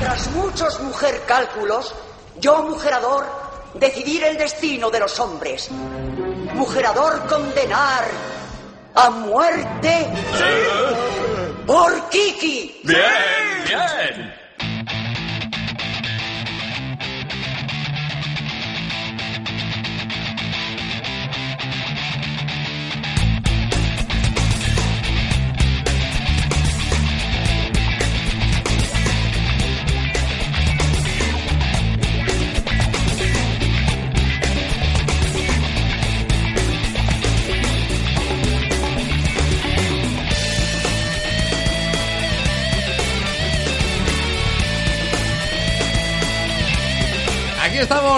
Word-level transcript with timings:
Tras 0.00 0.30
muchos 0.30 0.80
mujer 0.80 1.22
cálculos, 1.26 1.94
yo, 2.38 2.62
mujerador, 2.62 3.26
decidir 3.74 4.24
el 4.24 4.38
destino 4.38 4.90
de 4.90 5.00
los 5.00 5.20
hombres. 5.20 5.70
Mujerador 6.54 7.26
condenar 7.26 8.04
a 8.94 9.10
muerte 9.10 10.06
por 11.66 12.08
Kiki. 12.08 12.80
Bien, 12.82 13.02
bien. 13.66 14.29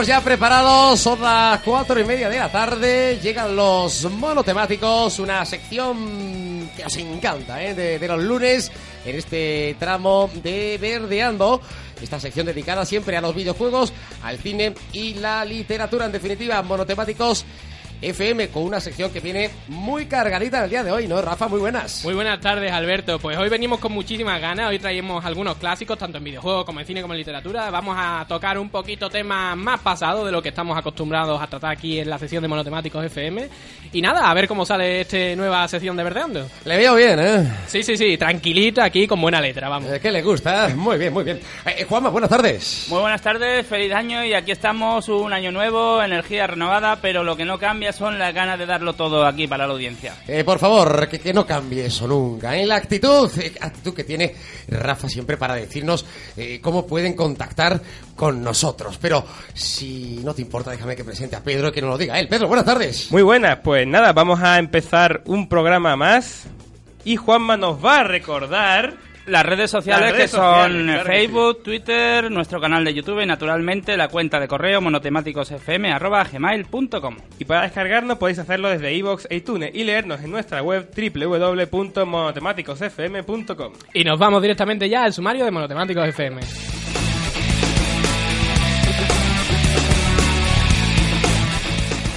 Estamos 0.02 0.20
ya 0.20 0.24
preparados, 0.24 0.98
son 0.98 1.20
las 1.20 1.60
cuatro 1.60 2.00
y 2.00 2.04
media 2.04 2.28
de 2.28 2.38
la 2.38 2.50
tarde, 2.50 3.20
llegan 3.22 3.54
los 3.54 4.10
monotemáticos, 4.10 5.20
una 5.20 5.44
sección 5.44 6.68
que 6.76 6.84
os 6.84 6.96
encanta, 6.96 7.62
¿eh? 7.62 7.72
de, 7.72 8.00
de 8.00 8.08
los 8.08 8.20
lunes, 8.20 8.72
en 9.04 9.16
este 9.16 9.76
tramo 9.78 10.28
de 10.42 10.76
Verdeando, 10.80 11.60
esta 12.00 12.18
sección 12.18 12.46
dedicada 12.46 12.84
siempre 12.84 13.16
a 13.16 13.20
los 13.20 13.32
videojuegos, 13.32 13.92
al 14.24 14.38
cine 14.38 14.74
y 14.92 15.14
la 15.14 15.44
literatura, 15.44 16.06
en 16.06 16.12
definitiva, 16.12 16.60
monotemáticos 16.62 17.44
FM, 18.02 18.48
con 18.48 18.64
una 18.64 18.80
sección 18.80 19.12
que 19.12 19.20
viene 19.20 19.48
muy 19.68 20.06
cargadita 20.06 20.58
en 20.58 20.64
el 20.64 20.70
día 20.70 20.82
de 20.82 20.90
hoy, 20.90 21.06
¿no, 21.06 21.22
Rafa? 21.22 21.46
Muy 21.46 21.60
buenas. 21.60 22.04
Muy 22.04 22.14
buenas 22.14 22.40
tardes, 22.40 22.72
Alberto. 22.72 23.20
Pues 23.20 23.38
hoy 23.38 23.48
venimos 23.48 23.78
con 23.78 23.92
muchísimas 23.92 24.40
ganas. 24.40 24.68
Hoy 24.68 24.80
traemos 24.80 25.24
algunos 25.24 25.56
clásicos, 25.56 25.96
tanto 25.96 26.18
en 26.18 26.24
videojuegos 26.24 26.64
como 26.64 26.80
en 26.80 26.86
cine 26.86 27.00
como 27.00 27.14
en 27.14 27.18
literatura. 27.18 27.70
Vamos 27.70 27.96
a 27.96 28.26
tocar 28.28 28.58
un 28.58 28.70
poquito 28.70 29.08
temas 29.08 29.56
más 29.56 29.80
pasados 29.80 30.26
de 30.26 30.32
lo 30.32 30.42
que 30.42 30.48
estamos 30.48 30.76
acostumbrados 30.76 31.40
a 31.40 31.46
tratar 31.46 31.70
aquí 31.70 32.00
en 32.00 32.10
la 32.10 32.18
sección 32.18 32.42
de 32.42 32.48
monotemáticos 32.48 33.04
FM. 33.04 33.48
Y 33.92 34.02
nada, 34.02 34.28
a 34.28 34.34
ver 34.34 34.48
cómo 34.48 34.66
sale 34.66 35.02
esta 35.02 35.36
nueva 35.36 35.68
sección 35.68 35.96
de 35.96 36.02
Verdeando. 36.02 36.48
Le 36.64 36.76
veo 36.76 36.96
bien, 36.96 37.20
¿eh? 37.20 37.52
Sí, 37.68 37.84
sí, 37.84 37.96
sí, 37.96 38.16
tranquilita 38.18 38.82
aquí 38.84 39.06
con 39.06 39.20
buena 39.20 39.40
letra, 39.40 39.68
vamos. 39.68 39.92
Eh, 39.92 40.00
¿Qué 40.00 40.10
le 40.10 40.22
gusta? 40.22 40.68
Muy 40.74 40.98
bien, 40.98 41.12
muy 41.12 41.22
bien. 41.22 41.38
Eh, 41.66 41.84
Juanma, 41.88 42.08
buenas 42.08 42.30
tardes. 42.30 42.86
Muy 42.88 43.00
buenas 43.00 43.22
tardes, 43.22 43.64
feliz 43.64 43.92
año 43.92 44.24
y 44.24 44.34
aquí 44.34 44.50
estamos, 44.50 45.08
un 45.08 45.32
año 45.32 45.52
nuevo, 45.52 46.02
energía 46.02 46.48
renovada, 46.48 46.96
pero 47.00 47.22
lo 47.22 47.36
que 47.36 47.44
no 47.44 47.58
cambia 47.58 47.91
son 47.92 48.18
las 48.18 48.34
ganas 48.34 48.58
de 48.58 48.66
darlo 48.66 48.94
todo 48.94 49.24
aquí 49.26 49.46
para 49.46 49.66
la 49.66 49.72
audiencia. 49.72 50.14
Eh, 50.26 50.44
por 50.44 50.58
favor, 50.58 51.08
que, 51.08 51.18
que 51.18 51.32
no 51.32 51.46
cambie 51.46 51.86
eso 51.86 52.06
nunca. 52.06 52.56
En 52.56 52.68
la 52.68 52.76
actitud, 52.76 53.30
eh, 53.38 53.52
actitud 53.60 53.94
que 53.94 54.04
tiene 54.04 54.34
Rafa 54.68 55.08
siempre 55.08 55.36
para 55.36 55.54
decirnos 55.54 56.04
eh, 56.36 56.60
cómo 56.62 56.86
pueden 56.86 57.14
contactar 57.14 57.80
con 58.16 58.42
nosotros. 58.42 58.98
Pero 59.00 59.24
si 59.54 60.20
no 60.24 60.34
te 60.34 60.42
importa, 60.42 60.70
déjame 60.70 60.96
que 60.96 61.04
presente 61.04 61.36
a 61.36 61.42
Pedro 61.42 61.68
y 61.68 61.72
que 61.72 61.80
nos 61.80 61.90
lo 61.90 61.98
diga 61.98 62.18
él. 62.18 62.28
Pedro, 62.28 62.48
buenas 62.48 62.66
tardes. 62.66 63.10
Muy 63.10 63.22
buenas, 63.22 63.58
pues 63.62 63.86
nada, 63.86 64.12
vamos 64.12 64.40
a 64.40 64.58
empezar 64.58 65.22
un 65.26 65.48
programa 65.48 65.96
más 65.96 66.44
y 67.04 67.16
Juanma 67.16 67.56
nos 67.56 67.84
va 67.84 68.00
a 68.00 68.04
recordar 68.04 68.94
Las 69.26 69.44
redes 69.46 69.70
sociales 69.70 70.10
Las 70.10 70.12
redes 70.12 70.30
que 70.30 70.36
son 70.36 70.42
sociales, 70.42 70.84
claro 70.84 71.04
que 71.04 71.12
Facebook, 71.12 71.62
Twitter, 71.62 72.30
nuestro 72.30 72.60
canal 72.60 72.84
de 72.84 72.92
YouTube 72.92 73.22
y 73.22 73.26
naturalmente 73.26 73.96
la 73.96 74.08
cuenta 74.08 74.38
de 74.40 74.48
correo 74.48 74.80
monotemáticosfm.gmail.com 74.80 77.16
y 77.38 77.44
para 77.44 77.62
descargarnos 77.62 78.18
podéis 78.18 78.40
hacerlo 78.40 78.68
desde 78.68 78.92
iVoox 78.94 79.26
e 79.30 79.36
iTunes 79.36 79.70
y 79.74 79.84
leernos 79.84 80.20
en 80.22 80.30
nuestra 80.30 80.62
web 80.62 80.88
www.monotemáticosfm.com. 80.94 83.72
Y 83.94 84.04
nos 84.04 84.18
vamos 84.18 84.42
directamente 84.42 84.86
ya 84.88 85.04
al 85.04 85.12
sumario 85.12 85.44
de 85.44 85.50
monotemáticos 85.50 86.08
FM. 86.08 86.40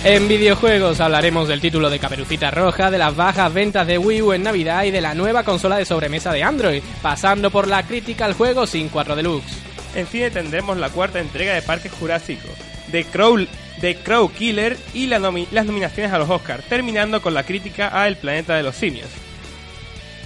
En 0.06 0.28
videojuegos 0.28 1.00
hablaremos 1.00 1.48
del 1.48 1.60
título 1.60 1.90
de 1.90 1.98
Caperucita 1.98 2.52
Roja, 2.52 2.92
de 2.92 3.00
las 3.00 3.16
bajas 3.16 3.52
ventas 3.52 3.88
de 3.88 3.98
Wii 3.98 4.22
U 4.22 4.34
en 4.34 4.44
Navidad 4.44 4.84
y 4.84 4.92
de 4.92 5.02
la 5.02 5.16
nueva 5.16 5.42
consola 5.42 5.78
de 5.78 5.86
sobremesa 5.86 6.32
de 6.32 6.44
Android, 6.44 6.84
pasando 7.02 7.50
por 7.50 7.68
la 7.68 7.82
crítica 7.82 8.26
al 8.26 8.36
juego 8.36 8.68
sin 8.68 8.90
4 8.90 9.16
Deluxe. 9.16 9.58
En 9.96 10.06
cine 10.06 10.30
tendremos 10.30 10.78
la 10.78 10.92
cuarta 10.92 11.20
entrega 11.20 11.56
de 11.56 11.64
Parque 11.64 11.90
Jurásico, 11.90 12.48
The 12.92 13.06
Crow, 13.06 13.48
The 13.82 13.96
Crow 13.96 14.32
Killer 14.32 14.78
y 14.94 15.08
las 15.08 15.22
nominaciones 15.22 16.14
a 16.14 16.20
los 16.20 16.30
Oscars, 16.30 16.66
terminando 16.66 17.20
con 17.20 17.34
la 17.34 17.42
crítica 17.42 18.00
a 18.00 18.08
El 18.08 18.18
planeta 18.18 18.56
de 18.56 18.62
los 18.62 18.76
simios. 18.76 19.10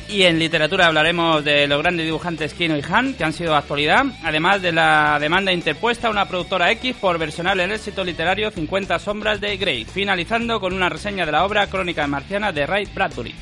Y 0.09 0.24
en 0.24 0.40
literatura 0.40 0.88
hablaremos 0.88 1.46
de 1.46 1.68
los 1.68 1.84
grandes 1.84 2.03
dibujantes 2.03 2.56
Kino 2.56 2.75
y 2.75 2.81
Han, 2.90 3.14
que 3.14 3.24
han 3.24 3.31
sido 3.31 3.56
actualidad, 3.56 4.06
además 4.24 4.59
de 4.59 4.72
la 4.72 5.20
demanda 5.20 5.53
interpuesta 5.53 6.08
a 6.08 6.12
una 6.12 6.28
productora 6.28 6.72
X 6.72 6.96
por 7.00 7.20
versionar 7.20 7.59
el 7.59 7.72
éxito 7.72 8.03
literario 8.03 8.50
50 8.50 8.98
sombras 8.98 9.40
de 9.40 9.56
Grey, 9.58 9.86
finalizando 9.86 10.59
con 10.59 10.74
una 10.74 10.90
reseña 10.90 11.28
de 11.28 11.31
la 11.31 11.46
obra 11.46 11.68
Crónica 11.68 12.08
Marciana 12.08 12.52
de 12.52 12.66
Ray 12.66 12.88
Bradbury. 12.92 13.36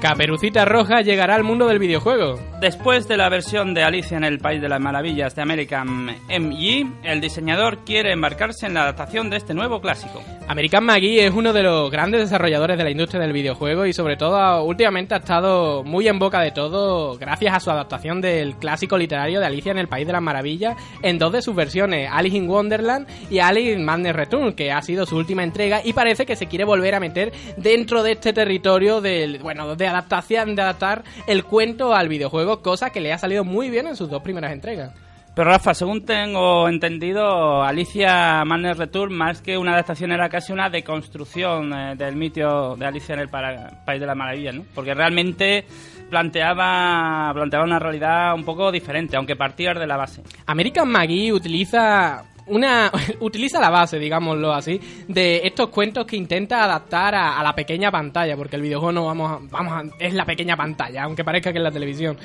Caperucita 0.00 0.64
Roja 0.64 1.02
llegará 1.02 1.34
al 1.34 1.44
mundo 1.44 1.68
del 1.68 1.78
videojuego. 1.78 2.51
Después 2.62 3.08
de 3.08 3.16
la 3.16 3.28
versión 3.28 3.74
de 3.74 3.82
Alicia 3.82 4.16
en 4.16 4.22
el 4.22 4.38
País 4.38 4.62
de 4.62 4.68
las 4.68 4.78
Maravillas 4.78 5.34
de 5.34 5.42
American 5.42 6.06
MG, 6.28 6.86
el 7.02 7.20
diseñador 7.20 7.78
quiere 7.78 8.12
embarcarse 8.12 8.66
en 8.66 8.74
la 8.74 8.82
adaptación 8.82 9.30
de 9.30 9.38
este 9.38 9.52
nuevo 9.52 9.80
clásico. 9.80 10.22
American 10.46 10.84
Maggie 10.84 11.24
es 11.24 11.32
uno 11.32 11.52
de 11.52 11.62
los 11.62 11.90
grandes 11.90 12.20
desarrolladores 12.20 12.76
de 12.76 12.84
la 12.84 12.90
industria 12.90 13.20
del 13.20 13.32
videojuego 13.32 13.86
y 13.86 13.92
sobre 13.92 14.16
todo 14.16 14.62
últimamente 14.64 15.14
ha 15.14 15.18
estado 15.18 15.82
muy 15.82 16.06
en 16.08 16.18
boca 16.18 16.40
de 16.40 16.50
todo 16.50 17.16
gracias 17.16 17.54
a 17.54 17.60
su 17.60 17.70
adaptación 17.70 18.20
del 18.20 18.56
clásico 18.56 18.98
literario 18.98 19.40
de 19.40 19.46
Alicia 19.46 19.72
en 19.72 19.78
el 19.78 19.88
País 19.88 20.06
de 20.06 20.12
las 20.12 20.22
Maravillas 20.22 20.76
en 21.00 21.18
dos 21.18 21.32
de 21.32 21.42
sus 21.42 21.54
versiones, 21.54 22.08
Alice 22.12 22.36
in 22.36 22.48
Wonderland 22.48 23.08
y 23.30 23.38
Alice 23.38 23.72
in 23.72 23.84
Madness 23.84 24.14
Return, 24.14 24.52
que 24.52 24.72
ha 24.72 24.82
sido 24.82 25.06
su 25.06 25.16
última 25.16 25.42
entrega 25.42 25.80
y 25.82 25.94
parece 25.94 26.26
que 26.26 26.36
se 26.36 26.46
quiere 26.46 26.64
volver 26.64 26.94
a 26.94 27.00
meter 27.00 27.32
dentro 27.56 28.02
de 28.02 28.12
este 28.12 28.32
territorio 28.32 29.00
del 29.00 29.38
bueno, 29.38 29.74
de 29.74 29.86
adaptación, 29.86 30.54
de 30.54 30.62
adaptar 30.62 31.02
el 31.26 31.44
cuento 31.44 31.94
al 31.94 32.08
videojuego, 32.08 32.51
cosa 32.60 32.90
que 32.90 33.00
le 33.00 33.12
ha 33.12 33.18
salido 33.18 33.44
muy 33.44 33.70
bien 33.70 33.86
en 33.86 33.96
sus 33.96 34.10
dos 34.10 34.22
primeras 34.22 34.52
entregas. 34.52 34.92
Pero 35.34 35.48
Rafa, 35.48 35.72
según 35.72 36.04
tengo 36.04 36.68
entendido, 36.68 37.62
Alicia 37.62 38.44
Madness 38.44 38.76
Return, 38.76 39.14
más 39.14 39.40
que 39.40 39.56
una 39.56 39.72
adaptación, 39.72 40.12
era 40.12 40.28
casi 40.28 40.52
una 40.52 40.68
deconstrucción 40.68 41.72
eh, 41.72 41.94
del 41.96 42.16
mito 42.16 42.76
de 42.76 42.84
Alicia 42.84 43.14
en 43.14 43.20
el 43.22 43.28
para- 43.30 43.82
País 43.86 43.98
de 43.98 44.06
las 44.06 44.14
Maravillas, 44.16 44.54
¿no? 44.54 44.64
Porque 44.74 44.92
realmente 44.92 45.64
planteaba, 46.10 47.30
planteaba 47.34 47.64
una 47.64 47.78
realidad 47.78 48.34
un 48.34 48.44
poco 48.44 48.70
diferente, 48.70 49.16
aunque 49.16 49.34
partía 49.36 49.72
de 49.74 49.86
la 49.86 49.96
base. 49.96 50.22
American 50.46 50.88
Maggie 50.90 51.32
utiliza 51.32 52.24
una 52.46 52.90
utiliza 53.20 53.60
la 53.60 53.70
base, 53.70 53.98
digámoslo 53.98 54.52
así, 54.52 54.80
de 55.08 55.40
estos 55.44 55.68
cuentos 55.68 56.06
que 56.06 56.16
intenta 56.16 56.64
adaptar 56.64 57.14
a, 57.14 57.42
la 57.42 57.54
pequeña 57.54 57.90
pantalla, 57.90 58.36
porque 58.36 58.56
el 58.56 58.62
videojuego 58.62 58.92
no 58.92 59.06
vamos 59.06 59.30
a, 59.32 59.38
vamos 59.50 59.72
a- 59.72 59.96
es 59.98 60.14
la 60.14 60.24
pequeña 60.24 60.56
pantalla, 60.56 61.04
aunque 61.04 61.24
parezca 61.24 61.52
que 61.52 61.58
es 61.58 61.64
la 61.64 61.70
televisión. 61.70 62.16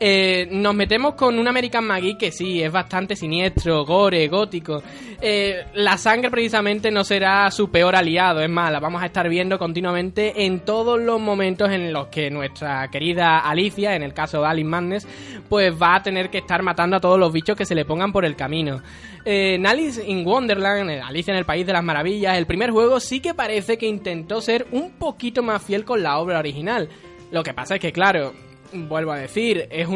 Eh, 0.00 0.48
nos 0.50 0.74
metemos 0.74 1.14
con 1.14 1.38
un 1.38 1.46
American 1.46 1.84
Maggie 1.86 2.16
que 2.18 2.32
sí 2.32 2.62
es 2.62 2.70
bastante 2.72 3.14
siniestro, 3.16 3.84
gore, 3.84 4.26
gótico. 4.28 4.82
Eh, 5.20 5.66
la 5.74 5.96
sangre 5.96 6.30
precisamente 6.30 6.90
no 6.90 7.04
será 7.04 7.50
su 7.50 7.70
peor 7.70 7.96
aliado, 7.96 8.40
es 8.40 8.50
más, 8.50 8.70
la 8.72 8.80
vamos 8.80 9.02
a 9.02 9.06
estar 9.06 9.28
viendo 9.28 9.58
continuamente 9.58 10.44
en 10.44 10.60
todos 10.60 11.00
los 11.00 11.20
momentos 11.20 11.70
en 11.70 11.92
los 11.92 12.08
que 12.08 12.30
nuestra 12.30 12.88
querida 12.88 13.38
Alicia, 13.38 13.94
en 13.94 14.02
el 14.02 14.12
caso 14.12 14.40
de 14.40 14.46
Alice 14.48 14.68
Madness, 14.68 15.08
pues 15.48 15.72
va 15.80 15.96
a 15.96 16.02
tener 16.02 16.30
que 16.30 16.38
estar 16.38 16.62
matando 16.62 16.96
a 16.96 17.00
todos 17.00 17.18
los 17.18 17.32
bichos 17.32 17.56
que 17.56 17.64
se 17.64 17.74
le 17.74 17.84
pongan 17.84 18.12
por 18.12 18.24
el 18.24 18.36
camino. 18.36 18.82
Eh, 19.24 19.56
Alice 19.66 20.02
in 20.04 20.26
Wonderland, 20.26 20.90
en 20.90 21.02
Alicia 21.02 21.32
en 21.32 21.38
el 21.38 21.44
País 21.44 21.66
de 21.66 21.72
las 21.72 21.84
Maravillas, 21.84 22.36
el 22.36 22.46
primer 22.46 22.70
juego 22.70 23.00
sí 23.00 23.20
que 23.20 23.34
parece 23.34 23.78
que 23.78 23.86
intentó 23.86 24.40
ser 24.40 24.66
un 24.72 24.92
poquito 24.92 25.42
más 25.42 25.62
fiel 25.62 25.84
con 25.84 26.02
la 26.02 26.18
obra 26.18 26.38
original. 26.38 26.88
Lo 27.30 27.42
que 27.42 27.54
pasa 27.54 27.76
es 27.76 27.80
que, 27.80 27.92
claro, 27.92 28.32
vuelvo 28.72 29.12
a 29.12 29.18
decir, 29.18 29.68
es, 29.70 29.88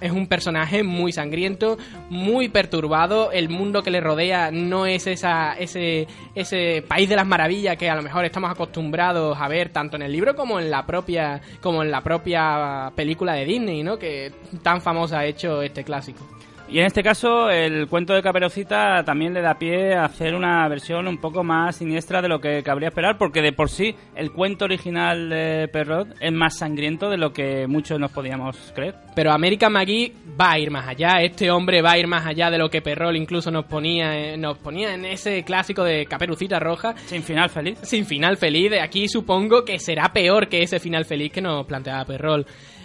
es 0.00 0.12
un 0.12 0.26
personaje 0.28 0.82
muy 0.82 1.12
sangriento, 1.12 1.78
muy 2.10 2.48
perturbado. 2.48 3.32
El 3.32 3.48
mundo 3.48 3.82
que 3.82 3.90
le 3.90 4.00
rodea 4.00 4.50
no 4.50 4.86
es 4.86 5.06
esa, 5.06 5.54
ese, 5.54 6.06
ese 6.34 6.82
país 6.86 7.08
de 7.08 7.16
las 7.16 7.26
maravillas 7.26 7.76
que 7.76 7.88
a 7.88 7.94
lo 7.94 8.02
mejor 8.02 8.24
estamos 8.24 8.50
acostumbrados 8.50 9.38
a 9.40 9.48
ver 9.48 9.70
tanto 9.70 9.96
en 9.96 10.02
el 10.02 10.12
libro 10.12 10.34
como 10.34 10.58
en 10.58 10.70
la 10.70 10.84
propia, 10.84 11.40
como 11.60 11.82
en 11.82 11.90
la 11.90 12.02
propia 12.02 12.92
película 12.94 13.34
de 13.34 13.44
Disney, 13.44 13.82
¿no? 13.82 13.98
Que 13.98 14.32
tan 14.62 14.80
famosa 14.80 15.20
ha 15.20 15.26
hecho 15.26 15.62
este 15.62 15.84
clásico. 15.84 16.26
Y 16.74 16.80
en 16.80 16.86
este 16.86 17.04
caso, 17.04 17.50
el 17.50 17.86
cuento 17.86 18.14
de 18.14 18.20
Caperucita 18.20 19.04
también 19.04 19.32
le 19.32 19.40
da 19.40 19.60
pie 19.60 19.94
a 19.94 20.06
hacer 20.06 20.34
una 20.34 20.66
versión 20.66 21.06
un 21.06 21.18
poco 21.18 21.44
más 21.44 21.76
siniestra 21.76 22.20
de 22.20 22.26
lo 22.26 22.40
que 22.40 22.64
cabría 22.64 22.88
esperar, 22.88 23.16
porque 23.16 23.42
de 23.42 23.52
por 23.52 23.70
sí 23.70 23.94
el 24.16 24.32
cuento 24.32 24.64
original 24.64 25.30
de 25.30 25.68
Perrot 25.72 26.16
es 26.18 26.32
más 26.32 26.58
sangriento 26.58 27.10
de 27.10 27.16
lo 27.16 27.32
que 27.32 27.68
muchos 27.68 28.00
nos 28.00 28.10
podíamos 28.10 28.72
creer. 28.74 28.96
Pero 29.14 29.30
American 29.30 29.72
McGee 29.72 30.14
va 30.28 30.50
a 30.50 30.58
ir 30.58 30.72
más 30.72 30.88
allá, 30.88 31.22
este 31.22 31.48
hombre 31.48 31.80
va 31.80 31.92
a 31.92 31.98
ir 31.98 32.08
más 32.08 32.26
allá 32.26 32.50
de 32.50 32.58
lo 32.58 32.68
que 32.68 32.82
Perrol 32.82 33.14
incluso 33.14 33.52
nos 33.52 33.66
ponía, 33.66 34.18
eh, 34.18 34.36
nos 34.36 34.58
ponía 34.58 34.94
en 34.94 35.04
ese 35.04 35.44
clásico 35.44 35.84
de 35.84 36.06
Caperucita 36.06 36.58
Roja. 36.58 36.96
Sin 37.06 37.22
final 37.22 37.50
feliz. 37.50 37.78
Sin 37.84 38.04
final 38.04 38.36
feliz, 38.36 38.72
de 38.72 38.80
aquí 38.80 39.06
supongo 39.06 39.64
que 39.64 39.78
será 39.78 40.12
peor 40.12 40.48
que 40.48 40.64
ese 40.64 40.80
final 40.80 41.04
feliz 41.04 41.30
que 41.30 41.40
nos 41.40 41.66
planteaba 41.66 42.04
Perrol. 42.04 42.44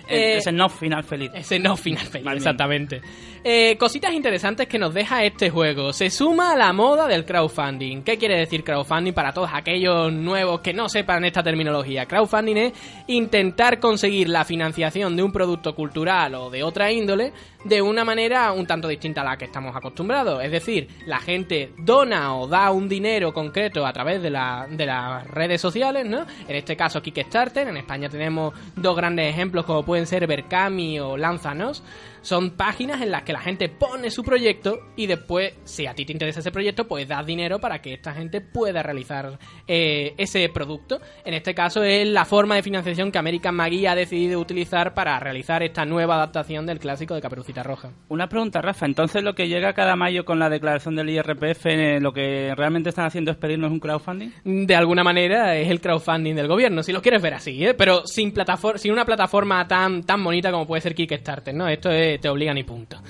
Eh, 0.09 0.37
ese 0.37 0.51
no 0.51 0.69
final 0.69 1.03
feliz. 1.03 1.31
Ese 1.33 1.59
no 1.59 1.77
final 1.77 2.05
feliz, 2.05 2.31
exactamente. 2.33 3.01
Eh, 3.43 3.77
cositas 3.77 4.13
interesantes 4.13 4.67
que 4.67 4.77
nos 4.77 4.93
deja 4.93 5.23
este 5.23 5.49
juego. 5.49 5.93
Se 5.93 6.09
suma 6.09 6.51
a 6.51 6.57
la 6.57 6.73
moda 6.73 7.07
del 7.07 7.23
crowdfunding. 7.23 8.01
¿Qué 8.01 8.17
quiere 8.17 8.37
decir 8.37 8.65
crowdfunding 8.65 9.13
para 9.13 9.31
todos 9.31 9.49
aquellos 9.53 10.11
nuevos 10.11 10.59
que 10.59 10.73
no 10.73 10.89
sepan 10.89 11.23
esta 11.23 11.41
terminología? 11.41 12.05
Crowdfunding 12.05 12.57
es 12.57 12.73
intentar 13.07 13.79
conseguir 13.79 14.27
la 14.27 14.43
financiación 14.43 15.15
de 15.15 15.23
un 15.23 15.31
producto 15.31 15.73
cultural 15.73 16.35
o 16.35 16.49
de 16.49 16.63
otra 16.63 16.91
índole 16.91 17.31
de 17.63 17.81
una 17.81 18.05
manera 18.05 18.51
un 18.51 18.65
tanto 18.65 18.87
distinta 18.87 19.21
a 19.21 19.23
la 19.25 19.37
que 19.37 19.45
estamos 19.45 19.75
acostumbrados. 19.75 20.43
Es 20.43 20.51
decir, 20.51 20.87
la 21.05 21.19
gente 21.19 21.71
dona 21.77 22.35
o 22.35 22.47
da 22.47 22.71
un 22.71 22.87
dinero 22.87 23.33
concreto 23.33 23.85
a 23.85 23.93
través 23.93 24.21
de, 24.21 24.29
la, 24.29 24.67
de 24.69 24.85
las 24.85 25.25
redes 25.27 25.61
sociales, 25.61 26.05
¿no? 26.05 26.25
En 26.47 26.55
este 26.55 26.75
caso 26.75 27.01
Kickstarter, 27.01 27.67
en 27.67 27.77
España 27.77 28.09
tenemos 28.09 28.53
dos 28.75 28.95
grandes 28.95 29.29
ejemplos 29.29 29.65
como 29.65 29.83
pueden 29.83 30.07
ser 30.07 30.27
Berkami 30.27 30.99
o 30.99 31.17
Lanzanos. 31.17 31.83
Son 32.21 32.51
páginas 32.51 33.01
en 33.01 33.11
las 33.11 33.23
que 33.23 33.33
la 33.33 33.39
gente 33.39 33.69
pone 33.69 34.11
su 34.11 34.23
proyecto 34.23 34.79
y 34.95 35.07
después, 35.07 35.53
si 35.63 35.85
a 35.85 35.93
ti 35.93 36.05
te 36.05 36.13
interesa 36.13 36.39
ese 36.39 36.51
proyecto, 36.51 36.87
pues 36.87 37.07
das 37.07 37.25
dinero 37.25 37.59
para 37.59 37.81
que 37.81 37.93
esta 37.93 38.13
gente 38.13 38.41
pueda 38.41 38.83
realizar 38.83 39.39
eh, 39.67 40.13
ese 40.17 40.47
producto. 40.49 40.99
En 41.25 41.33
este 41.33 41.53
caso 41.53 41.83
es 41.83 42.07
la 42.07 42.25
forma 42.25 42.55
de 42.55 42.63
financiación 42.63 43.11
que 43.11 43.17
American 43.17 43.55
Maggie 43.55 43.87
ha 43.87 43.95
decidido 43.95 44.39
utilizar 44.39 44.93
para 44.93 45.19
realizar 45.19 45.63
esta 45.63 45.85
nueva 45.85 46.15
adaptación 46.15 46.65
del 46.65 46.79
clásico 46.79 47.15
de 47.15 47.21
Caperucita 47.21 47.63
Roja. 47.63 47.91
Una 48.09 48.27
pregunta, 48.27 48.61
Rafa. 48.61 48.85
Entonces, 48.85 49.23
lo 49.23 49.35
que 49.35 49.47
llega 49.47 49.73
cada 49.73 49.95
mayo 49.95 50.25
con 50.25 50.39
la 50.39 50.49
declaración 50.49 50.95
del 50.95 51.09
IRPF, 51.09 51.65
eh, 51.65 51.99
lo 51.99 52.13
que 52.13 52.53
realmente 52.55 52.89
están 52.89 53.05
haciendo 53.05 53.31
es 53.31 53.37
pedirnos 53.37 53.71
un 53.71 53.79
crowdfunding? 53.79 54.31
De 54.43 54.75
alguna 54.75 55.03
manera 55.03 55.55
es 55.55 55.69
el 55.69 55.81
crowdfunding 55.81 56.35
del 56.35 56.47
gobierno, 56.47 56.83
si 56.83 56.91
lo 56.91 57.01
quieres 57.01 57.21
ver 57.21 57.33
así, 57.33 57.65
¿eh? 57.65 57.73
pero 57.73 58.05
sin, 58.05 58.31
plataforma, 58.31 58.77
sin 58.77 58.91
una 58.91 59.05
plataforma 59.05 59.67
tan, 59.67 60.03
tan 60.03 60.23
bonita 60.23 60.51
como 60.51 60.65
puede 60.67 60.81
ser 60.81 60.95
Kickstarter, 60.95 61.53
¿no? 61.53 61.67
Esto 61.67 61.91
es 61.91 62.08
te 62.17 62.29
obligan 62.29 62.57
y 62.57 62.63
punto. 62.63 63.01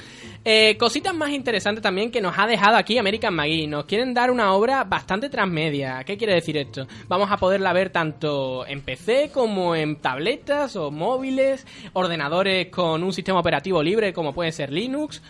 Eh, 0.45 0.77
cositas 0.77 1.13
más 1.13 1.31
interesantes 1.31 1.81
también 1.81 2.11
que 2.11 2.21
nos 2.21 2.37
ha 2.37 2.47
dejado 2.47 2.77
aquí 2.77 2.97
American 2.97 3.33
Maggie. 3.33 3.67
Nos 3.67 3.85
quieren 3.85 4.13
dar 4.13 4.31
una 4.31 4.53
obra 4.53 4.83
bastante 4.83 5.29
transmedia. 5.29 6.03
¿Qué 6.05 6.17
quiere 6.17 6.33
decir 6.33 6.57
esto? 6.57 6.87
Vamos 7.07 7.29
a 7.31 7.37
poderla 7.37 7.73
ver 7.73 7.89
tanto 7.89 8.65
en 8.65 8.81
PC 8.81 9.31
como 9.33 9.75
en 9.75 9.97
tabletas 9.97 10.75
o 10.75 10.91
móviles, 10.91 11.67
ordenadores 11.93 12.67
con 12.67 13.03
un 13.03 13.13
sistema 13.13 13.39
operativo 13.39 13.83
libre 13.83 14.13
como 14.13 14.33
puede 14.33 14.51
ser 14.51 14.71
Linux. 14.71 15.21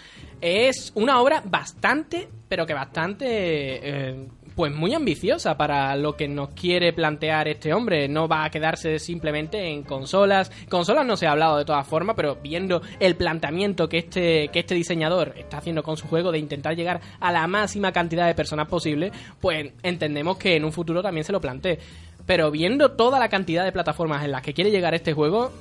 Es 0.41 0.91
una 0.95 1.19
obra 1.19 1.43
bastante, 1.43 2.29
pero 2.47 2.65
que 2.65 2.73
bastante 2.73 3.25
eh, 3.27 4.27
pues 4.59 4.75
muy 4.75 4.93
ambiciosa 4.93 5.55
para 5.55 5.95
lo 5.95 6.17
que 6.17 6.27
nos 6.27 6.49
quiere 6.49 6.91
plantear 6.91 7.47
este 7.47 7.73
hombre. 7.73 8.09
No 8.09 8.27
va 8.27 8.43
a 8.43 8.49
quedarse 8.49 8.99
simplemente 8.99 9.69
en 9.69 9.83
consolas. 9.83 10.51
Consolas 10.67 11.05
no 11.05 11.15
se 11.15 11.27
ha 11.27 11.31
hablado 11.31 11.57
de 11.57 11.63
todas 11.63 11.87
formas, 11.87 12.13
pero 12.17 12.35
viendo 12.43 12.81
el 12.99 13.15
planteamiento 13.15 13.87
que 13.87 13.99
este, 13.99 14.49
que 14.49 14.59
este 14.59 14.75
diseñador 14.75 15.33
está 15.37 15.59
haciendo 15.59 15.81
con 15.81 15.95
su 15.95 16.09
juego 16.09 16.33
de 16.33 16.39
intentar 16.39 16.75
llegar 16.75 16.99
a 17.21 17.31
la 17.31 17.47
máxima 17.47 17.93
cantidad 17.93 18.27
de 18.27 18.35
personas 18.35 18.67
posible, 18.67 19.13
pues 19.39 19.71
entendemos 19.81 20.35
que 20.35 20.57
en 20.57 20.65
un 20.65 20.73
futuro 20.73 21.01
también 21.01 21.23
se 21.23 21.31
lo 21.31 21.39
plantee. 21.39 21.79
Pero 22.25 22.51
viendo 22.51 22.91
toda 22.91 23.17
la 23.17 23.29
cantidad 23.29 23.63
de 23.63 23.71
plataformas 23.71 24.25
en 24.25 24.33
las 24.33 24.41
que 24.41 24.53
quiere 24.53 24.71
llegar 24.71 24.93
este 24.93 25.13
juego, 25.13 25.53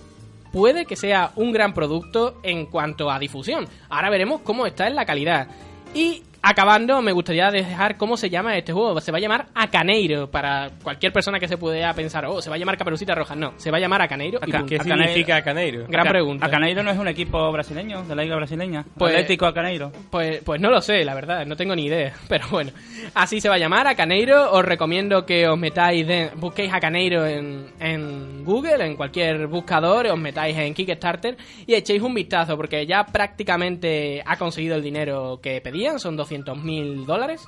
puede 0.53 0.87
que 0.87 0.97
sea 0.97 1.31
un 1.37 1.53
gran 1.53 1.73
producto 1.73 2.41
en 2.43 2.67
cuanto 2.67 3.13
a 3.13 3.21
difusión. 3.21 3.69
Ahora 3.91 4.11
veremos 4.11 4.41
cómo 4.41 4.67
está 4.67 4.89
en 4.89 4.97
la 4.97 5.07
calidad. 5.07 5.47
Y 5.95 6.25
Acabando, 6.41 7.03
me 7.03 7.13
gustaría 7.13 7.51
dejar 7.51 7.97
cómo 7.97 8.17
se 8.17 8.31
llama 8.31 8.57
este 8.57 8.73
juego. 8.73 9.01
Se 9.01 9.11
va 9.11 9.19
a 9.19 9.21
llamar 9.21 9.47
Acaneiro. 9.55 10.31
Para 10.31 10.71
cualquier 10.83 11.13
persona 11.13 11.39
que 11.41 11.49
se 11.49 11.59
pudiera 11.59 11.93
pensar, 11.95 12.25
oh, 12.27 12.41
se 12.41 12.49
va 12.49 12.57
a 12.57 12.59
llamar 12.59 12.77
Caperucita 12.79 13.15
Roja. 13.15 13.35
No, 13.35 13.55
se 13.57 13.71
va 13.71 13.79
a 13.79 13.81
llamar 13.81 14.03
Acaneiro. 14.03 14.39
y 14.47 14.51
¿Qué 14.51 14.79
punto. 14.79 14.85
significa 14.85 15.37
Acaneiro? 15.37 15.87
Gran 15.89 16.07
pregunta. 16.07 16.47
¿Acaneiro 16.47 16.83
no 16.83 16.91
es 16.91 16.99
un 16.99 17.09
equipo 17.09 17.51
brasileño, 17.51 18.03
de 18.05 18.15
la 18.15 18.23
liga 18.23 18.37
brasileña? 18.37 18.85
Pues- 18.97 19.13
Atlético 19.15 19.47
Acaneiro. 19.47 19.91
Pues, 20.11 20.41
pues 20.45 20.61
no 20.61 20.71
lo 20.71 20.81
sé, 20.81 21.05
la 21.05 21.15
verdad, 21.15 21.45
no 21.45 21.57
tengo 21.57 21.75
ni 21.75 21.87
idea. 21.87 22.13
Pero 22.29 22.47
bueno, 22.51 22.71
así 23.15 23.41
se 23.41 23.49
va 23.49 23.57
a 23.57 23.59
llamar 23.59 23.87
Acaneiro. 23.89 24.53
Os 24.53 24.65
recomiendo 24.65 25.27
que 25.27 25.49
os 25.49 25.59
metáis, 25.59 26.07
de- 26.07 26.31
busquéis 26.37 26.73
Acaneiro 26.73 27.27
en, 27.27 27.67
en 27.81 28.45
Google, 28.45 28.85
en 28.87 28.97
cualquier 28.97 29.49
buscador, 29.49 30.07
os 30.07 30.19
metáis 30.19 30.57
en 30.57 30.73
Kickstarter 30.73 31.37
y 31.67 31.75
echéis 31.75 32.01
un 32.01 32.15
vistazo, 32.15 32.57
porque 32.57 32.87
ya 32.87 33.05
prácticamente 33.05 34.23
ha 34.25 34.37
conseguido 34.37 34.77
el 34.77 34.83
dinero 34.83 35.41
que 35.43 35.61
pedían, 35.61 35.99
son 35.99 36.17
200.000 36.29 37.05
dólares. 37.05 37.45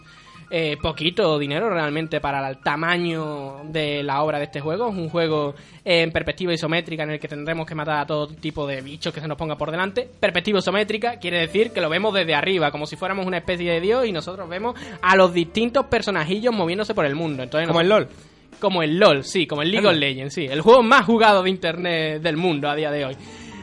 Eh, 0.53 0.77
poquito 0.83 1.39
dinero 1.39 1.71
realmente 1.71 2.19
para 2.21 2.49
el 2.49 2.59
tamaño 2.59 3.61
de 3.67 4.03
la 4.03 4.21
obra 4.25 4.39
de 4.39 4.47
este 4.47 4.61
juego. 4.61 4.89
Es 4.89 4.97
un 4.97 5.09
juego 5.09 5.55
en 5.85 6.11
perspectiva 6.11 6.53
isométrica 6.53 7.05
en 7.05 7.11
el 7.11 7.21
que 7.21 7.29
tendremos 7.29 7.65
que 7.69 7.77
matar 7.77 8.01
a 8.01 8.07
todo 8.07 8.27
tipo 8.27 8.67
de 8.67 8.81
bichos 8.81 9.15
que 9.15 9.21
se 9.21 9.29
nos 9.29 9.39
ponga 9.39 9.55
por 9.57 9.71
delante. 9.71 10.09
Perspectiva 10.19 10.59
isométrica 10.59 11.19
quiere 11.21 11.39
decir 11.39 11.71
que 11.71 11.81
lo 11.81 11.89
vemos 11.89 12.13
desde 12.15 12.35
arriba, 12.35 12.73
como 12.73 12.87
si 12.87 12.97
fuéramos 12.97 13.27
una 13.27 13.37
especie 13.39 13.71
de 13.71 13.81
dios 13.81 14.07
y 14.07 14.11
nosotros 14.13 14.49
vemos 14.49 14.75
a 15.01 15.15
los 15.15 15.33
distintos 15.33 15.87
personajillos 15.87 16.53
moviéndose 16.53 16.95
por 16.95 17.07
el 17.07 17.15
mundo. 17.15 17.45
Entonces, 17.45 17.69
Como 17.69 17.81
el 17.81 17.89
LOL. 17.89 18.09
como 18.59 18.83
el 18.83 18.99
LOL, 18.99 19.23
sí, 19.23 19.47
como 19.47 19.63
el 19.63 19.71
League 19.71 19.87
of 19.87 19.95
Legends, 19.95 20.35
sí. 20.35 20.47
El 20.47 20.63
juego 20.63 20.83
más 20.83 21.07
jugado 21.07 21.45
de 21.45 21.51
internet 21.51 22.23
del 22.23 22.37
mundo 22.37 22.69
a 22.69 22.75
día 22.75 22.91
de 22.91 23.05
hoy. 23.05 23.17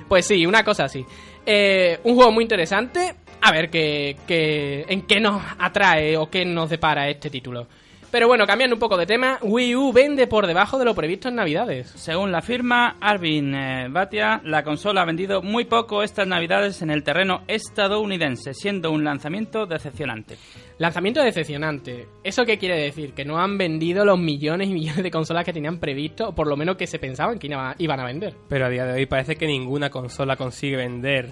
Pues 0.08 0.26
sí, 0.26 0.46
una 0.46 0.64
cosa 0.64 0.86
así. 0.86 1.06
Eh, 1.46 2.00
un 2.06 2.16
juego 2.16 2.32
muy 2.32 2.44
interesante. 2.46 3.14
A 3.42 3.52
ver 3.52 3.70
qué, 3.70 4.18
qué- 4.28 4.86
en 4.90 5.04
qué 5.04 5.20
nos 5.20 5.42
atrae 5.60 6.18
o 6.18 6.30
qué 6.30 6.44
nos 6.46 6.70
depara 6.70 7.08
este 7.10 7.30
título. 7.30 7.68
Pero 8.10 8.28
bueno, 8.28 8.48
cambiando 8.48 8.74
un 8.76 8.80
poco 8.80 8.96
de 8.96 9.06
tema, 9.06 9.38
Wii 9.42 9.76
U 9.76 9.92
vende 9.92 10.28
por 10.28 10.48
debajo 10.48 10.80
de 10.80 10.86
lo 10.86 10.96
previsto 10.96 11.28
en 11.28 11.36
Navidades. 11.36 11.90
Según 11.98 12.32
la 12.32 12.42
firma 12.42 12.96
Arvin 13.02 13.54
eh, 13.54 13.88
Bhatia, 13.90 14.40
la 14.46 14.64
consola 14.64 15.02
ha 15.02 15.06
vendido 15.06 15.42
muy 15.42 15.66
poco 15.66 16.02
estas 16.02 16.26
navidades 16.26 16.82
en 16.82 16.90
el 16.90 17.04
terreno 17.04 17.42
estadounidense, 17.48 18.54
siendo 18.54 18.92
un 18.92 19.04
lanzamiento 19.04 19.66
decepcionante. 19.66 20.38
Lanzamiento 20.78 21.22
decepcionante. 21.22 22.08
¿Eso 22.24 22.46
qué 22.46 22.58
quiere 22.58 22.80
decir? 22.82 23.14
Que 23.14 23.26
no 23.26 23.40
han 23.40 23.58
vendido 23.58 24.06
los 24.06 24.18
millones 24.18 24.70
y 24.70 24.74
millones 24.74 25.04
de 25.04 25.12
consolas 25.12 25.44
que 25.44 25.54
tenían 25.54 25.78
previsto, 25.80 26.30
o 26.30 26.34
por 26.36 26.48
lo 26.48 26.56
menos 26.56 26.78
que 26.78 26.88
se 26.88 27.00
pensaban 27.00 27.38
que 27.40 27.48
iba- 27.48 27.76
iban 27.78 28.00
a 28.00 28.06
vender. 28.06 28.36
Pero 28.48 28.66
a 28.68 28.70
día 28.70 28.86
de 28.86 28.94
hoy 28.94 29.06
parece 29.06 29.36
que 29.36 29.48
ninguna 29.48 29.90
consola 29.90 30.38
consigue 30.38 30.78
vender 30.78 31.32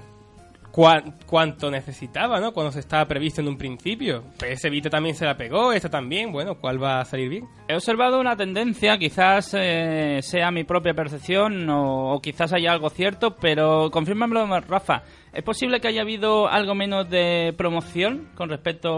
cuan- 0.76 1.14
cuánto 1.26 1.72
necesitaba, 1.72 2.42
¿no? 2.42 2.52
Cuando 2.52 2.72
se 2.74 2.82
estaba 2.82 3.06
previsto 3.06 3.40
en 3.40 3.48
un 3.48 3.58
principio. 3.58 4.24
PS 4.38 4.70
Vita 4.70 4.90
también 4.90 5.16
se 5.16 5.24
la 5.24 5.38
pegó, 5.38 5.72
esta 5.72 5.90
también. 5.90 6.34
Bueno, 6.34 6.56
¿cuál 6.56 6.84
va 6.84 7.00
a 7.00 7.06
salir 7.06 7.30
bien? 7.30 7.46
He 7.70 7.76
observado 7.76 8.20
una 8.20 8.36
tendencia, 8.36 8.98
quizás 8.98 9.56
eh, 9.58 10.20
sea 10.22 10.52
mi 10.52 10.66
propia 10.66 10.94
percepción 10.94 11.70
o, 11.70 12.14
o 12.16 12.20
quizás 12.22 12.52
haya 12.52 12.74
algo 12.74 12.90
cierto, 12.90 13.38
pero 13.38 13.90
confírmamelo, 13.90 14.46
Rafa. 14.62 15.04
¿Es 15.36 15.44
posible 15.44 15.82
que 15.82 15.90
haya 15.90 16.00
habido 16.00 16.48
algo 16.48 16.76
menos 16.76 17.10
de 17.10 17.54
promoción 17.58 18.30
con 18.36 18.48
respecto 18.48 18.90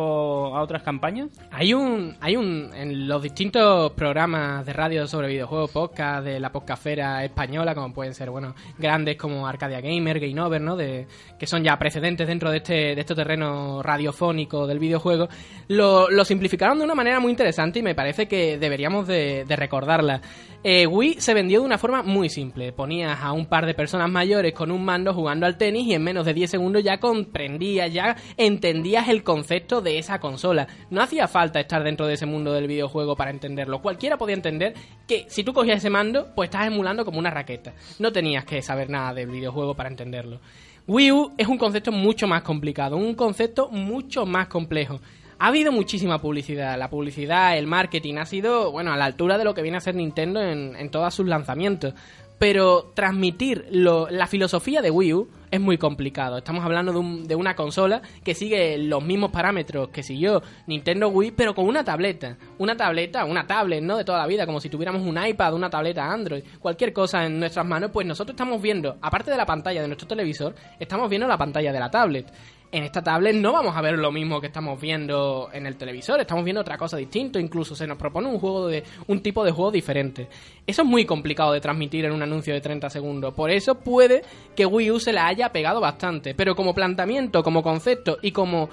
a 0.55 0.61
otras 0.61 0.83
campañas? 0.83 1.29
Hay 1.49 1.73
un, 1.73 2.15
hay 2.21 2.35
un, 2.35 2.69
en 2.75 3.07
los 3.07 3.23
distintos 3.23 3.91
programas 3.93 4.63
de 4.63 4.71
radio 4.71 5.07
sobre 5.07 5.29
videojuegos, 5.29 5.71
podcast 5.71 6.23
de 6.23 6.39
la 6.39 6.51
podcastfera 6.51 7.25
española, 7.25 7.73
como 7.73 7.91
pueden 7.91 8.13
ser, 8.13 8.29
bueno, 8.29 8.53
grandes 8.77 9.17
como 9.17 9.47
Arcadia 9.47 9.81
Gamer, 9.81 10.19
Game 10.19 10.39
Over, 10.39 10.61
¿no? 10.61 10.75
De, 10.75 11.07
que 11.39 11.47
son 11.47 11.63
ya 11.63 11.75
precedentes 11.79 12.27
dentro 12.27 12.51
de 12.51 12.57
este, 12.57 12.93
de 12.93 13.01
este 13.01 13.15
terreno 13.15 13.81
radiofónico 13.81 14.67
del 14.67 14.77
videojuego, 14.77 15.29
lo, 15.69 16.07
lo 16.07 16.23
simplificaron 16.23 16.77
de 16.77 16.85
una 16.85 16.93
manera 16.93 17.19
muy 17.19 17.31
interesante 17.31 17.79
y 17.79 17.81
me 17.81 17.95
parece 17.95 18.27
que 18.27 18.59
deberíamos 18.59 19.07
de, 19.07 19.43
de 19.43 19.55
recordarla. 19.55 20.21
Eh, 20.63 20.85
Wii 20.85 21.15
se 21.19 21.33
vendió 21.33 21.61
de 21.61 21.65
una 21.65 21.77
forma 21.77 22.03
muy 22.03 22.29
simple. 22.29 22.73
Ponías 22.73 23.19
a 23.21 23.31
un 23.31 23.45
par 23.45 23.65
de 23.65 23.73
personas 23.73 24.09
mayores 24.11 24.53
con 24.53 24.69
un 24.69 24.83
mando 24.83 25.13
jugando 25.13 25.45
al 25.45 25.57
tenis 25.57 25.87
y 25.87 25.93
en 25.93 26.03
menos 26.03 26.26
de 26.27 26.35
10 26.35 26.51
segundos 26.51 26.83
ya 26.83 26.99
comprendías, 26.99 27.91
ya 27.91 28.15
entendías 28.37 29.09
el 29.09 29.23
concepto 29.23 29.81
de 29.81 29.97
esa 29.97 30.19
consola. 30.19 30.67
No 30.91 31.01
hacía 31.01 31.27
falta 31.27 31.59
estar 31.59 31.83
dentro 31.83 32.05
de 32.05 32.13
ese 32.13 32.25
mundo 32.27 32.53
del 32.53 32.67
videojuego 32.67 33.15
para 33.15 33.31
entenderlo. 33.31 33.81
Cualquiera 33.81 34.17
podía 34.17 34.35
entender 34.35 34.75
que 35.07 35.25
si 35.29 35.43
tú 35.43 35.53
cogías 35.53 35.77
ese 35.77 35.89
mando, 35.89 36.27
pues 36.35 36.47
estás 36.47 36.67
emulando 36.67 37.03
como 37.05 37.17
una 37.19 37.31
raqueta. 37.31 37.73
No 37.99 38.11
tenías 38.11 38.45
que 38.45 38.61
saber 38.61 38.89
nada 38.89 39.13
del 39.13 39.31
videojuego 39.31 39.73
para 39.75 39.89
entenderlo. 39.89 40.39
Wii 40.87 41.11
U 41.11 41.33
es 41.37 41.47
un 41.47 41.57
concepto 41.57 41.91
mucho 41.91 42.27
más 42.27 42.43
complicado, 42.43 42.95
un 42.95 43.15
concepto 43.15 43.69
mucho 43.69 44.25
más 44.25 44.47
complejo. 44.47 44.99
Ha 45.39 45.47
habido 45.47 45.71
muchísima 45.71 46.19
publicidad. 46.19 46.79
La 46.79 46.89
publicidad, 46.89 47.57
el 47.57 47.67
marketing 47.67 48.15
ha 48.15 48.25
sido, 48.25 48.71
bueno, 48.71 48.91
a 48.93 48.97
la 48.97 49.05
altura 49.05 49.37
de 49.37 49.43
lo 49.43 49.53
que 49.53 49.61
viene 49.61 49.77
a 49.77 49.81
ser 49.81 49.95
Nintendo 49.95 50.41
en, 50.41 50.75
en 50.75 50.89
todos 50.89 51.13
sus 51.13 51.27
lanzamientos. 51.27 51.93
Pero 52.39 52.91
transmitir 52.95 53.65
lo- 53.71 54.09
la 54.09 54.27
filosofía 54.27 54.81
de 54.81 54.91
Wii 54.91 55.13
U 55.13 55.29
es 55.49 55.59
muy 55.61 55.77
complicado. 55.77 56.37
Estamos 56.37 56.63
hablando 56.65 56.91
de, 56.91 56.99
un- 56.99 57.27
de 57.27 57.35
una 57.35 57.55
consola 57.55 58.01
que 58.23 58.33
sigue 58.35 58.77
los 58.77 59.03
mismos 59.03 59.31
parámetros 59.31 59.89
que 59.89 60.03
siguió 60.03 60.41
Nintendo 60.65 61.07
Wii, 61.09 61.31
pero 61.31 61.55
con 61.55 61.65
una 61.67 61.83
tableta. 61.83 62.37
Una 62.57 62.75
tableta, 62.75 63.23
una 63.25 63.47
tablet, 63.47 63.81
¿no? 63.81 63.97
De 63.97 64.03
toda 64.03 64.19
la 64.19 64.27
vida, 64.27 64.45
como 64.45 64.59
si 64.59 64.69
tuviéramos 64.69 65.01
un 65.03 65.17
iPad, 65.25 65.53
una 65.53 65.69
tableta 65.69 66.11
Android, 66.11 66.43
cualquier 66.59 66.91
cosa 66.91 67.25
en 67.25 67.39
nuestras 67.39 67.65
manos, 67.65 67.91
pues 67.93 68.05
nosotros 68.05 68.33
estamos 68.33 68.61
viendo, 68.61 68.97
aparte 69.01 69.31
de 69.31 69.37
la 69.37 69.45
pantalla 69.45 69.81
de 69.81 69.87
nuestro 69.87 70.07
televisor, 70.07 70.53
estamos 70.79 71.09
viendo 71.09 71.27
la 71.27 71.37
pantalla 71.37 71.71
de 71.71 71.79
la 71.79 71.89
tablet. 71.89 72.27
En 72.69 72.83
esta 72.83 73.01
tablet 73.01 73.33
no 73.33 73.53
vamos 73.53 73.77
a 73.77 73.81
ver 73.81 73.97
lo 73.97 74.11
mismo 74.11 74.41
que 74.41 74.47
estamos 74.47 74.79
viendo 74.79 75.49
en 75.53 75.65
el 75.65 75.77
televisor, 75.77 76.19
estamos 76.19 76.43
viendo 76.43 76.59
otra 76.59 76.77
cosa 76.77 76.97
distinta, 76.97 77.39
incluso 77.39 77.75
se 77.75 77.87
nos 77.87 77.97
propone 77.97 78.27
un 78.27 78.39
juego 78.39 78.67
de 78.67 78.83
un 79.07 79.21
tipo 79.21 79.45
de 79.45 79.51
juego 79.51 79.71
diferente. 79.71 80.27
Eso 80.65 80.81
es 80.81 80.87
muy 80.87 81.05
complicado 81.05 81.53
de 81.53 81.61
transmitir 81.61 82.03
en 82.03 82.11
un 82.11 82.21
anuncio 82.21 82.53
de 82.53 82.59
30 82.59 82.89
segundos, 82.89 83.33
por 83.33 83.51
eso 83.51 83.75
puede 83.75 84.21
que 84.53 84.65
Wii 84.65 84.91
U 84.91 84.99
se 84.99 85.13
la 85.13 85.27
haya 85.27 85.49
pegado 85.53 85.79
bastante, 85.79 86.35
pero 86.35 86.57
como 86.57 86.73
planteamiento, 86.73 87.41
como 87.41 87.63
concepto 87.63 88.17
y 88.21 88.31
como 88.31 88.69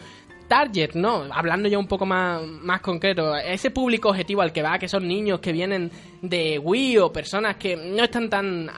target, 0.48 0.94
¿no? 0.94 1.24
Hablando 1.32 1.68
ya 1.68 1.78
un 1.78 1.86
poco 1.86 2.04
más, 2.04 2.42
más 2.42 2.80
concreto, 2.80 3.36
ese 3.36 3.70
público 3.70 4.10
objetivo 4.10 4.42
al 4.42 4.52
que 4.52 4.62
va, 4.62 4.78
que 4.78 4.88
son 4.88 5.06
niños 5.06 5.40
que 5.40 5.52
vienen 5.52 5.90
de 6.20 6.58
Wii 6.58 6.98
o 6.98 7.12
personas 7.12 7.56
que 7.56 7.76
no 7.76 8.04
están 8.04 8.28
tan 8.28 8.70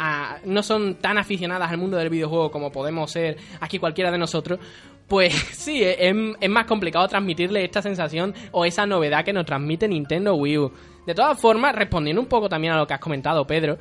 no 0.45 0.63
son 0.63 0.97
tan 0.97 1.19
aficionadas 1.19 1.71
al 1.71 1.79
mundo 1.79 1.97
del 1.97 2.11
videojuego 2.11 2.51
como 2.51 2.71
podemos 2.71 3.11
ser 3.11 3.37
aquí 3.61 3.79
cualquiera 3.79 4.11
de 4.11 4.19
nosotros, 4.19 4.61
pues 5.09 5.35
sí, 5.53 5.83
es, 5.83 6.15
es 6.41 6.51
más 6.51 6.67
complicado 6.67 7.07
transmitirle 7.09 7.65
esta 7.65 7.83
sensación 7.83 8.35
o 8.53 8.65
esa 8.65 8.87
novedad 8.87 9.25
que 9.25 9.33
nos 9.33 9.47
transmite 9.47 9.89
Nintendo 9.89 10.35
Wii 10.35 10.59
U. 10.59 10.73
De 11.07 11.15
todas 11.15 11.41
formas, 11.41 11.75
respondiendo 11.75 12.21
un 12.21 12.29
poco 12.29 12.49
también 12.49 12.73
a 12.73 12.77
lo 12.77 12.87
que 12.87 12.95
has 12.95 13.01
comentado, 13.01 13.47
Pedro, 13.47 13.79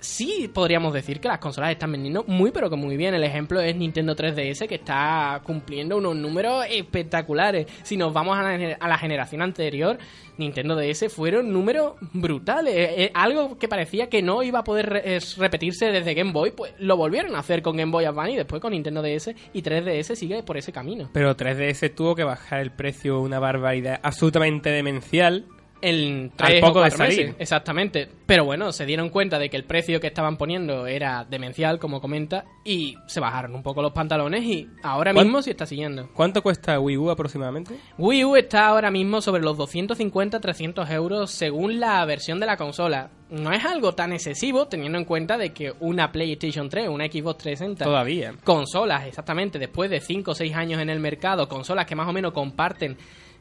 sí 0.00 0.50
podríamos 0.52 0.92
decir 0.92 1.20
que 1.20 1.28
las 1.28 1.38
consolas 1.38 1.70
están 1.70 1.92
vendiendo 1.92 2.24
muy 2.26 2.50
pero 2.50 2.68
que 2.68 2.76
muy 2.76 2.96
bien. 2.96 3.14
El 3.14 3.24
ejemplo 3.24 3.60
es 3.60 3.76
Nintendo 3.76 4.16
3DS 4.16 4.66
que 4.66 4.76
está 4.76 5.40
cumpliendo 5.44 5.96
unos 5.96 6.16
números 6.16 6.64
espectaculares. 6.68 7.66
Si 7.82 7.96
nos 7.96 8.12
vamos 8.12 8.36
a 8.38 8.42
la, 8.42 8.98
generación 8.98 9.42
anterior, 9.42 9.98
Nintendo 10.36 10.76
DS 10.76 11.12
fueron 11.12 11.52
números 11.52 11.94
brutales. 12.12 12.74
Eh, 12.74 13.04
eh, 13.04 13.10
algo 13.14 13.58
que 13.58 13.68
parecía 13.68 14.08
que 14.08 14.22
no 14.22 14.42
iba 14.42 14.60
a 14.60 14.64
poder 14.64 15.02
es 15.04 15.36
repetirse 15.36 15.86
desde 15.86 16.14
Game 16.14 16.32
Boy, 16.32 16.50
pues 16.50 16.74
lo 16.78 16.96
volvieron 16.96 17.34
a 17.36 17.38
hacer 17.38 17.62
con 17.62 17.76
Game 17.76 17.92
Boy 17.92 18.04
Advance 18.04 18.32
y 18.32 18.36
después 18.36 18.60
con 18.60 18.72
Nintendo 18.72 19.02
DS 19.02 19.34
y 19.52 19.62
3DS 19.62 20.14
sigue 20.14 20.42
por 20.42 20.56
ese 20.56 20.72
camino. 20.72 21.08
Pero 21.12 21.36
3DS 21.36 21.94
tuvo 21.94 22.14
que 22.14 22.24
bajar 22.24 22.60
el 22.60 22.72
precio 22.72 23.20
una 23.20 23.38
barbaridad 23.38 24.00
absolutamente 24.02 24.70
demencial. 24.70 25.46
En 25.82 26.30
Al 26.38 26.48
tres 26.48 26.60
poco 26.60 26.80
o 26.80 26.82
de 26.82 26.90
cuatro 26.90 27.06
meses, 27.06 27.34
exactamente. 27.38 28.08
Pero 28.26 28.44
bueno, 28.44 28.70
se 28.72 28.84
dieron 28.86 29.08
cuenta 29.08 29.38
de 29.38 29.48
que 29.50 29.56
el 29.56 29.64
precio 29.64 30.00
que 30.00 30.06
estaban 30.08 30.36
poniendo 30.36 30.86
era 30.86 31.24
demencial, 31.28 31.78
como 31.78 32.00
comenta, 32.00 32.44
y 32.64 32.96
se 33.06 33.18
bajaron 33.20 33.54
un 33.54 33.62
poco 33.62 33.80
los 33.82 33.92
pantalones 33.92 34.44
y 34.44 34.68
ahora 34.82 35.12
¿Cuán- 35.12 35.26
mismo 35.26 35.42
sí 35.42 35.50
está 35.50 35.66
siguiendo. 35.66 36.08
¿Cuánto 36.14 36.42
cuesta 36.42 36.78
Wii 36.78 36.96
U 36.98 37.10
aproximadamente? 37.10 37.74
Wii 37.98 38.24
U 38.24 38.36
está 38.36 38.66
ahora 38.68 38.90
mismo 38.90 39.20
sobre 39.20 39.42
los 39.42 39.56
250-300 39.56 40.90
euros 40.90 41.30
según 41.30 41.80
la 41.80 42.04
versión 42.04 42.40
de 42.40 42.46
la 42.46 42.56
consola. 42.56 43.10
No 43.30 43.52
es 43.52 43.64
algo 43.64 43.94
tan 43.94 44.12
excesivo 44.12 44.66
teniendo 44.66 44.98
en 44.98 45.04
cuenta 45.04 45.38
de 45.38 45.52
que 45.52 45.72
una 45.80 46.10
PlayStation 46.10 46.68
3, 46.68 46.88
una 46.88 47.06
Xbox 47.06 47.38
360, 47.38 47.84
Todavía. 47.84 48.34
consolas, 48.44 49.06
exactamente, 49.06 49.58
después 49.58 49.88
de 49.88 50.00
5 50.00 50.32
o 50.32 50.34
6 50.34 50.54
años 50.54 50.80
en 50.80 50.90
el 50.90 50.98
mercado, 51.00 51.48
consolas 51.48 51.86
que 51.86 51.94
más 51.94 52.08
o 52.08 52.12
menos 52.12 52.32
comparten 52.32 52.96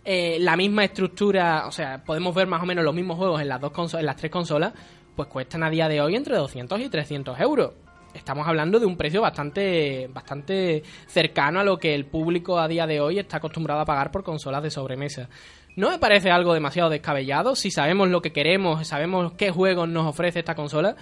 eh, 0.06 0.38
la 0.40 0.56
misma 0.56 0.84
estructura, 0.86 1.66
o 1.68 1.72
sea, 1.72 2.04
podemos 2.04 2.34
ver 2.34 2.48
más 2.48 2.62
o 2.64 2.66
menos 2.66 2.84
los 2.84 2.94
mismos 2.96 3.18
juegos 3.18 3.42
en 3.42 3.50
las, 3.50 3.60
dos 3.62 3.72
conso- 3.72 4.00
en 4.00 4.06
las 4.06 4.16
tres 4.16 4.32
consolas, 4.32 4.74
pues 5.16 5.28
cuestan 5.28 5.64
a 5.64 5.70
día 5.70 5.88
de 5.88 6.02
hoy 6.02 6.16
entre 6.16 6.36
200 6.36 6.80
y 6.80 6.90
300 6.90 7.40
euros. 7.40 7.74
Estamos 8.14 8.48
hablando 8.48 8.80
de 8.80 8.86
un 8.88 8.98
precio 8.98 9.22
bastante, 9.22 10.10
bastante 10.12 10.82
cercano 11.08 11.60
a 11.60 11.64
lo 11.64 11.78
que 11.78 11.94
el 11.94 12.06
público 12.06 12.58
a 12.60 12.68
día 12.68 12.88
de 12.88 13.00
hoy 13.02 13.20
está 13.20 13.38
acostumbrado 13.38 13.82
a 13.82 13.86
pagar 13.86 14.12
por 14.12 14.24
consolas 14.24 14.64
de 14.64 14.72
sobremesa. 14.72 15.30
No 15.76 15.92
me 15.92 16.00
parece 16.00 16.32
algo 16.32 16.54
demasiado 16.54 16.90
descabellado. 16.90 17.56
Si 17.56 17.70
sabemos 17.70 18.10
lo 18.10 18.22
que 18.22 18.32
queremos, 18.34 18.88
sabemos 18.88 19.34
qué 19.34 19.52
juegos 19.52 19.88
nos 19.88 20.08
ofrece 20.08 20.40
esta 20.40 20.56
consola, 20.56 20.96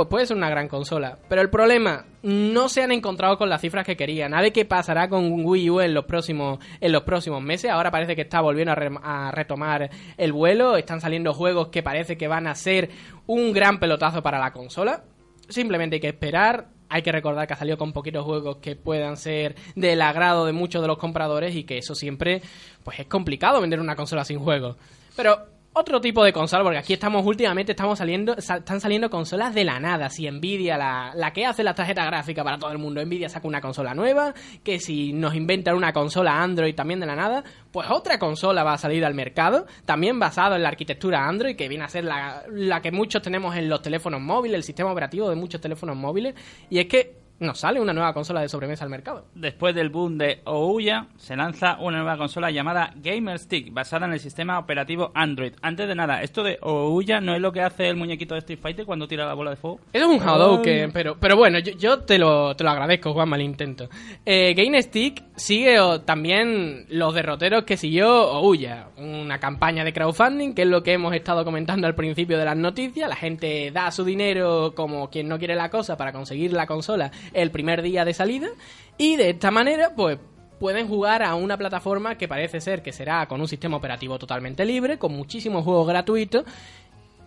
pues 0.00 0.08
puede 0.08 0.26
ser 0.26 0.36
una 0.38 0.48
gran 0.48 0.66
consola. 0.66 1.18
Pero 1.28 1.42
el 1.42 1.50
problema, 1.50 2.06
no 2.22 2.70
se 2.70 2.82
han 2.82 2.90
encontrado 2.90 3.36
con 3.36 3.50
las 3.50 3.60
cifras 3.60 3.84
que 3.84 3.98
querían. 3.98 4.32
A 4.32 4.40
ver 4.40 4.50
qué 4.50 4.64
pasará 4.64 5.10
con 5.10 5.44
Wii 5.44 5.68
U 5.68 5.80
en 5.80 5.92
los 5.92 6.06
próximos, 6.06 6.58
en 6.80 6.92
los 6.92 7.02
próximos 7.02 7.42
meses. 7.42 7.70
Ahora 7.70 7.90
parece 7.90 8.16
que 8.16 8.22
está 8.22 8.40
volviendo 8.40 8.72
a, 8.72 9.26
a 9.26 9.30
retomar 9.30 9.90
el 10.16 10.32
vuelo. 10.32 10.78
Están 10.78 11.02
saliendo 11.02 11.34
juegos 11.34 11.68
que 11.68 11.82
parece 11.82 12.16
que 12.16 12.28
van 12.28 12.46
a 12.46 12.54
ser 12.54 12.88
un 13.26 13.52
gran 13.52 13.78
pelotazo 13.78 14.22
para 14.22 14.38
la 14.38 14.54
consola. 14.54 15.04
Simplemente 15.50 15.96
hay 15.96 16.00
que 16.00 16.08
esperar. 16.08 16.68
Hay 16.88 17.02
que 17.02 17.12
recordar 17.12 17.46
que 17.46 17.52
ha 17.52 17.58
salido 17.58 17.76
con 17.76 17.92
poquitos 17.92 18.24
juegos 18.24 18.56
que 18.56 18.74
puedan 18.74 19.18
ser 19.18 19.54
del 19.74 20.00
agrado 20.00 20.46
de 20.46 20.52
muchos 20.52 20.80
de 20.80 20.88
los 20.88 20.96
compradores 20.96 21.54
y 21.54 21.64
que 21.64 21.76
eso 21.76 21.94
siempre 21.94 22.40
pues 22.82 22.98
es 23.00 23.06
complicado 23.06 23.60
vender 23.60 23.80
una 23.80 23.96
consola 23.96 24.24
sin 24.24 24.38
juegos. 24.38 24.76
Pero 25.14 25.59
otro 25.80 26.00
tipo 26.00 26.22
de 26.22 26.32
consola, 26.32 26.62
porque 26.62 26.78
aquí 26.78 26.92
estamos 26.92 27.24
últimamente 27.26 27.72
estamos 27.72 27.98
saliendo, 27.98 28.40
sa- 28.40 28.58
están 28.58 28.80
saliendo 28.80 29.10
consolas 29.10 29.54
de 29.54 29.64
la 29.64 29.80
nada. 29.80 30.08
Si 30.10 30.30
Nvidia, 30.30 30.76
la, 30.78 31.12
la 31.14 31.32
que 31.32 31.46
hace 31.46 31.64
la 31.64 31.74
tarjeta 31.74 32.04
gráfica 32.04 32.44
para 32.44 32.58
todo 32.58 32.70
el 32.70 32.78
mundo, 32.78 33.04
Nvidia 33.04 33.28
saca 33.28 33.48
una 33.48 33.60
consola 33.60 33.94
nueva, 33.94 34.34
que 34.62 34.78
si 34.78 35.12
nos 35.12 35.34
inventan 35.34 35.74
una 35.74 35.92
consola 35.92 36.42
Android 36.42 36.74
también 36.74 37.00
de 37.00 37.06
la 37.06 37.16
nada, 37.16 37.42
pues 37.72 37.88
otra 37.90 38.18
consola 38.18 38.62
va 38.62 38.74
a 38.74 38.78
salir 38.78 39.04
al 39.04 39.14
mercado, 39.14 39.66
también 39.84 40.18
basado 40.18 40.54
en 40.56 40.62
la 40.62 40.68
arquitectura 40.68 41.26
Android, 41.26 41.56
que 41.56 41.68
viene 41.68 41.84
a 41.84 41.88
ser 41.88 42.04
la, 42.04 42.44
la 42.50 42.80
que 42.80 42.92
muchos 42.92 43.22
tenemos 43.22 43.56
en 43.56 43.68
los 43.68 43.82
teléfonos 43.82 44.20
móviles, 44.20 44.56
el 44.56 44.62
sistema 44.64 44.92
operativo 44.92 45.28
de 45.30 45.36
muchos 45.36 45.60
teléfonos 45.60 45.96
móviles, 45.96 46.34
y 46.68 46.78
es 46.78 46.86
que 46.86 47.18
nos 47.40 47.58
sale 47.58 47.80
una 47.80 47.94
nueva 47.94 48.12
consola 48.12 48.42
de 48.42 48.48
sobremesa 48.48 48.84
al 48.84 48.90
mercado. 48.90 49.24
Después 49.34 49.74
del 49.74 49.88
boom 49.88 50.18
de 50.18 50.40
Ouya, 50.44 51.06
se 51.16 51.34
lanza 51.34 51.78
una 51.80 51.96
nueva 51.96 52.18
consola 52.18 52.50
llamada 52.50 52.92
Gamer 52.96 53.38
Stick, 53.38 53.72
basada 53.72 54.06
en 54.06 54.12
el 54.12 54.20
sistema 54.20 54.58
operativo 54.58 55.10
Android. 55.14 55.54
Antes 55.62 55.88
de 55.88 55.94
nada, 55.94 56.22
esto 56.22 56.42
de 56.42 56.58
Ouya 56.60 57.20
no 57.20 57.34
es 57.34 57.40
lo 57.40 57.50
que 57.50 57.62
hace 57.62 57.88
el 57.88 57.96
muñequito 57.96 58.34
de 58.34 58.40
Street 58.40 58.58
Fighter 58.60 58.84
cuando 58.84 59.08
tira 59.08 59.26
la 59.26 59.34
bola 59.34 59.50
de 59.50 59.56
fuego. 59.56 59.80
Eso 59.92 60.10
es 60.10 60.20
un 60.20 60.28
Hadouken, 60.28 60.92
pero, 60.92 61.16
pero 61.18 61.36
bueno, 61.36 61.58
yo, 61.60 61.72
yo 61.72 62.00
te, 62.00 62.18
lo, 62.18 62.54
te 62.54 62.62
lo 62.62 62.70
agradezco, 62.70 63.14
Juan, 63.14 63.30
mal 63.30 63.40
intento. 63.40 63.88
Eh, 64.26 64.52
Game 64.54 64.80
Stick 64.82 65.24
sigue 65.36 65.80
o, 65.80 66.02
también 66.02 66.84
los 66.90 67.14
derroteros 67.14 67.64
que 67.64 67.78
siguió 67.78 68.32
Ouya, 68.32 68.88
una 68.98 69.38
campaña 69.38 69.82
de 69.82 69.94
crowdfunding, 69.94 70.52
que 70.52 70.62
es 70.62 70.68
lo 70.68 70.82
que 70.82 70.92
hemos 70.92 71.14
estado 71.14 71.44
comentando 71.46 71.86
al 71.86 71.94
principio 71.94 72.36
de 72.36 72.44
las 72.44 72.56
noticias. 72.56 73.08
La 73.08 73.16
gente 73.16 73.70
da 73.70 73.90
su 73.90 74.04
dinero 74.04 74.74
como 74.74 75.08
quien 75.08 75.26
no 75.26 75.38
quiere 75.38 75.54
la 75.54 75.70
cosa 75.70 75.96
para 75.96 76.12
conseguir 76.12 76.52
la 76.52 76.66
consola 76.66 77.10
el 77.32 77.50
primer 77.50 77.82
día 77.82 78.04
de 78.04 78.14
salida, 78.14 78.48
y 78.98 79.16
de 79.16 79.30
esta 79.30 79.50
manera, 79.50 79.94
pues 79.96 80.18
pueden 80.58 80.88
jugar 80.88 81.22
a 81.22 81.34
una 81.34 81.56
plataforma 81.56 82.16
que 82.16 82.28
parece 82.28 82.60
ser 82.60 82.82
que 82.82 82.92
será 82.92 83.26
con 83.26 83.40
un 83.40 83.48
sistema 83.48 83.78
operativo 83.78 84.18
totalmente 84.18 84.64
libre, 84.66 84.98
con 84.98 85.12
muchísimos 85.12 85.64
juegos 85.64 85.88
gratuitos 85.88 86.44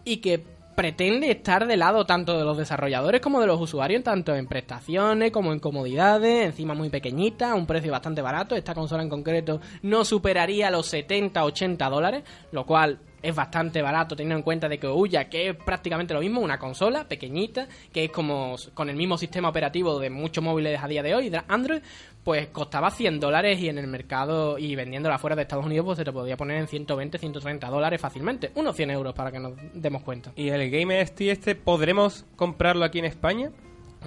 y 0.05 0.17
que 0.17 0.43
pretende 0.75 1.31
estar 1.31 1.67
de 1.67 1.77
lado 1.77 2.05
tanto 2.05 2.37
de 2.37 2.43
los 2.43 2.57
desarrolladores 2.57 3.21
como 3.21 3.41
de 3.41 3.47
los 3.47 3.59
usuarios, 3.59 4.03
tanto 4.03 4.35
en 4.35 4.47
prestaciones 4.47 5.31
como 5.31 5.51
en 5.51 5.59
comodidades, 5.59 6.45
encima 6.45 6.73
muy 6.73 6.89
pequeñita, 6.89 7.51
a 7.51 7.55
un 7.55 7.65
precio 7.65 7.91
bastante 7.91 8.21
barato. 8.21 8.55
Esta 8.55 8.73
consola 8.73 9.03
en 9.03 9.09
concreto 9.09 9.61
no 9.81 10.05
superaría 10.05 10.69
los 10.71 10.93
70-80 10.93 11.89
dólares, 11.89 12.23
lo 12.51 12.65
cual 12.65 12.99
es 13.23 13.33
bastante 13.33 13.81
barato 13.81 14.15
teniendo 14.15 14.37
en 14.37 14.43
cuenta 14.43 14.69
de 14.69 14.77
que 14.77 14.87
Ouya, 14.87 15.29
que 15.29 15.49
es 15.49 15.55
prácticamente 15.55 16.13
lo 16.13 16.19
mismo, 16.19 16.41
una 16.41 16.59
consola 16.59 17.07
pequeñita, 17.07 17.67
que 17.91 18.05
es 18.05 18.11
como 18.11 18.55
con 18.73 18.89
el 18.89 18.95
mismo 18.95 19.17
sistema 19.17 19.49
operativo 19.49 19.97
de 19.99 20.09
muchos 20.09 20.43
móviles 20.43 20.83
a 20.83 20.87
día 20.87 21.01
de 21.01 21.15
hoy, 21.15 21.29
de 21.29 21.41
Android, 21.47 21.81
pues 22.23 22.47
costaba 22.47 22.91
100 22.91 23.19
dólares 23.19 23.59
y 23.59 23.69
en 23.69 23.77
el 23.77 23.87
mercado 23.87 24.57
y 24.57 24.75
vendiéndola 24.75 25.17
fuera 25.17 25.35
de 25.35 25.41
Estados 25.41 25.65
Unidos 25.65 25.85
pues 25.85 25.97
se 25.97 26.05
te 26.05 26.11
podía 26.11 26.37
poner 26.37 26.57
en 26.57 26.67
120, 26.67 27.17
130 27.17 27.67
dólares 27.69 27.99
fácilmente. 27.99 28.51
Unos 28.55 28.75
100 28.75 28.91
euros 28.91 29.13
para 29.13 29.31
que 29.31 29.39
nos 29.39 29.53
demos 29.73 30.03
cuenta. 30.03 30.31
¿Y 30.35 30.49
el 30.49 30.69
Game 30.69 30.99
ST 31.01 31.31
este 31.31 31.55
podremos 31.55 32.25
comprarlo 32.35 32.83
aquí 32.85 32.99
en 32.99 33.05
España? 33.05 33.51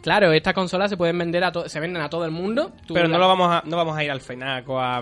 Claro, 0.02 0.32
estas 0.32 0.52
consolas 0.52 0.90
se 0.90 0.96
pueden 0.96 1.16
vender 1.16 1.42
a 1.42 1.52
se 1.68 1.80
venden 1.80 2.02
a 2.02 2.10
todo 2.10 2.26
el 2.26 2.30
mundo. 2.30 2.72
Tú 2.86 2.92
Pero 2.92 3.08
no 3.08 3.18
lo 3.18 3.28
vamos 3.28 3.50
a, 3.50 3.62
no 3.64 3.76
vamos 3.76 3.96
a 3.96 4.04
ir 4.04 4.10
al 4.10 4.20
FENAC 4.20 4.68
o 4.68 4.78
a 4.78 5.00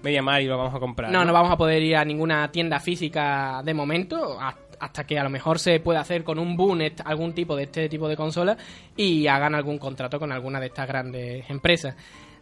mm, 0.00 0.04
Media 0.04 0.22
Mar 0.22 0.40
y 0.42 0.46
lo 0.46 0.56
vamos 0.56 0.74
a 0.74 0.80
comprar. 0.80 1.10
No, 1.10 1.24
no 1.24 1.32
vamos 1.32 1.52
a 1.52 1.56
poder 1.56 1.82
ir 1.82 1.96
a 1.96 2.04
ninguna 2.04 2.50
tienda 2.50 2.80
física 2.80 3.62
de 3.64 3.74
momento. 3.74 4.38
Hasta 4.80 5.04
que 5.04 5.18
a 5.18 5.22
lo 5.22 5.30
mejor 5.30 5.58
se 5.58 5.78
pueda 5.80 6.00
hacer 6.00 6.24
con 6.24 6.38
un 6.38 6.56
boom 6.56 6.80
algún 7.04 7.34
tipo 7.34 7.54
de 7.54 7.64
este 7.64 7.88
tipo 7.88 8.08
de 8.08 8.16
consola 8.16 8.56
y 8.96 9.26
hagan 9.26 9.54
algún 9.54 9.78
contrato 9.78 10.18
con 10.18 10.32
alguna 10.32 10.58
de 10.58 10.66
estas 10.66 10.88
grandes 10.88 11.48
empresas. 11.50 11.94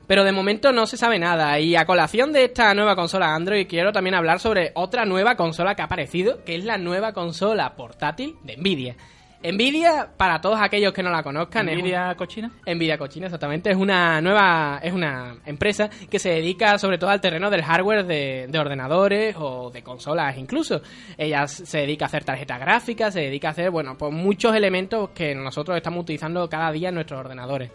Pero 0.07 0.25
de 0.25 0.33
momento 0.33 0.73
no 0.73 0.87
se 0.87 0.97
sabe 0.97 1.19
nada. 1.19 1.61
Y 1.61 1.77
a 1.77 1.85
colación 1.85 2.33
de 2.33 2.45
esta 2.45 2.73
nueva 2.75 2.97
consola 2.97 3.35
Android, 3.35 3.67
quiero 3.69 3.93
también 3.93 4.15
hablar 4.15 4.41
sobre 4.41 4.73
otra 4.75 5.05
nueva 5.05 5.37
consola 5.37 5.75
que 5.75 5.83
ha 5.83 5.85
aparecido, 5.85 6.45
que 6.45 6.55
es 6.55 6.65
la 6.65 6.79
nueva 6.79 7.13
consola 7.13 7.77
portátil 7.77 8.37
de 8.43 8.57
Nvidia. 8.57 8.97
Nvidia, 9.43 10.09
para 10.17 10.41
todos 10.41 10.59
aquellos 10.61 10.93
que 10.93 11.03
no 11.03 11.11
la 11.11 11.23
conozcan, 11.23 11.69
es 11.69 11.77
un- 11.77 11.83
¿Nvidia 11.83 12.15
cochina? 12.17 12.51
Nvidia 12.67 12.99
Cochina, 12.99 13.27
exactamente. 13.27 13.71
Es 13.71 13.77
una 13.77 14.21
nueva, 14.21 14.81
es 14.83 14.93
una 14.93 15.37
empresa 15.47 15.89
que 16.11 16.19
se 16.19 16.31
dedica 16.31 16.77
sobre 16.79 16.99
todo 16.99 17.11
al 17.11 17.21
terreno 17.21 17.49
del 17.49 17.63
hardware 17.63 18.05
de, 18.05 18.47
de 18.49 18.59
ordenadores 18.59 19.37
o 19.39 19.71
de 19.71 19.83
consolas 19.83 20.37
incluso. 20.37 20.83
Ella 21.17 21.47
se 21.47 21.79
dedica 21.79 22.07
a 22.07 22.09
hacer 22.09 22.25
tarjetas 22.25 22.59
gráficas, 22.59 23.15
se 23.15 23.21
dedica 23.21 23.49
a 23.49 23.51
hacer, 23.53 23.71
bueno, 23.71 23.97
pues 23.97 24.13
muchos 24.13 24.55
elementos 24.57 25.11
que 25.11 25.35
nosotros 25.35 25.77
estamos 25.77 26.03
utilizando 26.03 26.49
cada 26.49 26.73
día 26.73 26.89
en 26.89 26.97
nuestros 26.97 27.21
ordenadores. 27.21 27.71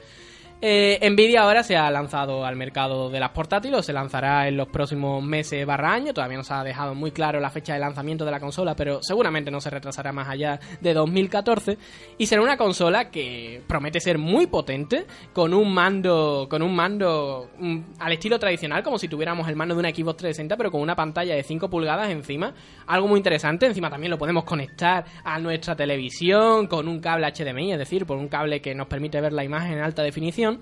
Eh, 0.66 0.98
Nvidia 1.10 1.42
ahora 1.42 1.62
se 1.62 1.76
ha 1.76 1.92
lanzado 1.92 2.46
al 2.46 2.56
mercado 2.56 3.10
de 3.10 3.20
las 3.20 3.32
portátiles, 3.32 3.86
se 3.86 3.92
lanzará 3.92 4.48
en 4.48 4.56
los 4.56 4.70
próximos 4.70 5.22
meses 5.22 5.66
barra 5.66 5.92
año. 5.92 6.14
Todavía 6.14 6.38
no 6.38 6.44
se 6.46 6.54
ha 6.54 6.64
dejado 6.64 6.96
muy 6.96 7.12
claro 7.12 7.42
la 7.42 7.50
fecha 7.50 7.74
de 7.74 7.82
lanzamiento 7.82 8.24
de 8.24 8.32
la 8.32 8.40
consola, 8.40 8.74
pero 8.74 9.00
seguramente 9.02 9.52
no 9.52 9.60
se 9.60 9.70
retrasará 9.70 10.14
más 10.14 10.30
allá 10.30 10.62
de 10.80 10.94
2014. 10.94 11.78
Y 12.18 12.28
será 12.28 12.42
una 12.42 12.56
consola 12.56 13.12
que 13.12 13.62
promete 13.68 14.00
ser 14.00 14.18
muy 14.18 14.48
potente, 14.48 15.06
con 15.34 15.54
un 15.54 15.74
mando, 15.74 16.48
con 16.50 16.62
un 16.62 16.74
mando 16.74 17.50
mm, 17.60 17.80
al 18.00 18.14
estilo 18.14 18.40
tradicional, 18.40 18.84
como 18.84 18.98
si 18.98 19.10
tuviéramos 19.10 19.50
el 19.50 19.58
mando 19.58 19.76
de 19.76 19.80
una 19.82 19.90
Xbox 19.90 20.16
360, 20.16 20.56
pero 20.56 20.72
con 20.72 20.80
una 20.80 20.96
pantalla 20.96 21.36
de 21.36 21.44
5 21.44 21.70
pulgadas 21.70 22.10
encima. 22.10 22.54
Algo 22.88 23.10
muy 23.10 23.18
interesante. 23.18 23.66
Encima 23.66 23.90
también 23.90 24.12
lo 24.12 24.18
podemos 24.18 24.46
conectar 24.46 25.04
a 25.26 25.40
nuestra 25.40 25.76
televisión 25.76 26.68
con 26.68 26.88
un 26.88 27.02
cable 27.02 27.30
HDMI, 27.30 27.74
es 27.74 27.80
decir, 27.80 28.06
por 28.06 28.16
un 28.16 28.30
cable 28.30 28.62
que 28.62 28.74
nos 28.74 28.88
permite 28.88 29.20
ver 29.20 29.34
la 29.34 29.44
imagen 29.44 29.74
en 29.74 29.84
alta 29.84 30.04
definición. 30.04 30.53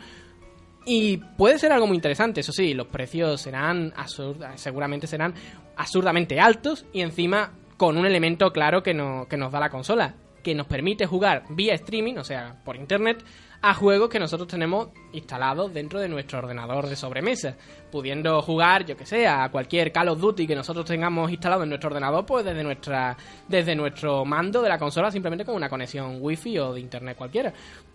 Y 0.86 1.18
puede 1.18 1.60
ser 1.60 1.72
algo 1.72 1.86
muy 1.86 1.96
interesante, 1.96 2.42
eso 2.42 2.52
sí, 2.52 2.74
los 2.74 2.88
precios 2.88 3.40
serán 3.42 3.94
absurda- 3.96 4.58
seguramente 4.58 5.06
serán 5.06 5.34
absurdamente 5.78 6.40
altos 6.40 6.86
y 6.92 7.02
encima 7.02 7.52
con 7.78 7.98
un 7.98 8.06
elemento 8.06 8.52
claro 8.52 8.82
que, 8.82 8.94
no- 8.94 9.28
que 9.30 9.38
nos 9.38 9.52
da 9.52 9.60
la 9.60 9.70
consola, 9.70 10.16
que 10.44 10.56
nos 10.56 10.66
permite 10.66 11.06
jugar 11.06 11.44
vía 11.50 11.76
streaming, 11.76 12.16
o 12.18 12.24
sea, 12.24 12.56
por 12.66 12.76
internet, 12.76 13.24
a 13.64 13.76
juegos 13.76 14.10
que 14.10 14.20
nosotros 14.20 14.48
tenemos 14.48 14.88
instalados 15.14 15.72
dentro 15.72 16.00
de 16.00 16.10
nuestro 16.10 16.40
ordenador 16.40 16.88
de 16.88 16.96
sobremesa, 16.96 17.56
pudiendo 17.92 18.42
jugar, 18.42 18.86
yo 18.88 18.98
que 18.98 19.06
sé, 19.06 19.28
a 19.28 19.50
cualquier 19.50 19.92
Call 19.92 20.10
of 20.10 20.20
Duty 20.20 20.48
que 20.48 20.56
nosotros 20.56 20.84
tengamos 20.86 21.30
instalado 21.30 21.62
en 21.62 21.70
nuestro 21.70 21.90
ordenador, 21.90 22.26
pues 22.26 22.44
desde 22.44 22.64
nuestra 22.64 23.16
desde 23.48 23.76
nuestro 23.76 24.26
mando 24.26 24.64
de 24.64 24.70
la 24.70 24.80
consola 24.80 25.12
simplemente 25.12 25.46
con 25.46 25.54
una 25.54 25.70
conexión 25.70 26.18
wifi 26.22 26.58
o 26.58 26.74
de 26.74 26.80
internet 26.80 27.16
cualquiera. 27.16 27.54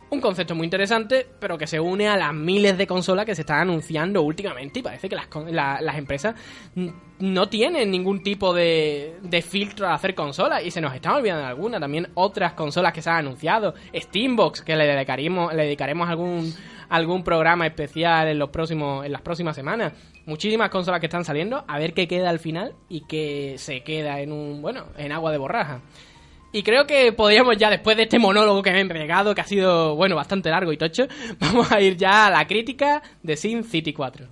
Un 0.09 0.21
concepto 0.21 0.55
muy 0.55 0.65
interesante, 0.65 1.27
pero 1.41 1.59
que 1.59 1.67
se 1.67 1.81
une 1.81 2.07
a 2.07 2.17
las 2.17 2.33
miles 2.33 2.79
de 2.79 2.87
consolas 2.87 3.27
que 3.27 3.35
se 3.35 3.41
están 3.41 3.63
anunciando 3.63 4.23
últimamente 4.23 4.79
y 4.79 4.83
parece 4.83 5.09
que 5.09 5.17
las, 5.17 5.29
las 5.83 5.99
empresas 5.99 6.37
no 7.19 7.49
tienen 7.49 7.91
ningún 7.91 8.23
tipo 8.23 8.55
de, 8.55 9.17
de 9.21 9.43
filtro 9.43 9.89
a 9.89 9.95
hacer 9.95 10.15
consolas 10.15 10.65
y 10.65 10.71
se 10.71 10.81
nos 10.81 10.95
están 10.95 11.15
olvidando 11.15 11.43
de 11.43 11.49
alguna. 11.49 11.81
También 11.81 12.09
otras 12.15 12.53
consolas 12.53 12.93
que 12.93 13.03
se 13.03 13.11
han 13.11 13.17
anunciado, 13.17 13.75
Steambox, 13.93 14.63
que 14.63 14.77
le 14.77 14.87
dedicaremos, 14.87 15.53
le 15.53 15.65
dedicaremos 15.65 16.09
algún, 16.09 16.55
algún 16.89 17.25
programa 17.25 17.67
especial 17.67 18.29
en, 18.29 18.39
los 18.39 18.51
próximos, 18.51 19.05
en 19.05 19.11
las 19.11 19.23
próximas 19.23 19.57
semanas. 19.57 19.93
Muchísimas 20.25 20.71
consolas 20.71 21.01
que 21.01 21.07
están 21.07 21.25
saliendo, 21.25 21.65
a 21.67 21.79
ver 21.79 21.95
qué 21.95 22.07
queda 22.07 22.31
al 22.31 22.39
final 22.39 22.75
y 22.89 23.03
qué 23.03 23.57
se 23.59 23.83
queda 23.83 24.21
en 24.21 24.31
un, 24.31 24.63
bueno, 24.63 24.87
en 24.97 25.11
agua 25.11 25.33
de 25.33 25.39
borraja. 25.39 25.81
Y 26.57 26.63
creo 26.63 26.87
que 26.87 27.13
podríamos 27.13 27.59
ya, 27.59 27.69
después 27.69 27.99
de 27.99 28.05
este 28.05 28.19
monólogo 28.19 28.63
que 28.63 28.71
me 28.71 28.81
he 28.81 28.87
pegado, 28.87 29.35
que 29.35 29.43
ha 29.43 29.45
sido, 29.45 29.95
bueno, 29.95 30.17
bastante 30.17 30.49
largo 30.49 30.73
y 30.73 30.79
tocho, 30.79 31.07
vamos 31.39 31.71
a 31.71 31.83
ir 31.83 31.99
ya 31.99 32.29
a 32.29 32.31
la 32.31 32.47
crítica 32.47 33.03
de 33.23 33.37
Sin 33.37 33.63
City 33.63 33.93
4. 33.93 34.27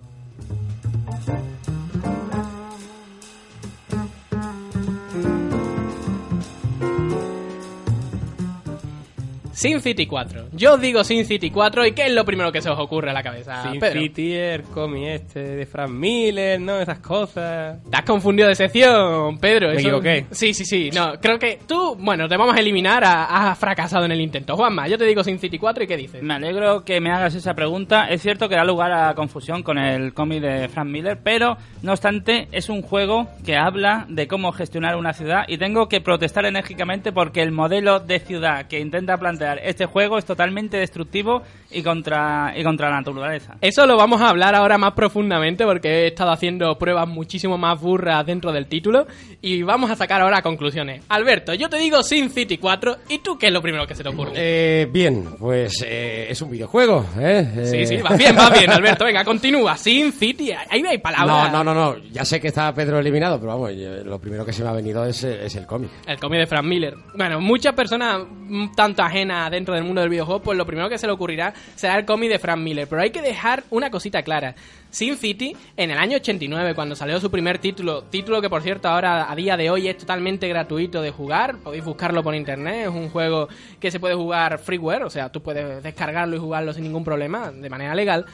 Sin 9.65 9.81
City 9.81 10.07
4. 10.07 10.49
Yo 10.53 10.75
os 10.75 10.81
digo 10.81 11.03
Sin 11.05 11.25
City 11.25 11.51
4 11.51 11.87
y 11.87 11.93
¿qué 11.93 12.07
es 12.07 12.13
lo 12.13 12.25
primero 12.25 12.53
que 12.53 12.61
se 12.61 12.69
os 12.69 12.79
ocurre 12.79 13.11
a 13.11 13.13
la 13.15 13.23
cabeza? 13.23 13.63
Sin 13.71 13.81
Pedro? 13.81 14.01
City, 14.01 14.35
el 14.35 14.63
cómic 14.65 15.05
este 15.09 15.41
de 15.41 15.67
Frank 15.67 15.91
Miller, 15.91 16.61
¿no? 16.61 16.79
Esas 16.81 16.99
cosas. 16.99 17.79
Te 17.91 17.97
has 17.97 18.05
confundido 18.05 18.49
de 18.49 18.55
sección, 18.55 19.39
Pedro. 19.39 19.69
Me 19.69 19.77
eso- 19.77 19.89
equivoqué. 19.89 20.27
Sí, 20.33 20.53
sí, 20.53 20.65
sí. 20.67 20.91
No, 20.95 21.15
creo 21.21 21.39
que 21.39 21.61
tú, 21.67 21.97
bueno, 21.99 22.29
te 22.29 22.37
vamos 22.37 22.55
a 22.57 22.61
eliminar. 22.61 23.05
a- 23.05 23.51
Has 23.51 23.59
fracasado 23.59 24.05
en 24.05 24.13
el 24.13 24.21
intento. 24.21 24.55
Juanma, 24.57 24.87
yo 24.89 24.99
te 24.99 25.05
digo 25.05 25.25
Sin 25.25 25.39
City 25.39 25.59
4 25.59 25.85
y 25.85 25.87
¿qué 25.87 25.97
dices? 25.97 26.23
Me 26.23 26.35
alegro 26.35 26.85
que 26.85 27.01
me 27.01 27.11
hagas 27.11 27.35
esa 27.35 27.55
pregunta. 27.55 28.07
Es 28.09 28.21
cierto 28.23 28.49
que 28.49 28.57
da 28.57 28.65
lugar 28.65 28.93
a 28.93 29.15
confusión 29.15 29.63
con 29.63 29.79
el 29.79 30.13
cómic 30.13 30.41
de 30.43 30.69
Frank 30.69 30.89
Miller, 30.89 31.19
pero 31.23 31.57
no 31.83 31.93
obstante 31.93 32.49
es 32.53 32.69
un 32.69 32.83
juego 32.83 33.29
que 33.45 33.57
habla 33.57 34.05
de 34.09 34.29
cómo 34.29 34.53
gestionar 34.53 34.97
una 34.97 35.13
ciudad 35.15 35.45
y 35.49 35.57
tengo 35.59 35.89
que 35.89 36.01
protestar 36.01 36.45
enérgicamente 36.45 37.13
porque 37.13 37.41
el 37.43 37.51
modelo 37.53 38.01
de 38.01 38.19
ciudad 38.21 38.67
que 38.67 38.81
intenta 38.81 39.17
plantear 39.17 39.54
este 39.63 39.87
juego 39.87 40.19
es 40.19 40.25
totalmente 40.25 40.77
destructivo 40.77 41.43
y 41.71 41.83
contra, 41.83 42.53
y 42.57 42.63
contra 42.63 42.91
la 42.91 42.97
naturaleza. 42.97 43.57
Eso 43.61 43.87
lo 43.87 43.97
vamos 43.97 44.21
a 44.21 44.29
hablar 44.29 44.55
ahora 44.55 44.79
más 44.79 44.93
profundamente 44.93 45.65
porque 45.65 45.89
he 46.05 46.07
estado 46.09 46.31
haciendo 46.31 46.77
pruebas 46.79 47.09
muchísimo 47.09 47.59
más 47.59 47.81
burras 47.81 48.25
dentro 48.27 48.53
del 48.53 48.67
título 48.67 49.07
y 49.43 49.63
vamos 49.63 49.91
a 49.91 49.97
sacar 49.97 50.21
ahora 50.21 50.43
conclusiones. 50.43 51.03
Alberto, 51.09 51.55
yo 51.55 51.69
te 51.69 51.79
digo 51.79 52.03
Sin 52.03 52.31
City 52.31 52.59
4 52.59 52.97
y 53.09 53.19
tú 53.19 53.37
qué 53.39 53.49
es 53.49 53.53
lo 53.53 53.61
primero 53.63 53.87
que 53.87 53.95
se 53.95 54.03
te 54.03 54.09
ocurre. 54.09 54.33
Eh, 54.37 54.89
bien, 54.91 55.25
pues 55.39 55.83
eh, 55.87 56.27
es 56.31 56.41
un 56.43 56.51
videojuego, 56.51 57.05
¿eh? 57.19 57.47
sí, 57.65 57.77
Eh, 57.79 57.87
sí, 57.87 57.97
va 58.03 58.17
bien, 58.17 58.37
va 58.37 58.51
bien, 58.51 58.71
Alberto. 58.71 59.05
Venga, 59.05 59.25
continúa. 59.25 59.77
Sin 59.77 60.13
City, 60.13 60.53
ahí 60.53 60.83
hay 60.87 60.99
palabras. 60.99 61.53
No, 61.53 61.65
no, 61.65 61.75
no, 61.75 61.95
no, 61.95 61.99
ya 62.13 62.25
sé 62.25 62.41
que 62.41 62.49
está 62.49 62.73
Pedro 62.75 62.99
eliminado, 62.99 63.39
pero 63.39 63.53
vamos, 63.53 63.73
yo- 63.77 64.05
lo 64.05 64.19
primero 64.19 64.45
que 64.45 64.53
se 64.53 64.63
me 64.63 64.69
ha 64.69 64.73
venido 64.73 65.05
es, 65.05 65.23
es 65.25 65.55
el 65.57 65.67
cómic. 65.67 65.91
El 66.07 66.19
cómic 66.19 66.41
de 66.41 66.47
Frank 66.47 66.65
Miller. 66.65 66.95
Bueno, 67.17 67.41
muchas 67.41 67.73
personas 67.75 68.21
un 68.21 68.73
tanto 68.75 69.03
ajenas 69.03 69.34
dentro 69.51 69.75
del 69.75 69.85
mundo 69.85 70.01
del 70.01 70.11
videojuego, 70.11 70.43
pues 70.43 70.59
lo 70.59 70.67
primero 70.67 70.89
que 70.89 70.99
se 70.99 71.07
le 71.07 71.13
ocurrirá 71.13 71.55
será 71.75 71.99
el 71.99 72.05
cómic 72.05 72.31
de 72.31 72.39
Frank 72.39 72.59
Miller. 72.59 72.89
Pero 72.89 73.03
hay 73.03 73.11
que 73.11 73.23
dejar 73.23 73.65
una 73.71 73.91
cosita 73.91 74.23
clara. 74.23 74.55
Sin 74.91 75.17
City, 75.17 75.57
en 75.77 75.91
el 75.91 75.99
año 75.99 76.19
89, 76.19 76.75
cuando 76.77 76.95
salió 76.95 77.19
su 77.19 77.29
primer 77.29 77.59
título, 77.59 78.05
título 78.05 78.41
que 78.41 78.49
por 78.49 78.63
cierto 78.63 78.89
ahora 78.89 79.29
a 79.29 79.35
día 79.35 79.57
de 79.57 79.69
hoy 79.69 79.89
es 79.89 79.99
totalmente 79.99 80.47
gratuito 80.47 81.03
de 81.03 81.11
jugar, 81.11 81.57
podéis 81.57 81.85
buscarlo 81.85 82.23
por 82.23 82.33
internet, 82.35 82.87
es 82.87 82.95
un 82.95 83.11
juego 83.11 83.49
que 83.81 83.91
se 83.91 83.99
puede 83.99 84.15
jugar 84.15 84.59
freeware, 84.59 85.03
o 85.03 85.11
sea, 85.11 85.31
tú 85.31 85.43
puedes 85.43 85.83
descargarlo 85.83 86.37
y 86.37 86.39
jugarlo 86.39 86.73
sin 86.73 86.85
ningún 86.85 87.03
problema, 87.03 87.51
de 87.51 87.69
manera 87.69 87.93
legal. 87.97 88.25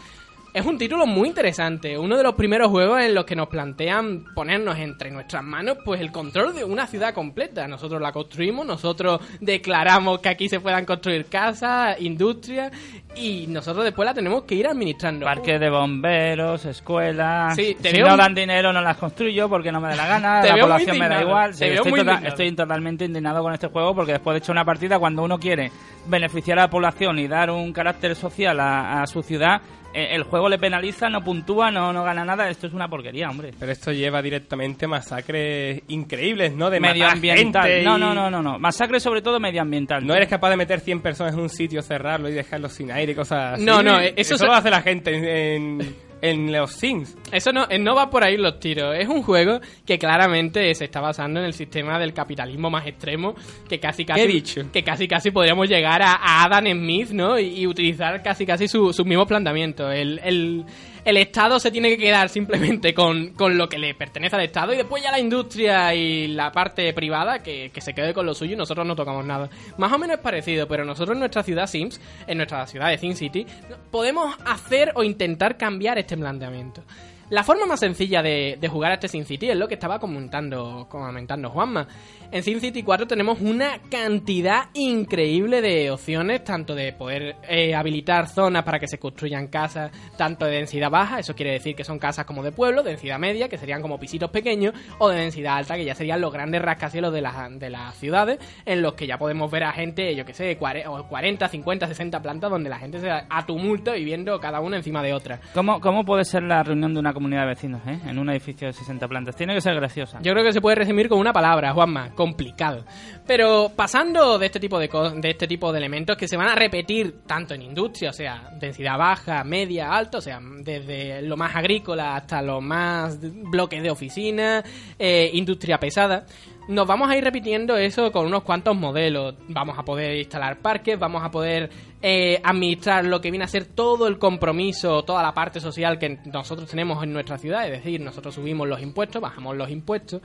Es 0.53 0.67
un 0.67 0.79
título 0.79 1.07
muy 1.07 1.29
interesante, 1.29 1.97
uno 1.97 2.17
de 2.17 2.25
los 2.25 2.35
primeros 2.35 2.71
juegos 2.71 3.01
en 3.03 3.15
los 3.15 3.25
que 3.25 3.37
nos 3.37 3.47
plantean 3.47 4.25
ponernos 4.35 4.77
entre 4.79 5.09
nuestras 5.13 5.45
manos 5.45 5.79
pues 5.85 6.01
el 6.01 6.11
control 6.11 6.57
de 6.57 6.65
una 6.65 6.89
ciudad 6.89 7.15
completa. 7.15 7.69
Nosotros 7.69 8.03
la 8.03 8.11
construimos, 8.11 8.67
nosotros 8.67 9.21
declaramos 9.41 10.19
que 10.19 10.29
aquí 10.29 10.49
se 10.49 10.59
puedan 10.59 10.85
construir 10.87 11.27
casas, 11.27 12.01
industrias 12.01 12.73
y 13.15 13.47
nosotros 13.47 13.85
después 13.85 14.05
la 14.07 14.13
tenemos 14.13 14.43
que 14.43 14.57
ir 14.57 14.67
administrando. 14.67 15.25
Parques 15.25 15.61
de 15.61 15.71
bomberos, 15.71 16.65
escuelas. 16.65 17.55
Sí, 17.55 17.77
si 17.81 17.99
no 18.01 18.11
un- 18.11 18.17
dan 18.19 18.35
dinero, 18.35 18.73
no 18.73 18.81
las 18.81 18.97
construyo 18.97 19.49
porque 19.49 19.71
no 19.71 19.81
me 19.81 19.91
da 19.91 19.95
la 19.95 20.07
gana. 20.09 20.43
La 20.45 20.57
población 20.63 20.99
me 20.99 21.09
da 21.09 21.21
igual. 21.23 21.55
Sí, 21.55 21.67
estoy, 21.67 21.91
muy 21.93 22.01
tota- 22.01 22.11
indignado. 22.15 22.29
estoy 22.29 22.53
totalmente 22.57 23.05
indignado 23.05 23.43
con 23.45 23.53
este 23.55 23.69
juego 23.69 23.95
porque 23.95 24.13
después 24.15 24.35
de 24.35 24.39
echar 24.39 24.55
una 24.55 24.65
partida, 24.65 24.99
cuando 24.99 25.23
uno 25.23 25.39
quiere 25.39 25.71
beneficiar 26.07 26.59
a 26.59 26.63
la 26.63 26.71
población 26.71 27.21
y 27.21 27.29
dar 27.29 27.53
un 27.53 27.73
carácter 27.73 28.17
social 28.17 28.59
a, 28.59 29.03
a 29.03 29.07
su 29.07 29.23
ciudad, 29.23 29.61
el 29.95 30.23
juego 30.23 30.49
le 30.49 30.59
penaliza, 30.59 31.09
no 31.09 31.23
puntúa, 31.23 31.71
no, 31.71 31.93
no 31.93 32.05
gana 32.05 32.25
nada. 32.25 32.49
Esto 32.49 32.67
es 32.67 32.73
una 32.73 32.89
porquería, 32.89 33.29
hombre. 33.29 33.53
Pero 33.59 33.73
esto 33.73 33.93
lleva 33.93 34.23
directamente 34.23 34.87
masacres 34.87 35.83
increíbles, 35.89 36.55
¿no? 36.55 36.71
De 36.71 36.81
Medioambiental. 36.81 37.85
No, 37.85 37.99
no, 37.99 38.15
no, 38.15 38.31
no, 38.31 38.43
no. 38.43 38.59
Masacre 38.59 39.01
sobre 39.01 39.23
todo 39.23 39.41
medioambiental. 39.41 40.07
No 40.07 40.15
eres 40.15 40.29
capaz 40.29 40.51
de 40.51 40.57
meter 40.57 40.81
100 40.81 41.01
personas 41.01 41.35
en 41.35 41.41
un 41.41 41.49
sitio, 41.49 41.83
cerrarlo 41.83 42.29
y 42.29 42.33
dejarlo 42.33 42.69
sin 42.69 42.91
aire 42.93 43.13
y 43.13 43.15
cosas 43.15 43.55
así. 43.55 43.65
No, 43.65 43.83
no, 43.83 43.99
eso 43.99 44.15
eso, 44.17 44.39
se- 44.39 44.47
lo 44.47 44.53
hace 44.53 44.71
la 44.71 44.83
gente 44.83 45.55
en, 45.57 45.95
en, 46.23 46.53
los 46.53 46.73
Sims. 46.73 47.17
Eso 47.33 47.53
no, 47.53 47.67
eh, 47.71 47.79
no 47.79 47.95
va 47.95 48.11
por 48.11 48.25
ahí 48.25 48.37
los 48.37 48.59
tiros. 48.61 48.95
Es 48.97 49.09
un 49.09 49.23
juego 49.23 49.61
que 49.87 49.99
claramente 49.99 50.75
se 50.75 50.85
está 50.85 51.01
basando 51.01 51.41
en 51.41 51.47
el 51.47 51.53
sistema 51.55 51.99
del 51.99 52.13
capitalismo 52.13 52.71
más 52.71 52.87
extremo, 52.87 53.35
que 53.69 53.79
casi 53.81 54.05
casi, 54.05 54.21
¿Qué 54.21 54.25
he 54.25 54.33
dicho? 54.33 54.63
que 54.73 54.83
casi 54.83 55.07
casi 55.09 55.31
podríamos 55.31 55.69
llegar 55.69 56.03
a, 56.03 56.13
a 56.15 56.45
Adam 56.45 56.67
Smith, 56.73 57.11
¿no? 57.11 57.39
Y, 57.39 57.61
y 57.61 57.67
utilizar 57.67 58.23
casi 58.23 58.45
casi 58.47 58.69
su- 58.69 58.93
sus 58.93 59.07
mismos 59.07 59.27
planteamientos. 59.27 59.93
El, 59.95 60.21
el, 60.25 60.65
el 61.05 61.17
Estado 61.17 61.59
se 61.59 61.71
tiene 61.71 61.89
que 61.91 61.99
quedar 61.99 62.29
simplemente 62.29 62.95
con, 62.95 63.31
con 63.31 63.57
lo 63.57 63.69
que 63.69 63.79
le 63.79 63.95
pertenece 63.95 64.37
al 64.37 64.43
Estado 64.43 64.73
y 64.73 64.77
después 64.77 65.03
ya 65.03 65.11
la 65.11 65.19
industria 65.19 65.95
y 65.95 66.29
la 66.29 66.53
parte 66.53 66.93
privada 66.93 67.43
que, 67.43 67.71
que 67.73 67.81
se 67.81 67.95
quede 67.95 68.13
con 68.15 68.27
lo 68.27 68.35
suyo 68.35 68.55
y 68.55 68.57
nosotros 68.57 68.87
no 68.87 68.97
tocamos 68.97 69.25
nada. 69.25 69.49
Más 69.79 69.93
o 69.93 69.99
menos 69.99 70.17
es 70.17 70.23
parecido, 70.23 70.67
pero 70.69 70.85
nosotros 70.85 71.15
en 71.15 71.21
nuestra 71.21 71.43
ciudad 71.43 71.67
Sims, 71.67 72.01
en 72.27 72.37
nuestra 72.37 72.67
ciudad 72.67 72.89
de 72.89 72.99
Sim 72.99 73.15
City, 73.15 73.47
podemos 73.91 74.37
hacer 74.45 74.93
o 74.95 75.03
intentar 75.03 75.57
cambiar 75.57 75.99
este 75.99 76.17
planteamiento. 76.17 76.83
La 77.31 77.45
forma 77.45 77.65
más 77.65 77.79
sencilla 77.79 78.23
de, 78.23 78.59
de 78.61 78.69
jugar 78.69 78.91
a 78.91 78.95
este 78.95 79.07
Sin 79.07 79.25
City 79.25 79.51
es 79.51 79.57
lo 79.57 79.69
que 79.69 79.75
estaba 79.75 80.01
comentando, 80.01 80.87
comentando 80.91 81.49
Juanma. 81.51 81.87
En 82.33 82.45
Sin 82.45 82.61
City 82.61 82.85
4 82.85 83.09
tenemos 83.09 83.41
una 83.41 83.81
cantidad 83.91 84.67
increíble 84.75 85.61
de 85.61 85.91
opciones, 85.91 86.45
tanto 86.45 86.77
de 86.77 86.93
poder 86.93 87.35
eh, 87.49 87.75
habilitar 87.75 88.29
zonas 88.29 88.63
para 88.63 88.79
que 88.79 88.87
se 88.87 89.01
construyan 89.01 89.49
casas, 89.49 89.91
tanto 90.17 90.45
de 90.45 90.53
densidad 90.53 90.91
baja, 90.91 91.19
eso 91.19 91.35
quiere 91.35 91.51
decir 91.51 91.75
que 91.75 91.83
son 91.83 91.99
casas 91.99 92.27
como 92.27 92.45
de 92.45 92.53
pueblo, 92.53 92.85
densidad 92.85 93.19
media, 93.19 93.49
que 93.49 93.59
serían 93.59 93.83
como 93.83 93.99
pisitos 93.99 94.31
pequeños, 94.31 94.75
o 94.99 95.09
de 95.09 95.19
densidad 95.19 95.57
alta, 95.57 95.75
que 95.75 95.85
ya 95.85 95.97
serían 95.97 96.21
los 96.21 96.33
grandes 96.33 96.63
rascacielos 96.63 97.13
de 97.13 97.21
las, 97.21 97.59
de 97.59 97.69
las 97.69 97.97
ciudades, 97.97 98.39
en 98.65 98.81
los 98.81 98.95
que 98.95 99.09
ya 99.09 99.19
podemos 99.19 99.51
ver 99.51 99.65
a 99.65 99.73
gente, 99.73 100.15
yo 100.15 100.25
que 100.25 100.33
sé, 100.33 100.57
40, 100.57 101.49
50, 101.49 101.87
60 101.89 102.23
plantas, 102.23 102.49
donde 102.49 102.71
la 102.71 102.79
gente 102.79 103.01
se 103.01 103.09
da 103.09 103.27
a 103.29 103.45
tumulto 103.45 103.93
viviendo 103.93 104.39
cada 104.39 104.61
una 104.61 104.77
encima 104.77 105.03
de 105.03 105.15
otra. 105.15 105.41
¿Cómo, 105.53 105.81
¿Cómo 105.81 106.05
puede 106.05 106.25
ser 106.25 106.45
la 106.45 106.63
reunión 106.63 106.95
de 106.95 107.01
una 107.01 107.13
comunidad 107.13 107.41
de 107.43 107.49
vecinos 107.49 107.81
eh? 107.89 107.99
en 108.07 108.21
un 108.21 108.31
edificio 108.31 108.69
de 108.69 108.73
60 108.73 109.09
plantas? 109.09 109.35
Tiene 109.35 109.53
que 109.53 109.61
ser 109.61 109.75
graciosa. 109.75 110.21
Yo 110.23 110.31
creo 110.31 110.45
que 110.45 110.53
se 110.53 110.61
puede 110.61 110.77
resumir 110.77 111.09
con 111.09 111.19
una 111.19 111.33
palabra, 111.33 111.73
Juanma, 111.73 112.11
complicado. 112.21 112.85
Pero 113.27 113.73
pasando 113.75 114.39
de 114.39 114.45
este 114.45 114.61
tipo 114.61 114.79
de, 114.79 114.91
de 115.17 115.31
este 115.31 115.49
tipo 115.49 115.73
de 115.73 115.79
elementos 115.79 116.19
que 116.19 116.29
se 116.29 116.37
van 116.37 116.49
a 116.49 116.55
repetir 116.55 117.23
tanto 117.27 117.55
en 117.55 117.63
industria, 117.63 118.11
o 118.11 118.13
sea, 118.13 118.51
densidad 118.61 118.99
baja, 118.99 119.43
media, 119.43 119.91
alta, 119.91 120.19
o 120.19 120.21
sea, 120.21 120.39
desde 120.43 121.23
lo 121.23 121.39
más 121.39 121.57
agrícola 121.57 122.17
hasta 122.17 122.43
lo 122.43 122.61
más 122.61 123.19
bloques 123.23 123.83
de 123.83 123.91
oficina, 123.91 124.63
eh, 124.99 125.31
industria 125.33 125.81
pesada, 125.81 126.27
nos 126.69 126.87
vamos 126.87 127.11
a 127.11 127.17
ir 127.17 127.25
repitiendo 127.25 127.79
eso 127.79 128.13
con 128.13 128.27
unos 128.27 128.43
cuantos 128.43 128.77
modelos. 128.77 129.35
Vamos 129.49 129.79
a 129.79 129.83
poder 129.83 130.19
instalar 130.19 130.59
parques, 130.59 130.99
vamos 130.99 131.25
a 131.25 131.31
poder 131.31 131.71
eh, 132.03 132.39
administrar 132.45 133.07
lo 133.07 133.21
que 133.23 133.31
viene 133.31 133.47
a 133.47 133.49
ser 133.49 133.65
todo 133.65 134.07
el 134.09 134.19
compromiso, 134.19 135.03
toda 135.05 135.23
la 135.23 135.33
parte 135.33 135.59
social 135.59 135.99
que 135.99 136.19
nosotros 136.27 136.69
tenemos 136.69 137.03
en 137.03 137.15
nuestra 137.15 137.39
ciudad, 137.39 137.65
es 137.67 137.83
decir, 137.83 138.01
nosotros 138.03 138.35
subimos 138.35 138.69
los 138.69 138.83
impuestos, 138.83 139.23
bajamos 139.23 139.57
los 139.57 139.71
impuestos. 139.71 140.21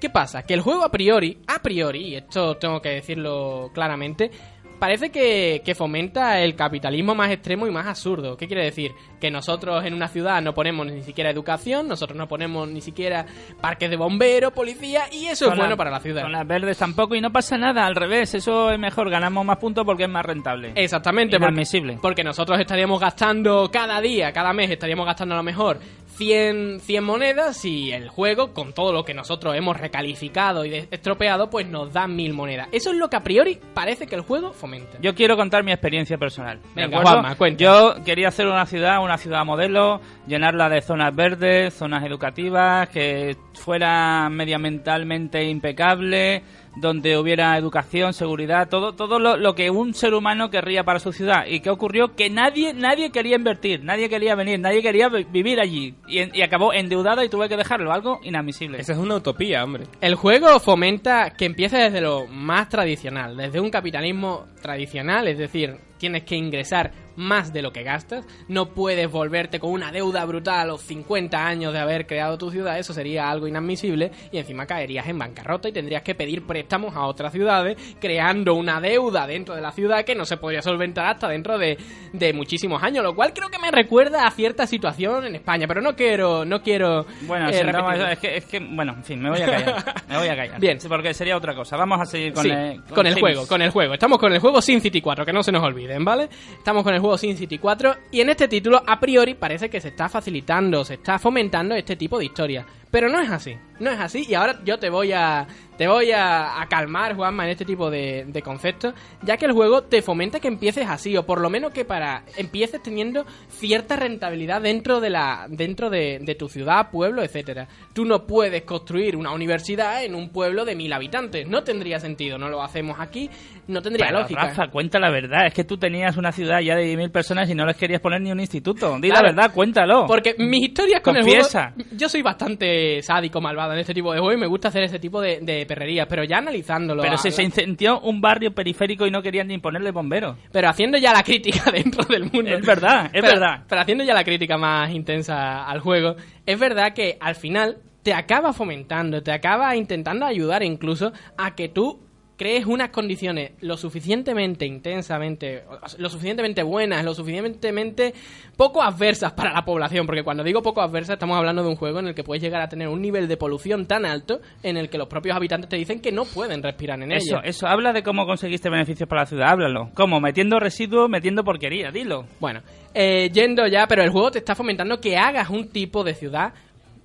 ¿Qué 0.00 0.10
pasa? 0.10 0.42
Que 0.42 0.54
el 0.54 0.60
juego 0.60 0.84
a 0.84 0.90
priori, 0.90 1.38
a 1.46 1.60
priori, 1.60 2.08
y 2.08 2.16
esto 2.16 2.56
tengo 2.56 2.80
que 2.80 2.90
decirlo 2.90 3.70
claramente, 3.72 4.30
parece 4.78 5.10
que, 5.10 5.62
que, 5.64 5.74
fomenta 5.74 6.40
el 6.40 6.54
capitalismo 6.54 7.14
más 7.14 7.30
extremo 7.30 7.66
y 7.66 7.70
más 7.70 7.86
absurdo. 7.86 8.36
¿Qué 8.36 8.46
quiere 8.46 8.64
decir? 8.64 8.92
Que 9.20 9.30
nosotros 9.30 9.84
en 9.84 9.94
una 9.94 10.08
ciudad 10.08 10.42
no 10.42 10.52
ponemos 10.52 10.86
ni 10.86 11.02
siquiera 11.02 11.30
educación, 11.30 11.88
nosotros 11.88 12.18
no 12.18 12.28
ponemos 12.28 12.68
ni 12.68 12.80
siquiera 12.80 13.24
parques 13.60 13.88
de 13.88 13.96
bomberos, 13.96 14.52
policía, 14.52 15.04
y 15.10 15.26
eso 15.26 15.50
es 15.50 15.56
bueno 15.56 15.76
para 15.76 15.90
la 15.90 16.00
ciudad. 16.00 16.22
Con 16.22 16.32
las 16.32 16.46
verdes 16.46 16.78
tampoco, 16.78 17.14
y 17.14 17.20
no 17.20 17.32
pasa 17.32 17.56
nada, 17.56 17.86
al 17.86 17.94
revés, 17.94 18.34
eso 18.34 18.70
es 18.70 18.78
mejor, 18.78 19.08
ganamos 19.08 19.44
más 19.46 19.56
puntos 19.56 19.84
porque 19.84 20.04
es 20.04 20.10
más 20.10 20.24
rentable. 20.24 20.72
Exactamente. 20.74 21.38
Porque, 21.38 21.98
porque 22.02 22.24
nosotros 22.24 22.58
estaríamos 22.60 23.00
gastando 23.00 23.70
cada 23.72 24.00
día, 24.00 24.32
cada 24.32 24.52
mes, 24.52 24.70
estaríamos 24.70 25.06
gastando 25.06 25.34
a 25.34 25.38
lo 25.38 25.44
mejor 25.44 25.78
100, 26.16 26.80
100 26.80 27.04
monedas 27.04 27.64
y 27.64 27.92
el 27.92 28.08
juego, 28.08 28.52
con 28.52 28.72
todo 28.72 28.92
lo 28.92 29.04
que 29.04 29.14
nosotros 29.14 29.56
hemos 29.56 29.78
recalificado 29.78 30.64
y 30.64 30.86
estropeado, 30.90 31.50
pues 31.50 31.66
nos 31.66 31.92
da 31.92 32.06
1000 32.06 32.32
monedas. 32.32 32.68
Eso 32.72 32.90
es 32.90 32.96
lo 32.96 33.08
que 33.10 33.16
a 33.16 33.22
priori 33.22 33.58
parece 33.74 34.06
que 34.06 34.14
el 34.14 34.22
juego 34.22 34.52
fomenta. 34.52 34.98
Yo 35.00 35.14
quiero 35.14 35.36
contar 35.36 35.64
mi 35.64 35.72
experiencia 35.72 36.16
personal. 36.18 36.60
Venga, 36.74 37.02
Juanma. 37.02 37.36
Yo 37.56 37.94
quería 38.04 38.28
hacer 38.28 38.46
una 38.46 38.66
ciudad, 38.66 39.02
una 39.02 39.18
ciudad 39.18 39.44
modelo, 39.44 40.00
llenarla 40.26 40.68
de 40.68 40.82
zonas 40.82 41.14
verdes, 41.14 41.74
zonas 41.74 42.04
educativas, 42.04 42.88
que 42.88 43.36
fuera 43.54 44.28
medioambientalmente 44.30 45.44
impecable 45.44 46.42
donde 46.76 47.16
hubiera 47.18 47.56
educación, 47.56 48.12
seguridad, 48.12 48.68
todo, 48.68 48.94
todo 48.94 49.18
lo, 49.18 49.36
lo, 49.36 49.54
que 49.54 49.70
un 49.70 49.94
ser 49.94 50.14
humano 50.14 50.50
querría 50.50 50.84
para 50.84 50.98
su 50.98 51.12
ciudad. 51.12 51.46
¿Y 51.46 51.60
qué 51.60 51.70
ocurrió? 51.70 52.14
Que 52.14 52.30
nadie, 52.30 52.74
nadie 52.74 53.10
quería 53.10 53.36
invertir, 53.36 53.84
nadie 53.84 54.08
quería 54.08 54.34
venir, 54.34 54.58
nadie 54.58 54.82
quería 54.82 55.08
vivir 55.08 55.60
allí. 55.60 55.94
Y, 56.08 56.36
y 56.36 56.42
acabó 56.42 56.72
endeudada 56.72 57.24
y 57.24 57.28
tuve 57.28 57.48
que 57.48 57.56
dejarlo, 57.56 57.92
algo 57.92 58.20
inadmisible. 58.22 58.78
Esa 58.78 58.92
es 58.92 58.98
una 58.98 59.16
utopía, 59.16 59.62
hombre. 59.64 59.84
El 60.00 60.14
juego 60.14 60.58
fomenta 60.60 61.30
que 61.30 61.44
empiece 61.44 61.76
desde 61.76 62.00
lo 62.00 62.26
más 62.26 62.68
tradicional, 62.68 63.36
desde 63.36 63.60
un 63.60 63.70
capitalismo 63.70 64.46
tradicional, 64.60 65.28
es 65.28 65.38
decir, 65.38 65.76
tienes 65.98 66.24
que 66.24 66.36
ingresar 66.36 66.92
más 67.16 67.52
de 67.52 67.62
lo 67.62 67.72
que 67.72 67.82
gastas, 67.82 68.26
no 68.48 68.70
puedes 68.70 69.10
volverte 69.10 69.60
con 69.60 69.70
una 69.70 69.92
deuda 69.92 70.24
brutal 70.24 70.60
a 70.60 70.64
los 70.64 70.80
50 70.82 71.46
años 71.46 71.72
de 71.72 71.78
haber 71.78 72.06
creado 72.06 72.38
tu 72.38 72.50
ciudad, 72.50 72.78
eso 72.78 72.92
sería 72.92 73.30
algo 73.30 73.46
inadmisible 73.46 74.10
y 74.32 74.38
encima 74.38 74.66
caerías 74.66 75.06
en 75.08 75.18
bancarrota 75.18 75.68
y 75.68 75.72
tendrías 75.72 76.02
que 76.02 76.14
pedir 76.14 76.46
préstamos 76.46 76.94
a 76.94 77.06
otras 77.06 77.32
ciudades, 77.32 77.76
creando 78.00 78.54
una 78.54 78.80
deuda 78.80 79.26
dentro 79.26 79.54
de 79.54 79.60
la 79.60 79.72
ciudad 79.72 80.04
que 80.04 80.14
no 80.14 80.24
se 80.24 80.36
podría 80.36 80.62
solventar 80.62 81.06
hasta 81.06 81.28
dentro 81.28 81.58
de, 81.58 81.78
de 82.12 82.32
muchísimos 82.32 82.82
años, 82.82 83.04
lo 83.04 83.14
cual 83.14 83.32
creo 83.32 83.48
que 83.48 83.58
me 83.58 83.70
recuerda 83.70 84.26
a 84.26 84.30
cierta 84.30 84.66
situación 84.66 85.26
en 85.26 85.34
España, 85.36 85.66
pero 85.66 85.80
no 85.80 85.94
quiero, 85.94 86.44
no 86.44 86.62
quiero 86.62 87.06
bueno, 87.22 87.48
eh, 87.48 88.12
es, 88.12 88.18
que, 88.18 88.36
es 88.36 88.44
que, 88.46 88.60
bueno, 88.60 88.94
en 88.96 89.04
fin, 89.04 89.22
me 89.22 89.30
voy 89.30 89.40
a 89.40 89.46
callar, 89.46 89.84
me 90.08 90.18
voy 90.18 90.28
a 90.28 90.36
callar. 90.36 90.60
Bien. 90.60 90.78
Porque 90.88 91.14
sería 91.14 91.36
otra 91.36 91.54
cosa, 91.54 91.76
vamos 91.76 92.00
a 92.00 92.04
seguir 92.04 92.32
con, 92.32 92.42
sí, 92.42 92.50
el, 92.50 92.82
con, 92.82 92.94
con 92.94 93.06
el 93.06 93.14
juego, 93.14 93.46
con 93.46 93.62
el 93.62 93.70
juego, 93.70 93.94
estamos 93.94 94.18
con 94.18 94.32
el 94.32 94.40
juego 94.40 94.60
Sin 94.60 94.80
City 94.80 95.00
4, 95.00 95.24
que 95.24 95.32
no 95.32 95.42
se 95.42 95.52
nos 95.52 95.62
olviden, 95.62 96.04
¿vale? 96.04 96.28
Estamos 96.56 96.82
con 96.82 96.94
el 96.94 97.00
juego 97.04 97.18
Sin 97.18 97.36
City 97.36 97.58
4 97.58 97.96
y 98.12 98.22
en 98.22 98.30
este 98.30 98.48
título 98.48 98.82
a 98.86 98.98
priori 98.98 99.34
parece 99.34 99.68
que 99.68 99.78
se 99.78 99.88
está 99.88 100.08
facilitando, 100.08 100.84
se 100.86 100.94
está 100.94 101.18
fomentando 101.18 101.74
este 101.74 101.96
tipo 101.96 102.18
de 102.18 102.24
historia. 102.24 102.66
Pero 102.94 103.08
no 103.08 103.18
es 103.18 103.28
así, 103.28 103.56
no 103.80 103.90
es 103.90 103.98
así 103.98 104.24
y 104.28 104.34
ahora 104.34 104.60
yo 104.64 104.78
te 104.78 104.88
voy 104.88 105.10
a 105.10 105.48
te 105.76 105.88
voy 105.88 106.12
a, 106.12 106.62
a 106.62 106.68
calmar, 106.68 107.16
Juanma, 107.16 107.44
en 107.44 107.50
este 107.50 107.64
tipo 107.64 107.90
de, 107.90 108.24
de, 108.28 108.42
conceptos, 108.42 108.94
ya 109.22 109.36
que 109.36 109.46
el 109.46 109.50
juego 109.50 109.82
te 109.82 110.02
fomenta 110.02 110.38
que 110.38 110.46
empieces 110.46 110.86
así, 110.88 111.16
o 111.16 111.26
por 111.26 111.40
lo 111.40 111.50
menos 111.50 111.72
que 111.72 111.84
para 111.84 112.22
empieces 112.36 112.80
teniendo 112.80 113.26
cierta 113.48 113.96
rentabilidad 113.96 114.62
dentro 114.62 115.00
de 115.00 115.10
la 115.10 115.46
dentro 115.48 115.90
de, 115.90 116.20
de 116.22 116.34
tu 116.36 116.48
ciudad, 116.48 116.90
pueblo, 116.92 117.24
etcétera. 117.24 117.66
Tú 117.92 118.04
no 118.04 118.24
puedes 118.24 118.62
construir 118.62 119.16
una 119.16 119.32
universidad 119.32 120.04
en 120.04 120.14
un 120.14 120.28
pueblo 120.28 120.64
de 120.64 120.76
mil 120.76 120.92
habitantes, 120.92 121.48
no 121.48 121.64
tendría 121.64 121.98
sentido, 121.98 122.38
no 122.38 122.48
lo 122.48 122.62
hacemos 122.62 123.00
aquí, 123.00 123.28
no 123.66 123.82
tendría 123.82 124.06
Pero, 124.06 124.20
lógica. 124.20 124.46
Rafa, 124.46 124.68
cuenta 124.68 125.00
la 125.00 125.10
verdad, 125.10 125.46
es 125.46 125.54
que 125.54 125.64
tú 125.64 125.76
tenías 125.76 126.16
una 126.16 126.30
ciudad 126.30 126.60
ya 126.60 126.76
de 126.76 126.96
mil 126.96 127.10
personas 127.10 127.50
y 127.50 127.54
no 127.56 127.66
les 127.66 127.76
querías 127.76 128.00
poner 128.00 128.20
ni 128.20 128.30
un 128.30 128.38
instituto. 128.38 128.96
Di 129.00 129.08
Claro. 129.08 129.26
la 129.26 129.32
verdad, 129.32 129.52
cuéntalo. 129.52 130.06
Porque 130.06 130.36
mis 130.38 130.68
historias 130.68 131.00
con 131.00 131.16
Confiesa. 131.16 131.72
el 131.76 131.82
juego. 131.82 131.96
Yo 131.96 132.08
soy 132.08 132.22
bastante 132.22 132.83
sádico, 133.02 133.40
malvado 133.40 133.72
en 133.72 133.78
este 133.80 133.94
tipo 133.94 134.12
de 134.12 134.18
juegos 134.20 134.36
y 134.36 134.40
me 134.40 134.46
gusta 134.46 134.68
hacer 134.68 134.82
ese 134.82 134.98
tipo 134.98 135.20
de, 135.20 135.40
de 135.40 135.66
perrerías, 135.66 136.06
pero 136.08 136.24
ya 136.24 136.38
analizándolo. 136.38 137.02
Pero 137.02 137.14
a- 137.14 137.18
si 137.18 137.30
se 137.30 137.42
incendió 137.42 138.00
un 138.00 138.20
barrio 138.20 138.54
periférico 138.54 139.06
y 139.06 139.10
no 139.10 139.22
querían 139.22 139.48
ni 139.48 139.58
ponerle 139.58 139.90
bomberos. 139.90 140.36
pero 140.52 140.68
haciendo 140.68 140.98
ya 140.98 141.12
la 141.12 141.22
crítica 141.22 141.70
dentro 141.72 142.04
del 142.04 142.24
mundo. 142.30 142.50
Es 142.56 142.64
verdad, 142.66 143.06
es 143.06 143.12
Pero- 143.22 143.28
verdad. 143.28 143.64
Pero 143.68 143.80
haciendo 143.80 144.04
ya 144.04 144.14
la 144.14 144.24
crítica 144.24 144.56
más 144.58 144.90
intensa 144.92 145.64
al 145.66 145.80
juego, 145.80 146.16
es 146.46 146.58
verdad 146.58 146.92
que 146.94 147.16
al 147.20 147.34
final 147.34 147.78
te 148.02 148.12
acaba 148.12 148.52
fomentando, 148.52 149.22
te 149.22 149.32
acaba 149.32 149.74
intentando 149.76 150.26
ayudar 150.26 150.62
incluso 150.62 151.12
a 151.38 151.54
que 151.54 151.68
tú 151.70 152.03
crees 152.36 152.66
unas 152.66 152.90
condiciones 152.90 153.52
lo 153.60 153.76
suficientemente 153.76 154.66
intensamente, 154.66 155.64
lo 155.98 156.08
suficientemente 156.08 156.62
buenas, 156.62 157.04
lo 157.04 157.14
suficientemente 157.14 158.14
poco 158.56 158.82
adversas 158.82 159.32
para 159.32 159.52
la 159.52 159.64
población, 159.64 160.06
porque 160.06 160.22
cuando 160.22 160.42
digo 160.42 160.62
poco 160.62 160.80
adversas 160.80 161.14
estamos 161.14 161.36
hablando 161.36 161.62
de 161.62 161.68
un 161.68 161.76
juego 161.76 162.00
en 162.00 162.08
el 162.08 162.14
que 162.14 162.24
puedes 162.24 162.42
llegar 162.42 162.60
a 162.62 162.68
tener 162.68 162.88
un 162.88 163.00
nivel 163.00 163.28
de 163.28 163.36
polución 163.36 163.86
tan 163.86 164.04
alto 164.06 164.40
en 164.62 164.76
el 164.76 164.88
que 164.88 164.98
los 164.98 165.08
propios 165.08 165.36
habitantes 165.36 165.68
te 165.68 165.76
dicen 165.76 166.00
que 166.00 166.12
no 166.12 166.24
pueden 166.24 166.62
respirar 166.62 167.00
en 167.02 167.12
Eso, 167.12 167.36
ella. 167.36 167.48
eso, 167.48 167.66
habla 167.66 167.92
de 167.92 168.02
cómo 168.02 168.26
conseguiste 168.26 168.70
beneficios 168.70 169.08
para 169.08 169.22
la 169.22 169.26
ciudad, 169.26 169.48
háblalo. 169.50 169.90
¿Cómo? 169.94 170.20
Metiendo 170.20 170.58
residuos, 170.58 171.08
metiendo 171.08 171.44
porquería, 171.44 171.90
dilo. 171.90 172.26
Bueno, 172.40 172.62
eh, 172.94 173.30
yendo 173.32 173.66
ya, 173.66 173.86
pero 173.86 174.02
el 174.02 174.10
juego 174.10 174.30
te 174.30 174.38
está 174.38 174.54
fomentando 174.54 175.00
que 175.00 175.16
hagas 175.16 175.50
un 175.50 175.68
tipo 175.68 176.04
de 176.04 176.14
ciudad 176.14 176.52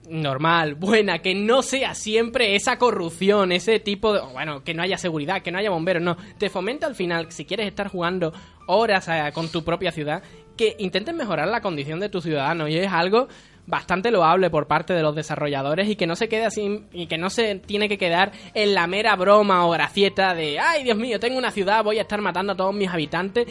normal, 0.10 0.76
buena, 0.76 1.19
que 1.19 1.36
no 1.36 1.62
sea 1.62 1.93
siempre 1.93 2.56
esa 2.56 2.78
corrupción, 2.78 3.52
ese 3.52 3.80
tipo 3.80 4.13
de... 4.13 4.22
Bueno, 4.22 4.63
que 4.63 4.74
no 4.74 4.84
haya 4.84 4.98
seguridad, 4.98 5.41
que 5.41 5.52
no 5.52 5.60
haya 5.60 5.69
bomberos, 5.69 6.04
no. 6.04 6.17
Te 6.38 6.50
fomenta 6.50 6.88
al 6.88 6.95
final, 6.95 7.32
si 7.32 7.45
quieres 7.45 7.67
estar 7.67 7.88
jugando 7.88 8.34
horas 8.67 9.08
eh, 9.08 9.32
con 9.34 9.50
tu 9.50 9.63
propia 9.63 9.91
ciudad, 9.91 10.24
que 10.58 10.76
intentes 10.80 11.15
mejorar 11.15 11.48
la 11.48 11.62
condición 11.62 12.00
de 12.00 12.10
tus 12.10 12.24
ciudadanos 12.24 12.69
y 12.69 12.78
es 12.78 12.91
algo 12.91 13.28
bastante 13.65 14.10
loable 14.10 14.50
por 14.50 14.67
parte 14.67 14.93
de 14.93 15.04
los 15.04 15.15
desarrolladores 15.15 15.88
y 15.88 15.95
que 15.95 16.08
no 16.08 16.15
se 16.15 16.28
quede 16.28 16.45
así 16.45 16.86
y 16.91 17.06
que 17.06 17.19
no 17.19 17.30
se 17.30 17.56
tiene 17.56 17.88
que 17.88 18.00
quedar 18.00 18.32
en 18.56 18.74
la 18.74 18.88
mera 18.88 19.15
broma 19.15 19.65
o 19.65 19.69
gracieta 19.69 20.34
de 20.34 20.60
ay 20.60 20.84
Dios 20.84 20.98
mío 20.98 21.19
tengo 21.19 21.38
una 21.38 21.52
ciudad 21.52 21.84
voy 21.84 22.00
a 22.00 22.02
estar 22.02 22.19
matando 22.19 22.54
a 22.54 22.56
todos 22.56 22.74
mis 22.74 22.89
habitantes 22.89 23.45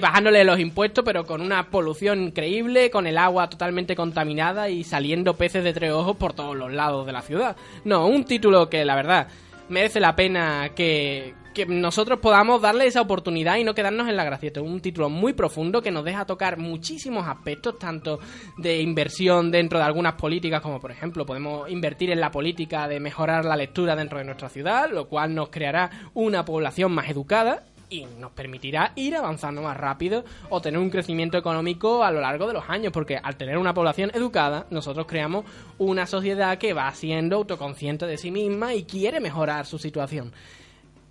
bajándole 0.00 0.44
los 0.44 0.58
impuestos, 0.58 1.04
pero 1.04 1.24
con 1.24 1.40
una 1.40 1.70
polución 1.70 2.22
increíble, 2.22 2.90
con 2.90 3.06
el 3.06 3.18
agua 3.18 3.48
totalmente 3.48 3.96
contaminada 3.96 4.68
y 4.68 4.84
saliendo 4.84 5.34
peces 5.34 5.64
de 5.64 5.72
tres 5.72 5.92
ojos 5.92 6.16
por 6.16 6.32
todos 6.32 6.56
los 6.56 6.72
lados 6.72 7.06
de 7.06 7.12
la 7.12 7.22
ciudad. 7.22 7.56
No, 7.84 8.06
un 8.06 8.24
título 8.24 8.68
que 8.68 8.84
la 8.84 8.94
verdad 8.94 9.28
merece 9.68 10.00
la 10.00 10.14
pena 10.14 10.70
que, 10.74 11.34
que 11.54 11.66
nosotros 11.66 12.18
podamos 12.18 12.60
darle 12.60 12.86
esa 12.86 13.00
oportunidad 13.00 13.56
y 13.56 13.64
no 13.64 13.74
quedarnos 13.74 14.08
en 14.08 14.16
la 14.16 14.24
gracieta. 14.24 14.60
Un 14.60 14.80
título 14.80 15.08
muy 15.08 15.32
profundo 15.32 15.80
que 15.80 15.90
nos 15.90 16.04
deja 16.04 16.26
tocar 16.26 16.58
muchísimos 16.58 17.26
aspectos, 17.26 17.78
tanto 17.78 18.20
de 18.58 18.82
inversión 18.82 19.50
dentro 19.50 19.78
de 19.78 19.84
algunas 19.84 20.14
políticas, 20.14 20.60
como 20.60 20.80
por 20.80 20.90
ejemplo 20.90 21.24
podemos 21.24 21.70
invertir 21.70 22.10
en 22.10 22.20
la 22.20 22.30
política 22.30 22.88
de 22.88 23.00
mejorar 23.00 23.44
la 23.44 23.56
lectura 23.56 23.96
dentro 23.96 24.18
de 24.18 24.24
nuestra 24.24 24.48
ciudad, 24.48 24.90
lo 24.90 25.08
cual 25.08 25.34
nos 25.34 25.48
creará 25.48 25.90
una 26.14 26.44
población 26.44 26.92
más 26.92 27.08
educada 27.08 27.62
y 27.94 28.06
nos 28.18 28.32
permitirá 28.32 28.92
ir 28.96 29.16
avanzando 29.16 29.62
más 29.62 29.76
rápido 29.76 30.24
o 30.50 30.60
tener 30.60 30.80
un 30.80 30.90
crecimiento 30.90 31.38
económico 31.38 32.02
a 32.02 32.10
lo 32.10 32.20
largo 32.20 32.46
de 32.46 32.54
los 32.54 32.68
años, 32.68 32.92
porque 32.92 33.16
al 33.16 33.36
tener 33.36 33.58
una 33.58 33.74
población 33.74 34.10
educada, 34.14 34.66
nosotros 34.70 35.06
creamos 35.06 35.44
una 35.78 36.06
sociedad 36.06 36.58
que 36.58 36.72
va 36.72 36.90
siendo 36.92 37.36
autoconsciente 37.36 38.06
de 38.06 38.16
sí 38.16 38.30
misma 38.30 38.74
y 38.74 38.84
quiere 38.84 39.20
mejorar 39.20 39.66
su 39.66 39.78
situación. 39.78 40.32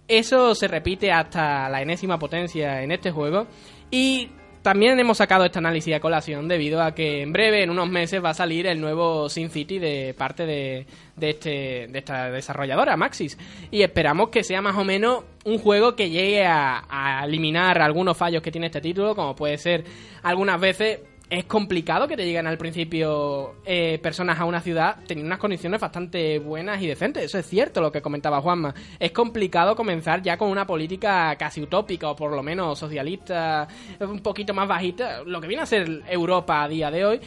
Eso 0.07 0.53
se 0.53 0.67
repite 0.67 1.11
hasta 1.11 1.69
la 1.69 1.81
enésima 1.81 2.19
potencia 2.19 2.81
en 2.81 2.91
este 2.91 3.11
juego 3.11 3.47
y 3.89 4.29
también 4.63 4.99
hemos 4.99 5.17
sacado 5.17 5.45
este 5.45 5.60
análisis 5.60 5.93
a 5.93 5.99
colación 5.99 6.47
debido 6.47 6.82
a 6.82 6.95
que 6.95 7.21
en 7.21 7.34
breve, 7.34 7.63
en 7.63 7.69
unos 7.69 7.89
meses, 7.89 8.23
va 8.23 8.32
a 8.32 8.34
salir 8.34 8.65
el 8.65 8.82
nuevo 8.82 9.30
Sin 9.30 9.49
City 9.49 9.78
de 9.78 10.15
parte 10.17 10.45
de, 10.45 10.88
de, 11.17 11.30
este, 11.30 11.88
de 11.89 11.99
esta 11.99 12.32
desarrolladora, 12.32 12.97
Maxis. 12.97 13.38
Y 13.69 13.84
esperamos 13.84 14.30
que 14.30 14.43
sea 14.43 14.62
más 14.62 14.78
o 14.78 14.84
menos 14.84 15.26
un 15.43 15.60
juego 15.60 15.95
que 15.95 16.10
llegue 16.10 16.45
a, 16.45 16.86
a 16.89 17.26
eliminar 17.26 17.82
algunos 17.82 18.17
fallos 18.17 18.41
que 18.41 18.52
tiene 18.52 18.67
este 18.67 18.82
título, 18.82 19.15
como 19.15 19.36
puede 19.36 19.58
ser 19.58 19.84
algunas 20.23 20.60
veces 20.60 20.99
es 21.33 21.45
complicado 21.45 22.07
que 22.07 22.15
te 22.15 22.25
lleguen 22.25 22.45
al 22.45 22.59
principio 22.59 23.55
eh, 23.65 23.97
personas 24.03 24.39
a 24.39 24.45
una 24.45 24.61
ciudad 24.61 24.97
teniendo 25.07 25.29
unas 25.29 25.39
condiciones 25.39 25.81
bastante 25.81 26.37
buenas 26.37 26.79
y 26.79 26.85
decentes. 26.85 27.23
Eso 27.25 27.39
es 27.39 27.47
cierto 27.47 27.81
lo 27.81 27.91
que 27.91 28.03
comentaba 28.03 28.39
Juanma. 28.39 28.75
Es 28.99 29.11
complicado 29.13 29.75
comenzar 29.75 30.21
ya 30.21 30.37
con 30.37 30.49
una 30.49 30.67
política 30.67 31.35
casi 31.35 31.63
utópica 31.63 32.07
o 32.11 32.15
por 32.15 32.31
lo 32.31 32.43
menos 32.43 32.77
socialista, 32.77 33.67
un 33.99 34.19
poquito 34.19 34.53
más 34.53 34.67
bajita, 34.67 35.23
lo 35.25 35.41
que 35.41 35.47
viene 35.47 35.63
a 35.63 35.65
ser 35.65 36.03
Europa 36.07 36.61
a 36.61 36.67
día 36.67 36.91
de 36.91 37.03
hoy 37.03 37.19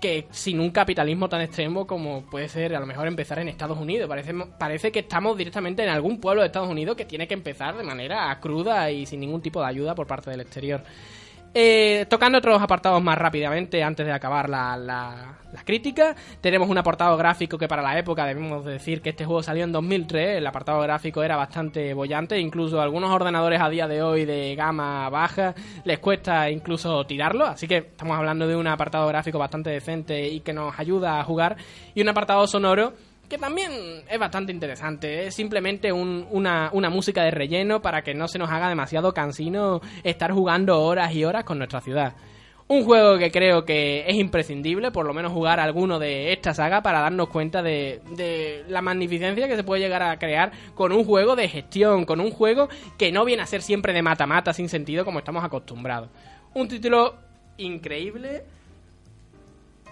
que 0.00 0.26
sin 0.32 0.58
un 0.58 0.70
capitalismo 0.70 1.28
tan 1.28 1.42
extremo 1.42 1.86
como 1.86 2.22
puede 2.22 2.48
ser 2.48 2.74
a 2.74 2.80
lo 2.80 2.86
mejor 2.86 3.06
empezar 3.06 3.38
en 3.38 3.46
Estados 3.46 3.78
Unidos. 3.78 4.08
Parece, 4.08 4.34
parece 4.58 4.90
que 4.90 4.98
estamos 4.98 5.38
directamente 5.38 5.84
en 5.84 5.88
algún 5.88 6.18
pueblo 6.20 6.42
de 6.42 6.48
Estados 6.48 6.68
Unidos 6.68 6.96
que 6.96 7.04
tiene 7.04 7.28
que 7.28 7.34
empezar 7.34 7.76
de 7.76 7.84
manera 7.84 8.36
cruda 8.40 8.90
y 8.90 9.06
sin 9.06 9.20
ningún 9.20 9.40
tipo 9.40 9.60
de 9.60 9.68
ayuda 9.68 9.94
por 9.94 10.08
parte 10.08 10.30
del 10.30 10.40
exterior. 10.40 10.82
Eh, 11.54 12.06
tocando 12.08 12.38
otros 12.38 12.62
apartados 12.62 13.02
más 13.02 13.18
rápidamente 13.18 13.82
antes 13.82 14.06
de 14.06 14.12
acabar 14.12 14.48
la, 14.48 14.74
la, 14.74 15.38
la, 15.52 15.64
crítica, 15.64 16.16
tenemos 16.40 16.70
un 16.70 16.78
apartado 16.78 17.14
gráfico 17.18 17.58
que 17.58 17.68
para 17.68 17.82
la 17.82 17.98
época 17.98 18.24
debemos 18.24 18.64
decir 18.64 19.02
que 19.02 19.10
este 19.10 19.26
juego 19.26 19.42
salió 19.42 19.64
en 19.64 19.72
2003, 19.72 20.38
el 20.38 20.46
apartado 20.46 20.80
gráfico 20.80 21.22
era 21.22 21.36
bastante 21.36 21.92
bollante, 21.92 22.40
incluso 22.40 22.80
algunos 22.80 23.10
ordenadores 23.10 23.60
a 23.60 23.68
día 23.68 23.86
de 23.86 24.02
hoy 24.02 24.24
de 24.24 24.54
gama 24.54 25.10
baja 25.10 25.54
les 25.84 25.98
cuesta 25.98 26.48
incluso 26.48 27.04
tirarlo, 27.04 27.44
así 27.44 27.68
que 27.68 27.76
estamos 27.76 28.16
hablando 28.16 28.46
de 28.46 28.56
un 28.56 28.66
apartado 28.66 29.06
gráfico 29.08 29.38
bastante 29.38 29.68
decente 29.68 30.26
y 30.26 30.40
que 30.40 30.54
nos 30.54 30.78
ayuda 30.78 31.20
a 31.20 31.24
jugar, 31.24 31.58
y 31.94 32.00
un 32.00 32.08
apartado 32.08 32.46
sonoro 32.46 32.94
que 33.28 33.38
también 33.38 33.72
es 34.08 34.18
bastante 34.18 34.52
interesante. 34.52 35.26
Es 35.26 35.34
simplemente 35.34 35.92
un, 35.92 36.26
una, 36.30 36.70
una, 36.72 36.90
música 36.90 37.22
de 37.22 37.30
relleno 37.30 37.80
para 37.80 38.02
que 38.02 38.14
no 38.14 38.28
se 38.28 38.38
nos 38.38 38.50
haga 38.50 38.68
demasiado 38.68 39.14
cansino 39.14 39.80
estar 40.04 40.32
jugando 40.32 40.80
horas 40.82 41.14
y 41.14 41.24
horas 41.24 41.44
con 41.44 41.58
nuestra 41.58 41.80
ciudad. 41.80 42.14
Un 42.68 42.84
juego 42.84 43.18
que 43.18 43.30
creo 43.30 43.64
que 43.64 44.04
es 44.06 44.16
imprescindible, 44.16 44.90
por 44.92 45.04
lo 45.04 45.12
menos 45.12 45.32
jugar 45.32 45.60
alguno 45.60 45.98
de 45.98 46.32
esta 46.32 46.54
saga 46.54 46.82
para 46.82 47.00
darnos 47.00 47.28
cuenta 47.28 47.62
de, 47.62 48.00
de 48.16 48.64
la 48.68 48.80
magnificencia 48.80 49.48
que 49.48 49.56
se 49.56 49.64
puede 49.64 49.82
llegar 49.82 50.02
a 50.02 50.18
crear 50.18 50.52
con 50.74 50.92
un 50.92 51.04
juego 51.04 51.36
de 51.36 51.48
gestión, 51.48 52.04
con 52.04 52.20
un 52.20 52.30
juego 52.30 52.68
que 52.96 53.12
no 53.12 53.24
viene 53.24 53.42
a 53.42 53.46
ser 53.46 53.62
siempre 53.62 53.92
de 53.92 54.02
mata-mata 54.02 54.52
sin 54.52 54.68
sentido 54.68 55.04
como 55.04 55.18
estamos 55.18 55.44
acostumbrados. 55.44 56.08
Un 56.54 56.68
título 56.68 57.16
increíble 57.58 58.44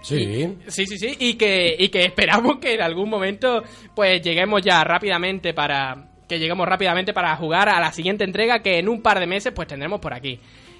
Sí. 0.02 0.56
Sí, 0.66 0.86
sí, 0.86 0.98
sí. 0.98 1.16
Y 1.18 1.34
que, 1.34 1.76
y 1.78 1.88
que 1.88 2.04
esperamos 2.04 2.58
que 2.58 2.74
en 2.74 2.82
algún 2.82 3.08
momento 3.10 3.62
pues 3.94 4.22
lleguemos 4.22 4.62
ya 4.62 4.82
rápidamente 4.84 5.54
para... 5.54 6.06
Que 6.28 6.38
lleguemos 6.38 6.66
rápidamente 6.68 7.12
para 7.12 7.34
jugar 7.36 7.68
a 7.68 7.80
la 7.80 7.92
siguiente 7.92 8.22
entrega 8.22 8.60
que 8.60 8.78
en 8.78 8.88
un 8.88 9.02
par 9.02 9.18
de 9.18 9.26
meses 9.26 9.52
pues 9.52 9.66
tendremos 9.66 9.98
por 10.00 10.14
aquí. 10.14 10.38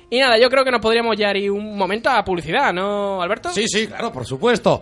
Y 0.09 0.19
nada, 0.19 0.39
yo 0.39 0.49
creo 0.49 0.65
que 0.65 0.71
nos 0.71 0.81
podríamos 0.81 1.17
ya 1.17 1.37
ir 1.37 1.51
un 1.51 1.77
momento 1.77 2.09
a 2.09 2.25
publicidad, 2.25 2.73
¿no, 2.73 3.21
Alberto? 3.21 3.49
Sí, 3.51 3.67
sí, 3.67 3.87
claro, 3.89 4.13
por 4.13 4.25
supuesto. 4.27 4.81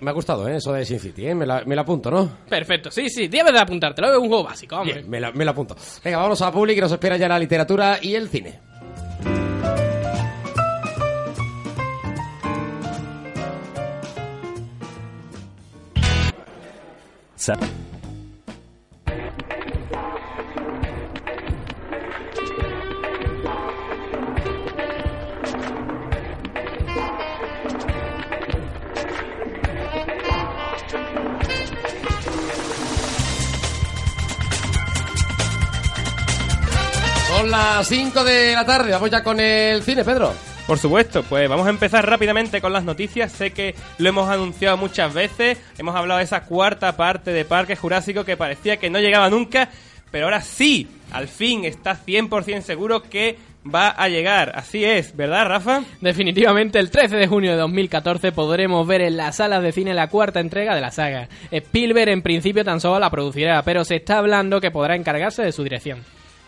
Me 0.00 0.10
ha 0.10 0.14
gustado 0.14 0.48
¿eh? 0.48 0.56
eso 0.56 0.72
de 0.72 0.84
Sin 0.84 0.98
City, 0.98 1.28
¿eh? 1.28 1.34
me, 1.34 1.46
la, 1.46 1.62
me 1.64 1.74
la 1.76 1.82
apunto, 1.82 2.10
¿no? 2.10 2.38
Perfecto, 2.48 2.90
sí, 2.90 3.08
sí, 3.08 3.28
debes 3.28 3.52
de 3.52 3.60
apuntártelo, 3.60 4.12
es 4.12 4.18
un 4.18 4.28
juego 4.28 4.44
básico, 4.44 4.76
hombre. 4.76 4.94
Bien, 4.94 5.10
me 5.10 5.20
la, 5.20 5.30
me 5.32 5.44
la 5.44 5.50
apunto. 5.50 5.76
Venga, 6.02 6.18
vamos 6.18 6.40
a 6.42 6.50
public 6.50 6.76
que 6.76 6.80
nos 6.80 6.92
espera 6.92 7.16
ya 7.16 7.28
la 7.28 7.38
literatura 7.38 7.98
y 8.00 8.14
el 8.14 8.28
cine. 8.28 8.58
Son 17.44 17.56
las 37.50 37.86
5 37.86 38.24
de 38.24 38.54
la 38.54 38.64
tarde, 38.64 38.92
vamos 38.92 39.10
ya 39.10 39.22
con 39.22 39.38
el 39.38 39.82
cine, 39.82 40.02
Pedro. 40.02 40.53
Por 40.66 40.78
supuesto, 40.78 41.22
pues 41.24 41.46
vamos 41.46 41.66
a 41.66 41.70
empezar 41.70 42.08
rápidamente 42.08 42.62
con 42.62 42.72
las 42.72 42.84
noticias. 42.84 43.30
Sé 43.32 43.50
que 43.50 43.74
lo 43.98 44.08
hemos 44.08 44.30
anunciado 44.30 44.78
muchas 44.78 45.12
veces, 45.12 45.58
hemos 45.76 45.94
hablado 45.94 46.18
de 46.18 46.24
esa 46.24 46.44
cuarta 46.44 46.96
parte 46.96 47.32
de 47.32 47.44
Parque 47.44 47.76
Jurásico 47.76 48.24
que 48.24 48.38
parecía 48.38 48.78
que 48.78 48.88
no 48.88 48.98
llegaba 48.98 49.28
nunca, 49.28 49.68
pero 50.10 50.24
ahora 50.24 50.40
sí, 50.40 50.88
al 51.12 51.28
fin 51.28 51.66
está 51.66 51.98
100% 52.02 52.62
seguro 52.62 53.02
que 53.02 53.36
va 53.72 53.88
a 53.88 54.08
llegar. 54.08 54.52
Así 54.54 54.86
es, 54.86 55.14
¿verdad, 55.14 55.46
Rafa? 55.46 55.82
Definitivamente, 56.00 56.78
el 56.78 56.90
13 56.90 57.16
de 57.16 57.26
junio 57.26 57.50
de 57.50 57.58
2014 57.58 58.32
podremos 58.32 58.86
ver 58.86 59.02
en 59.02 59.18
las 59.18 59.36
salas 59.36 59.62
de 59.62 59.72
cine 59.72 59.92
la 59.92 60.08
cuarta 60.08 60.40
entrega 60.40 60.74
de 60.74 60.80
la 60.80 60.90
saga. 60.90 61.28
Spielberg 61.50 62.08
en 62.08 62.22
principio 62.22 62.64
tan 62.64 62.80
solo 62.80 62.98
la 62.98 63.10
producirá, 63.10 63.62
pero 63.64 63.84
se 63.84 63.96
está 63.96 64.16
hablando 64.16 64.62
que 64.62 64.70
podrá 64.70 64.96
encargarse 64.96 65.42
de 65.42 65.52
su 65.52 65.62
dirección. 65.62 66.02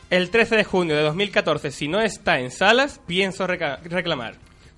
El 0.08 0.30
13 0.30 0.56
de 0.56 0.64
junio 0.64 0.94
de 0.94 1.02
2014, 1.02 1.72
si 1.72 1.88
no 1.88 2.00
está 2.00 2.38
en 2.38 2.52
salas, 2.52 3.00
pienso 3.06 3.46
reclamar. 3.46 4.36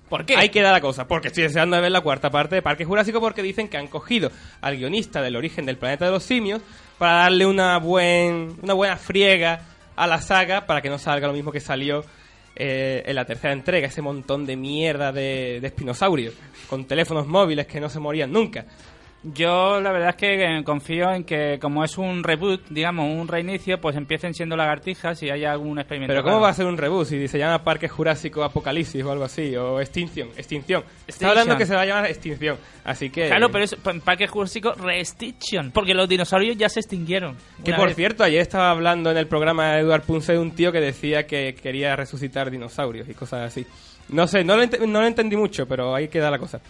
¿Por 0.09 0.25
qué? 0.25 0.35
Ahí 0.35 0.49
queda 0.49 0.71
la 0.71 0.81
cosa, 0.81 1.07
porque 1.07 1.27
estoy 1.27 1.43
deseando 1.43 1.79
ver 1.79 1.91
la 1.91 2.01
cuarta 2.01 2.31
parte 2.31 2.55
de 2.55 2.63
Parque 2.63 2.83
Jurásico 2.83 3.19
porque 3.19 3.43
dicen 3.43 3.67
que 3.67 3.77
han 3.77 3.87
cogido 3.87 4.31
al 4.59 4.77
guionista 4.77 5.21
del 5.21 5.35
origen 5.35 5.67
del 5.67 5.77
planeta 5.77 6.05
de 6.05 6.11
los 6.11 6.23
simios 6.23 6.61
para 6.97 7.19
darle 7.19 7.45
una, 7.45 7.77
buen, 7.77 8.57
una 8.63 8.73
buena 8.73 8.97
friega 8.97 9.61
a 9.95 10.07
la 10.07 10.19
saga 10.19 10.65
para 10.65 10.81
que 10.81 10.89
no 10.89 10.97
salga 10.97 11.27
lo 11.27 11.33
mismo 11.33 11.51
que 11.51 11.59
salió 11.59 12.03
eh, 12.55 13.03
en 13.05 13.15
la 13.15 13.25
tercera 13.25 13.53
entrega, 13.53 13.87
ese 13.87 14.01
montón 14.01 14.47
de 14.47 14.55
mierda 14.55 15.11
de, 15.11 15.59
de 15.61 15.67
espinosaurios 15.67 16.33
con 16.67 16.85
teléfonos 16.85 17.27
móviles 17.27 17.67
que 17.67 17.79
no 17.79 17.87
se 17.87 17.99
morían 17.99 18.31
nunca. 18.31 18.65
Yo 19.21 19.81
la 19.81 19.91
verdad 19.91 20.09
es 20.11 20.15
que 20.15 20.63
confío 20.63 21.11
en 21.11 21.25
que 21.25 21.59
como 21.59 21.83
es 21.83 21.97
un 21.97 22.23
reboot, 22.23 22.69
digamos, 22.69 23.05
un 23.05 23.27
reinicio, 23.27 23.79
pues 23.81 23.97
empiecen 23.97 24.33
siendo 24.33 24.55
lagartijas 24.55 25.21
y 25.23 25.29
haya 25.29 25.51
algún 25.51 25.77
experimento. 25.77 26.13
Pero 26.13 26.23
¿cómo 26.23 26.39
va 26.39 26.49
a 26.49 26.53
ser 26.53 26.65
un 26.67 26.77
reboot 26.77 27.05
si 27.05 27.27
se 27.27 27.37
llama 27.37 27.61
Parque 27.61 27.89
Jurásico 27.89 28.43
Apocalipsis 28.43 29.03
o 29.03 29.11
algo 29.11 29.25
así? 29.25 29.53
O 29.57 29.81
Extinción, 29.81 30.29
Extinción. 30.37 30.85
Está 31.05 31.31
hablando 31.31 31.57
que 31.57 31.65
se 31.65 31.75
va 31.75 31.81
a 31.81 31.85
llamar 31.85 32.05
Extinción, 32.05 32.57
así 32.85 33.09
que... 33.09 33.27
Claro, 33.27 33.49
pero 33.51 33.65
es 33.65 33.75
Parque 34.05 34.27
Jurásico 34.27 34.71
Restriction, 34.71 35.71
porque 35.71 35.93
los 35.93 36.07
dinosaurios 36.07 36.55
ya 36.55 36.69
se 36.69 36.79
extinguieron. 36.79 37.35
Que 37.65 37.73
por 37.73 37.87
vez. 37.87 37.97
cierto, 37.97 38.23
ayer 38.23 38.39
estaba 38.39 38.71
hablando 38.71 39.11
en 39.11 39.17
el 39.17 39.27
programa 39.27 39.73
de 39.73 39.81
Eduard 39.81 40.03
Punce 40.03 40.31
de 40.31 40.39
un 40.39 40.51
tío 40.51 40.71
que 40.71 40.79
decía 40.79 41.27
que 41.27 41.55
quería 41.55 41.93
resucitar 41.97 42.49
dinosaurios 42.49 43.09
y 43.09 43.13
cosas 43.13 43.41
así. 43.47 43.65
No 44.07 44.27
sé, 44.27 44.45
no 44.45 44.55
lo, 44.55 44.65
no 44.65 45.01
lo 45.01 45.07
entendí 45.07 45.35
mucho, 45.35 45.67
pero 45.67 45.93
ahí 45.93 46.07
queda 46.07 46.31
la 46.31 46.39
cosa. 46.39 46.61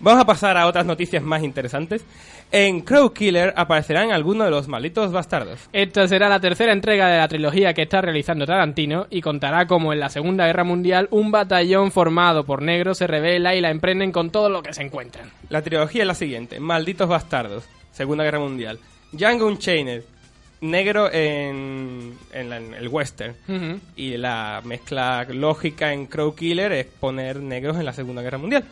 Vamos 0.00 0.22
a 0.22 0.26
pasar 0.26 0.56
a 0.56 0.66
otras 0.66 0.86
noticias 0.86 1.22
más 1.22 1.42
interesantes. 1.42 2.04
En 2.52 2.82
Crow 2.82 3.12
Killer 3.12 3.52
aparecerán 3.56 4.12
algunos 4.12 4.46
de 4.46 4.50
los 4.50 4.68
malditos 4.68 5.10
bastardos. 5.12 5.68
Esta 5.72 6.06
será 6.06 6.28
la 6.28 6.40
tercera 6.40 6.72
entrega 6.72 7.08
de 7.08 7.18
la 7.18 7.28
trilogía 7.28 7.74
que 7.74 7.82
está 7.82 8.00
realizando 8.00 8.46
Tarantino 8.46 9.06
y 9.10 9.20
contará 9.20 9.66
como 9.66 9.92
en 9.92 10.00
la 10.00 10.08
Segunda 10.08 10.46
Guerra 10.46 10.64
Mundial 10.64 11.08
un 11.10 11.30
batallón 11.30 11.90
formado 11.90 12.44
por 12.44 12.62
negros 12.62 12.98
se 12.98 13.06
revela 13.06 13.54
y 13.54 13.60
la 13.60 13.70
emprenden 13.70 14.12
con 14.12 14.30
todo 14.30 14.48
lo 14.48 14.62
que 14.62 14.72
se 14.72 14.82
encuentran. 14.82 15.30
La 15.48 15.62
trilogía 15.62 16.02
es 16.02 16.08
la 16.08 16.14
siguiente: 16.14 16.60
Malditos 16.60 17.08
bastardos, 17.08 17.64
Segunda 17.92 18.24
Guerra 18.24 18.38
Mundial. 18.38 18.78
Django 19.12 19.46
Unchained, 19.46 20.02
negro 20.60 21.12
en, 21.12 22.14
en, 22.32 22.50
la, 22.50 22.56
en 22.58 22.74
el 22.74 22.88
western. 22.88 23.34
Uh 23.48 23.52
-huh. 23.52 23.80
Y 23.96 24.16
la 24.16 24.60
mezcla 24.64 25.26
lógica 25.30 25.92
en 25.92 26.06
Crow 26.06 26.34
Killer 26.34 26.72
es 26.72 26.86
poner 26.86 27.40
negros 27.40 27.76
en 27.78 27.84
la 27.84 27.92
Segunda 27.92 28.22
Guerra 28.22 28.38
Mundial. 28.38 28.64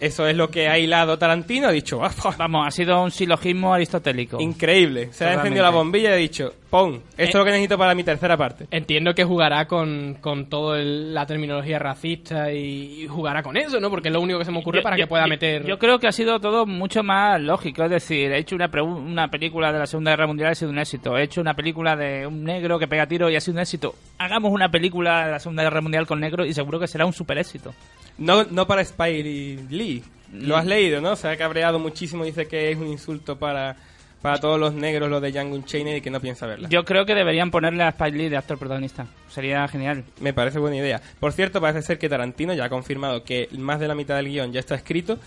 Eso 0.00 0.26
es 0.26 0.36
lo 0.36 0.48
que 0.48 0.68
ha 0.68 0.78
hilado 0.78 1.16
Tarantino. 1.18 1.68
Ha 1.68 1.72
dicho, 1.72 2.00
"Ah. 2.04 2.10
Vamos, 2.38 2.66
ha 2.66 2.70
sido 2.70 3.02
un 3.02 3.10
silogismo 3.10 3.72
aristotélico. 3.74 4.40
increíble. 4.40 5.12
Se 5.12 5.24
ha 5.24 5.34
encendido 5.34 5.62
la 5.62 5.70
bombilla 5.70 6.10
y 6.10 6.12
ha 6.12 6.16
dicho, 6.16 6.52
¡pon! 6.70 6.96
Esto 7.16 7.22
Eh. 7.22 7.24
es 7.28 7.34
lo 7.34 7.44
que 7.44 7.50
necesito 7.52 7.78
para 7.78 7.94
mi 7.94 8.04
tercera 8.04 8.36
parte. 8.36 8.66
Entiendo 8.70 9.14
que 9.14 9.24
jugará 9.24 9.66
con, 9.66 10.18
con 10.20 10.48
toda 10.48 10.78
la 10.78 11.24
terminología 11.26 11.78
racista 11.78 12.52
y, 12.52 13.02
y 13.04 13.06
jugará 13.06 13.42
con 13.42 13.56
eso, 13.56 13.80
¿no? 13.80 13.90
Porque 13.90 14.08
es 14.08 14.14
lo 14.14 14.20
único 14.20 14.38
que 14.38 14.44
se 14.44 14.50
me 14.52 14.58
ocurre 14.58 14.78
Yo- 14.78 14.82
para 14.82 14.96
yo- 14.96 15.04
que 15.04 15.08
pueda 15.08 15.24
yo- 15.24 15.28
meter... 15.28 15.64
Yo 15.66 15.78
creo 15.78 15.98
que 15.98 16.06
ha 16.08 16.12
sido 16.12 16.38
todo 16.40 16.66
mucho 16.66 17.02
más 17.02 17.40
lógico. 17.40 17.84
Es 17.84 17.90
decir, 17.90 18.32
he 18.32 18.38
hecho 18.38 18.54
una, 18.56 18.70
pregu- 18.70 18.96
una 18.96 19.28
película 19.28 19.72
de 19.72 19.78
la 19.78 19.86
Segunda 19.86 20.10
Guerra 20.10 20.26
Mundial 20.26 20.50
y 20.50 20.52
ha 20.52 20.54
sido 20.54 20.70
un 20.70 20.78
éxito. 20.78 21.16
He 21.16 21.22
hecho 21.22 21.40
una 21.40 21.54
película 21.54 21.96
de 21.96 22.26
un 22.26 22.44
negro 22.44 22.78
que 22.78 22.88
pega 22.88 23.06
tiro 23.06 23.30
y 23.30 23.36
ha 23.36 23.40
sido 23.40 23.54
un 23.54 23.60
éxito. 23.60 23.94
Hagamos 24.18 24.52
una 24.52 24.68
película 24.70 25.26
de 25.26 25.32
la 25.32 25.38
Segunda 25.38 25.62
Guerra 25.62 25.80
Mundial 25.80 26.06
con 26.06 26.20
negro 26.20 26.44
y 26.44 26.52
seguro 26.52 26.78
que 26.80 26.86
será 26.88 27.06
un 27.06 27.12
super 27.12 27.38
éxito. 27.38 27.72
No, 28.18 28.44
no 28.44 28.66
para 28.66 28.82
Spike 28.82 29.66
Lee. 29.70 30.04
Lo 30.32 30.56
has 30.56 30.66
leído, 30.66 31.00
¿no? 31.00 31.16
Se 31.16 31.28
ha 31.28 31.36
cabreado 31.36 31.78
muchísimo. 31.78 32.24
Dice 32.24 32.46
que 32.46 32.70
es 32.70 32.78
un 32.78 32.88
insulto 32.88 33.38
para, 33.38 33.76
para 34.20 34.38
todos 34.40 34.58
los 34.58 34.74
negros, 34.74 35.08
lo 35.08 35.20
de 35.20 35.30
Django 35.30 35.54
Unchained, 35.54 35.96
y 35.96 36.00
que 36.00 36.10
no 36.10 36.20
piensa 36.20 36.46
verla. 36.46 36.68
Yo 36.68 36.84
creo 36.84 37.06
que 37.06 37.14
deberían 37.14 37.50
ponerle 37.50 37.84
a 37.84 37.90
Spike 37.90 38.16
Lee 38.16 38.28
de 38.28 38.36
actor 38.36 38.58
protagonista. 38.58 39.06
Sería 39.28 39.66
genial. 39.68 40.04
Me 40.20 40.32
parece 40.32 40.58
buena 40.58 40.76
idea. 40.76 41.00
Por 41.20 41.32
cierto, 41.32 41.60
parece 41.60 41.82
ser 41.82 41.98
que 41.98 42.08
Tarantino 42.08 42.52
ya 42.54 42.64
ha 42.64 42.68
confirmado 42.68 43.22
que 43.22 43.48
más 43.52 43.78
de 43.78 43.88
la 43.88 43.94
mitad 43.94 44.16
del 44.16 44.28
guion 44.28 44.52
ya 44.52 44.60
está 44.60 44.74
escrito 44.74 45.18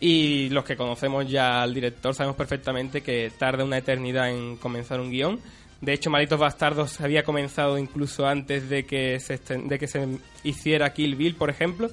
y 0.00 0.48
los 0.50 0.64
que 0.64 0.76
conocemos 0.76 1.28
ya 1.28 1.62
al 1.62 1.72
director 1.72 2.14
sabemos 2.14 2.36
perfectamente 2.36 3.00
que 3.00 3.32
tarda 3.38 3.64
una 3.64 3.78
eternidad 3.78 4.30
en 4.30 4.56
comenzar 4.56 5.00
un 5.00 5.10
guion. 5.10 5.40
De 5.80 5.92
hecho, 5.92 6.10
Malditos 6.10 6.38
Bastardos 6.38 7.00
había 7.00 7.22
comenzado 7.22 7.78
incluso 7.78 8.26
antes 8.26 8.68
de 8.68 8.84
que 8.84 9.20
se, 9.20 9.38
de 9.38 9.78
que 9.78 9.86
se 9.86 10.06
hiciera 10.42 10.92
Kill 10.92 11.16
Bill, 11.16 11.34
por 11.34 11.50
ejemplo. 11.50 11.90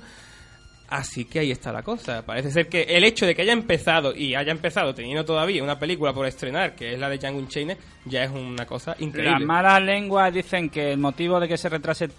Así 0.91 1.23
que 1.23 1.39
ahí 1.39 1.51
está 1.51 1.71
la 1.71 1.83
cosa. 1.83 2.25
Parece 2.25 2.51
ser 2.51 2.67
que 2.67 2.81
el 2.83 3.05
hecho 3.05 3.25
de 3.25 3.33
que 3.33 3.43
haya 3.43 3.53
empezado 3.53 4.13
y 4.13 4.35
haya 4.35 4.51
empezado 4.51 4.93
teniendo 4.93 5.23
todavía 5.23 5.63
una 5.63 5.79
película 5.79 6.11
por 6.13 6.25
estrenar, 6.27 6.75
que 6.75 6.93
es 6.93 6.99
la 6.99 7.07
de 7.09 7.17
Django 7.17 7.39
Unchained, 7.39 7.77
ya 8.03 8.25
es 8.25 8.29
una 8.31 8.65
cosa 8.65 8.93
increíble. 8.99 9.31
Las 9.39 9.41
malas 9.41 9.81
lenguas 9.81 10.33
dicen 10.33 10.69
que 10.69 10.91
el 10.91 10.97
motivo 10.99 11.39
de 11.39 11.47
que 11.47 11.55
se 11.57 11.69
retrase 11.69 12.09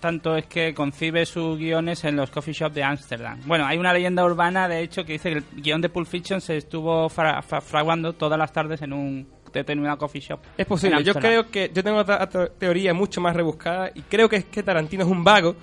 tanto 0.00 0.36
es 0.36 0.46
que 0.46 0.72
concibe 0.72 1.26
sus 1.26 1.58
guiones 1.58 2.02
en 2.04 2.16
los 2.16 2.30
coffee 2.30 2.54
shops 2.54 2.74
de 2.74 2.82
Ámsterdam. 2.82 3.40
Bueno, 3.44 3.66
hay 3.66 3.76
una 3.76 3.92
leyenda 3.92 4.24
urbana, 4.24 4.68
de 4.68 4.80
hecho, 4.80 5.04
que 5.04 5.12
dice 5.12 5.30
que 5.30 5.36
el 5.38 5.44
guion 5.62 5.82
de 5.82 5.90
Pulp 5.90 6.06
Fiction 6.08 6.40
se 6.40 6.56
estuvo 6.56 7.08
fra- 7.10 7.42
fra- 7.42 7.60
fraguando 7.60 8.14
todas 8.14 8.38
las 8.38 8.50
tardes 8.52 8.80
en 8.80 8.94
un 8.94 9.28
determinado 9.52 9.98
coffee 9.98 10.20
shop. 10.22 10.40
Es 10.56 10.66
posible. 10.66 11.04
Yo 11.04 11.12
creo 11.14 11.50
que 11.50 11.70
yo 11.74 11.84
tengo 11.84 11.98
otra, 11.98 12.22
otra 12.24 12.48
teoría 12.48 12.94
mucho 12.94 13.20
más 13.20 13.36
rebuscada 13.36 13.90
y 13.94 14.00
creo 14.00 14.28
que 14.30 14.36
es 14.36 14.44
que 14.46 14.62
Tarantino 14.62 15.04
es 15.04 15.10
un 15.10 15.22
vago 15.22 15.54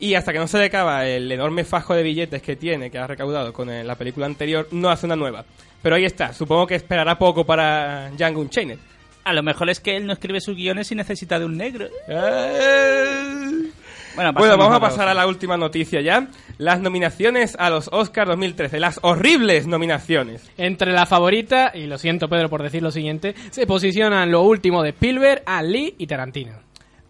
y 0.00 0.14
hasta 0.14 0.32
que 0.32 0.38
no 0.38 0.48
se 0.48 0.58
le 0.58 0.64
acaba 0.64 1.06
el 1.06 1.30
enorme 1.30 1.64
fajo 1.64 1.94
de 1.94 2.02
billetes 2.02 2.42
que 2.42 2.56
tiene, 2.56 2.90
que 2.90 2.98
ha 2.98 3.06
recaudado 3.06 3.52
con 3.52 3.68
eh, 3.68 3.84
la 3.84 3.94
película 3.94 4.26
anterior, 4.26 4.66
no 4.72 4.88
hace 4.88 5.04
una 5.06 5.14
nueva. 5.14 5.44
Pero 5.82 5.94
ahí 5.94 6.04
está. 6.04 6.32
Supongo 6.32 6.66
que 6.66 6.74
esperará 6.74 7.18
poco 7.18 7.44
para 7.44 8.10
Django 8.10 8.40
Unchained. 8.40 8.78
A 9.24 9.32
lo 9.34 9.42
mejor 9.42 9.68
es 9.68 9.78
que 9.80 9.96
él 9.96 10.06
no 10.06 10.14
escribe 10.14 10.40
sus 10.40 10.56
guiones 10.56 10.90
y 10.90 10.94
necesita 10.94 11.38
de 11.38 11.44
un 11.44 11.56
negro. 11.56 11.86
Eh. 12.08 13.70
Bueno, 14.16 14.32
Bueno, 14.32 14.56
vamos 14.56 14.74
a 14.74 14.80
pasar 14.80 15.06
a 15.08 15.14
la 15.14 15.26
última 15.26 15.56
noticia 15.56 16.00
ya. 16.00 16.28
Las 16.58 16.80
nominaciones 16.80 17.54
a 17.58 17.70
los 17.70 17.88
Oscars 17.92 18.28
2013. 18.28 18.80
Las 18.80 18.98
horribles 19.02 19.66
nominaciones. 19.66 20.50
Entre 20.56 20.92
la 20.92 21.06
favorita, 21.06 21.72
y 21.74 21.86
lo 21.86 21.98
siento 21.98 22.28
Pedro 22.28 22.48
por 22.48 22.62
decir 22.62 22.82
lo 22.82 22.90
siguiente, 22.90 23.34
se 23.50 23.66
posicionan 23.66 24.30
lo 24.30 24.42
último 24.42 24.82
de 24.82 24.90
Spielberg, 24.90 25.42
a 25.46 25.62
Lee 25.62 25.94
y 25.98 26.06
Tarantino. 26.06 26.54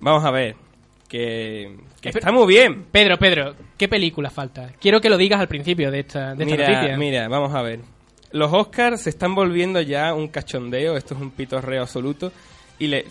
Vamos 0.00 0.24
a 0.24 0.30
ver. 0.30 0.69
Que, 1.10 1.76
que 2.00 2.10
está 2.10 2.30
muy 2.30 2.46
bien. 2.46 2.84
Pedro, 2.92 3.18
Pedro, 3.18 3.56
¿qué 3.76 3.88
película 3.88 4.30
falta? 4.30 4.70
Quiero 4.80 5.00
que 5.00 5.10
lo 5.10 5.16
digas 5.16 5.40
al 5.40 5.48
principio 5.48 5.90
de 5.90 6.00
esta, 6.00 6.36
de 6.36 6.44
esta 6.44 6.56
mira, 6.56 6.70
noticia. 6.70 6.96
mira, 6.96 7.28
vamos 7.28 7.52
a 7.52 7.62
ver. 7.62 7.80
Los 8.30 8.52
Oscars 8.52 9.00
se 9.02 9.10
están 9.10 9.34
volviendo 9.34 9.80
ya 9.80 10.14
un 10.14 10.28
cachondeo, 10.28 10.96
esto 10.96 11.14
es 11.14 11.20
un 11.20 11.32
pitorreo 11.32 11.82
absoluto. 11.82 12.30
Y 12.78 12.86
le. 12.86 13.06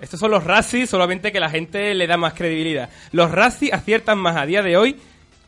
estos 0.00 0.20
son 0.20 0.30
los 0.30 0.44
Razzies, 0.44 0.88
solamente 0.88 1.32
que 1.32 1.40
la 1.40 1.50
gente 1.50 1.92
le 1.94 2.06
da 2.06 2.16
más 2.16 2.34
credibilidad. 2.34 2.88
Los 3.10 3.32
Razzies 3.32 3.72
aciertan 3.72 4.18
más 4.18 4.36
a 4.36 4.46
día 4.46 4.62
de 4.62 4.76
hoy 4.76 4.96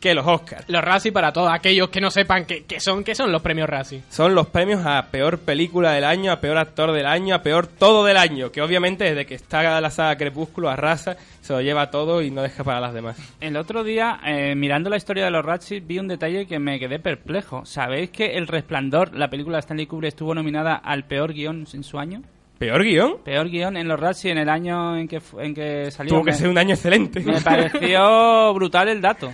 que 0.08 0.14
los 0.14 0.26
Oscars. 0.26 0.64
Los 0.68 0.82
Razzie 0.82 1.12
para 1.12 1.32
todos 1.32 1.50
aquellos 1.52 1.88
que 1.88 2.00
no 2.00 2.10
sepan 2.10 2.44
qué, 2.44 2.64
qué 2.64 2.78
son, 2.80 3.02
qué 3.02 3.14
son 3.14 3.32
los 3.32 3.42
premios 3.42 3.68
Razzie. 3.68 4.02
Son 4.08 4.34
los 4.34 4.46
premios 4.48 4.84
a 4.86 5.06
peor 5.10 5.38
película 5.38 5.92
del 5.92 6.04
año, 6.04 6.30
a 6.32 6.40
peor 6.40 6.58
actor 6.58 6.92
del 6.92 7.06
año, 7.06 7.34
a 7.34 7.42
peor 7.42 7.66
todo 7.66 8.04
del 8.04 8.16
año. 8.16 8.52
Que 8.52 8.62
obviamente 8.62 9.04
desde 9.04 9.26
que 9.26 9.34
está 9.34 9.80
la 9.80 9.90
saga 9.90 10.16
Crepúsculo 10.16 10.68
arrasa, 10.70 11.16
se 11.40 11.52
lo 11.52 11.60
lleva 11.60 11.90
todo 11.90 12.22
y 12.22 12.30
no 12.30 12.42
deja 12.42 12.62
para 12.64 12.80
las 12.80 12.94
demás. 12.94 13.16
El 13.40 13.56
otro 13.56 13.82
día, 13.84 14.20
eh, 14.24 14.54
mirando 14.54 14.90
la 14.90 14.96
historia 14.96 15.24
de 15.24 15.30
los 15.30 15.44
Ratchis, 15.44 15.86
vi 15.86 15.98
un 15.98 16.08
detalle 16.08 16.46
que 16.46 16.58
me 16.58 16.78
quedé 16.78 16.98
perplejo. 16.98 17.64
¿Sabéis 17.66 18.10
que 18.10 18.36
El 18.36 18.46
Resplandor, 18.46 19.14
la 19.16 19.28
película 19.28 19.56
de 19.56 19.60
Stanley 19.60 19.86
Kubrick, 19.86 20.08
estuvo 20.08 20.34
nominada 20.34 20.76
al 20.76 21.04
peor 21.04 21.32
guion 21.32 21.66
en 21.72 21.82
su 21.84 21.98
año? 21.98 22.22
¿Peor 22.58 22.82
guion? 22.84 23.16
Peor 23.22 23.50
guion 23.50 23.76
en 23.76 23.86
los 23.86 24.00
Ratchis 24.00 24.26
en 24.32 24.38
el 24.38 24.48
año 24.48 24.96
en 24.96 25.06
que, 25.08 25.20
fu- 25.20 25.38
en 25.40 25.54
que 25.54 25.90
salió. 25.90 26.10
Tuvo 26.14 26.24
que 26.24 26.30
Me- 26.30 26.36
ser 26.38 26.48
un 26.48 26.56
año 26.56 26.74
excelente. 26.74 27.20
Me 27.20 27.40
pareció 27.42 28.54
brutal 28.54 28.88
el 28.88 29.00
dato. 29.02 29.30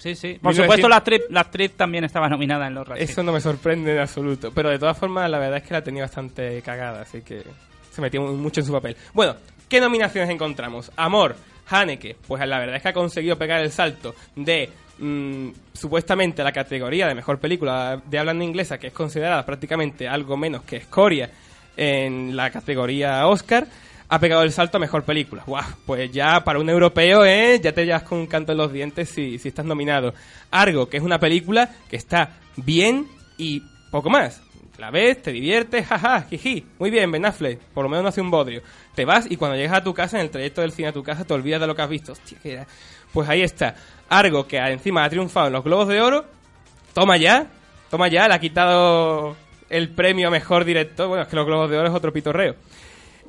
Sí, 0.00 0.14
sí. 0.14 0.38
Por 0.40 0.52
1900 0.52 0.64
supuesto, 0.64 0.88
la 0.88 0.96
actriz, 0.96 1.20
la 1.30 1.40
actriz 1.42 1.72
también 1.76 2.04
estaba 2.04 2.28
nominada 2.28 2.66
en 2.66 2.74
los 2.74 2.88
Razzies. 2.88 3.10
Eso 3.10 3.22
no 3.22 3.32
me 3.32 3.40
sorprende 3.40 3.92
en 3.92 3.98
absoluto. 4.00 4.50
Pero 4.52 4.70
de 4.70 4.78
todas 4.78 4.96
formas, 4.98 5.30
la 5.30 5.38
verdad 5.38 5.58
es 5.58 5.62
que 5.64 5.74
la 5.74 5.82
tenía 5.82 6.02
bastante 6.04 6.60
cagada, 6.62 7.02
así 7.02 7.20
que 7.22 7.42
se 7.90 8.00
metió 8.00 8.20
mu- 8.22 8.32
mucho 8.36 8.60
en 8.60 8.66
su 8.66 8.72
papel. 8.72 8.96
Bueno, 9.12 9.36
¿qué 9.68 9.80
nominaciones 9.80 10.30
encontramos? 10.30 10.90
Amor, 10.96 11.36
Haneke, 11.68 12.16
pues 12.26 12.46
la 12.48 12.58
verdad 12.58 12.76
es 12.76 12.82
que 12.82 12.88
ha 12.88 12.92
conseguido 12.94 13.36
pegar 13.36 13.60
el 13.60 13.70
salto 13.70 14.14
de 14.34 14.70
mm, 14.98 15.48
supuestamente 15.74 16.42
la 16.42 16.52
categoría 16.52 17.06
de 17.06 17.14
mejor 17.14 17.38
película 17.38 18.00
de 18.04 18.18
habla 18.18 18.32
no 18.34 18.42
inglesa, 18.42 18.78
que 18.78 18.86
es 18.88 18.92
considerada 18.92 19.44
prácticamente 19.44 20.08
algo 20.08 20.36
menos 20.36 20.62
que 20.62 20.76
escoria 20.78 21.30
en 21.76 22.34
la 22.36 22.50
categoría 22.50 23.26
Oscar. 23.26 23.66
Ha 24.12 24.18
pegado 24.18 24.42
el 24.42 24.50
salto 24.50 24.76
a 24.76 24.80
mejor 24.80 25.04
película. 25.04 25.44
Guau, 25.46 25.64
pues 25.86 26.10
ya 26.10 26.42
para 26.42 26.58
un 26.58 26.68
europeo, 26.68 27.24
¿eh? 27.24 27.60
Ya 27.62 27.72
te 27.72 27.86
llevas 27.86 28.02
con 28.02 28.18
un 28.18 28.26
canto 28.26 28.52
en 28.52 28.58
los 28.58 28.72
dientes 28.72 29.08
si, 29.08 29.38
si 29.38 29.48
estás 29.48 29.64
nominado. 29.64 30.12
Argo, 30.50 30.88
que 30.88 30.96
es 30.96 31.02
una 31.02 31.20
película 31.20 31.70
que 31.88 31.96
está 31.96 32.30
bien 32.56 33.06
y 33.38 33.62
poco 33.90 34.10
más. 34.10 34.42
La 34.78 34.90
ves, 34.90 35.20
te 35.20 35.30
diviertes, 35.30 35.86
jaja, 35.86 36.22
jiji. 36.22 36.64
Muy 36.78 36.90
bien, 36.90 37.10
Ben 37.12 37.26
Affleck. 37.26 37.58
Por 37.58 37.84
lo 37.84 37.90
menos 37.90 38.02
no 38.02 38.08
hace 38.08 38.22
un 38.22 38.30
bodrio. 38.30 38.62
Te 38.94 39.04
vas 39.04 39.30
y 39.30 39.36
cuando 39.36 39.56
llegas 39.56 39.74
a 39.74 39.84
tu 39.84 39.92
casa, 39.92 40.16
en 40.16 40.22
el 40.24 40.30
trayecto 40.30 40.62
del 40.62 40.72
cine 40.72 40.88
a 40.88 40.92
tu 40.92 41.02
casa, 41.02 41.24
te 41.24 41.34
olvidas 41.34 41.60
de 41.60 41.66
lo 41.66 41.76
que 41.76 41.82
has 41.82 41.88
visto. 41.90 42.12
Hostia, 42.12 42.38
era. 42.42 42.66
Pues 43.12 43.28
ahí 43.28 43.42
está. 43.42 43.74
Argo, 44.08 44.46
que 44.46 44.56
encima 44.56 45.04
ha 45.04 45.10
triunfado 45.10 45.48
en 45.48 45.52
los 45.52 45.64
Globos 45.64 45.86
de 45.86 46.00
Oro. 46.00 46.24
Toma 46.94 47.18
ya. 47.18 47.46
Toma 47.90 48.08
ya. 48.08 48.26
Le 48.26 48.34
ha 48.34 48.40
quitado 48.40 49.36
el 49.68 49.90
premio 49.90 50.28
a 50.28 50.30
mejor 50.30 50.64
director. 50.64 51.08
Bueno, 51.08 51.24
es 51.24 51.28
que 51.28 51.36
los 51.36 51.44
Globos 51.44 51.70
de 51.70 51.76
Oro 51.76 51.88
es 51.88 51.94
otro 51.94 52.10
pitorreo. 52.10 52.56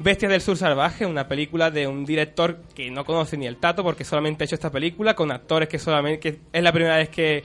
Bestias 0.03 0.31
del 0.31 0.41
Sur 0.41 0.57
Salvaje, 0.57 1.05
una 1.05 1.27
película 1.27 1.69
de 1.69 1.85
un 1.87 2.05
director 2.05 2.61
que 2.73 2.89
no 2.89 3.05
conoce 3.05 3.37
ni 3.37 3.45
el 3.45 3.57
tato 3.57 3.83
porque 3.83 4.03
solamente 4.03 4.43
ha 4.43 4.45
hecho 4.45 4.55
esta 4.55 4.71
película 4.71 5.15
con 5.15 5.31
actores 5.31 5.69
que 5.69 5.77
solamente 5.77 6.19
que 6.19 6.39
es 6.51 6.63
la 6.63 6.71
primera 6.71 6.97
vez 6.97 7.09
que, 7.09 7.43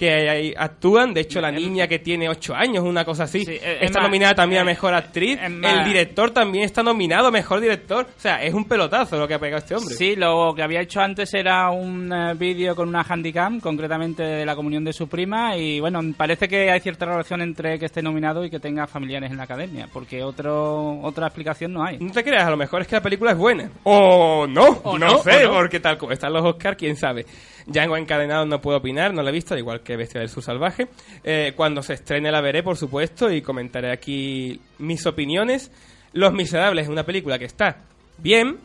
que 0.00 0.30
ahí 0.30 0.54
actúan. 0.56 1.12
De 1.12 1.20
hecho, 1.20 1.42
la 1.42 1.50
niña 1.52 1.86
que 1.86 1.98
tiene 1.98 2.26
8 2.26 2.54
años, 2.54 2.82
una 2.82 3.04
cosa 3.04 3.24
así, 3.24 3.44
Sí, 3.44 3.52
es- 3.56 3.62
es 3.62 3.82
está 3.82 3.98
más, 4.00 4.08
nominada 4.08 4.34
también 4.34 4.62
a 4.62 4.64
Mejor 4.64 4.94
Actriz. 4.94 5.38
el 5.42 5.84
director 5.84 6.30
también 6.30 6.64
está 6.64 6.82
nominado 6.82 7.26
a 7.26 7.30
Mejor 7.30 7.60
Director. 7.60 8.06
O 8.16 8.20
sea, 8.20 8.42
es 8.42 8.54
un 8.54 8.64
pelotazo 8.64 9.18
lo 9.18 9.28
que 9.28 9.34
ha 9.34 9.38
pegado 9.38 9.58
este 9.58 9.74
hombre. 9.74 9.94
Sí, 9.94 10.16
lo 10.16 10.54
que 10.54 10.62
había 10.62 10.80
hecho 10.80 11.02
antes 11.02 11.34
era 11.34 11.68
un 11.68 12.10
eh, 12.10 12.32
vídeo 12.34 12.74
con 12.74 12.88
una 12.88 13.02
handicam, 13.06 13.60
concretamente 13.60 14.22
de 14.22 14.46
la 14.46 14.56
comunión 14.56 14.84
de 14.84 14.94
su 14.94 15.06
prima, 15.06 15.54
y 15.58 15.80
bueno, 15.80 16.00
parece 16.16 16.48
que 16.48 16.70
hay 16.70 16.80
cierta 16.80 17.04
relación 17.04 17.42
entre 17.42 17.78
que 17.78 17.84
esté 17.84 18.00
nominado 18.00 18.42
y 18.42 18.48
que 18.48 18.58
tenga 18.58 18.86
familiares 18.86 19.30
en 19.30 19.36
la 19.36 19.42
academia, 19.44 19.86
porque 19.92 20.22
otro, 20.22 20.98
otra 21.02 21.26
explicación 21.26 21.74
no 21.74 21.84
hay. 21.84 21.98
No 21.98 22.10
te 22.10 22.24
creas, 22.24 22.44
a 22.46 22.50
lo 22.50 22.56
mejor 22.56 22.80
es 22.80 22.88
que 22.88 22.96
la 22.96 23.02
película 23.02 23.32
es 23.32 23.36
buena. 23.36 23.70
O 23.84 24.46
no, 24.48 24.80
O 24.82 24.98
no, 24.98 25.06
no, 25.10 25.18
sé, 25.18 25.44
no. 25.44 25.50
porque 25.52 25.78
tal 25.78 25.98
como 25.98 26.12
están 26.12 26.32
los 26.32 26.42
Oscars, 26.42 26.78
quién 26.78 26.96
sabe. 26.96 27.26
Django 27.66 27.96
encadenado 27.98 28.46
no 28.46 28.60
puedo 28.60 28.78
opinar, 28.78 29.12
no 29.12 29.22
la 29.22 29.28
he 29.28 29.32
visto, 29.32 29.52
al 29.54 29.60
igual 29.60 29.80
que 29.82 29.89
Bestia 29.96 30.20
del 30.20 30.28
Sur 30.28 30.42
Salvaje. 30.42 30.88
Eh, 31.24 31.52
cuando 31.56 31.82
se 31.82 31.94
estrene 31.94 32.30
la 32.30 32.40
veré, 32.40 32.62
por 32.62 32.76
supuesto, 32.76 33.30
y 33.30 33.42
comentaré 33.42 33.92
aquí 33.92 34.60
mis 34.78 35.04
opiniones. 35.06 35.70
Los 36.12 36.32
Miserables 36.32 36.84
es 36.84 36.90
una 36.90 37.04
película 37.04 37.38
que 37.38 37.44
está 37.44 37.76
bien, 38.18 38.58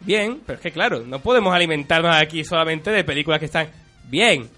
bien, 0.00 0.40
pero 0.46 0.56
es 0.56 0.62
que 0.62 0.70
claro, 0.70 1.00
no 1.00 1.20
podemos 1.20 1.54
alimentarnos 1.54 2.14
aquí 2.16 2.44
solamente 2.44 2.90
de 2.90 3.04
películas 3.04 3.40
que 3.40 3.46
están 3.46 3.68
bien. 4.08 4.48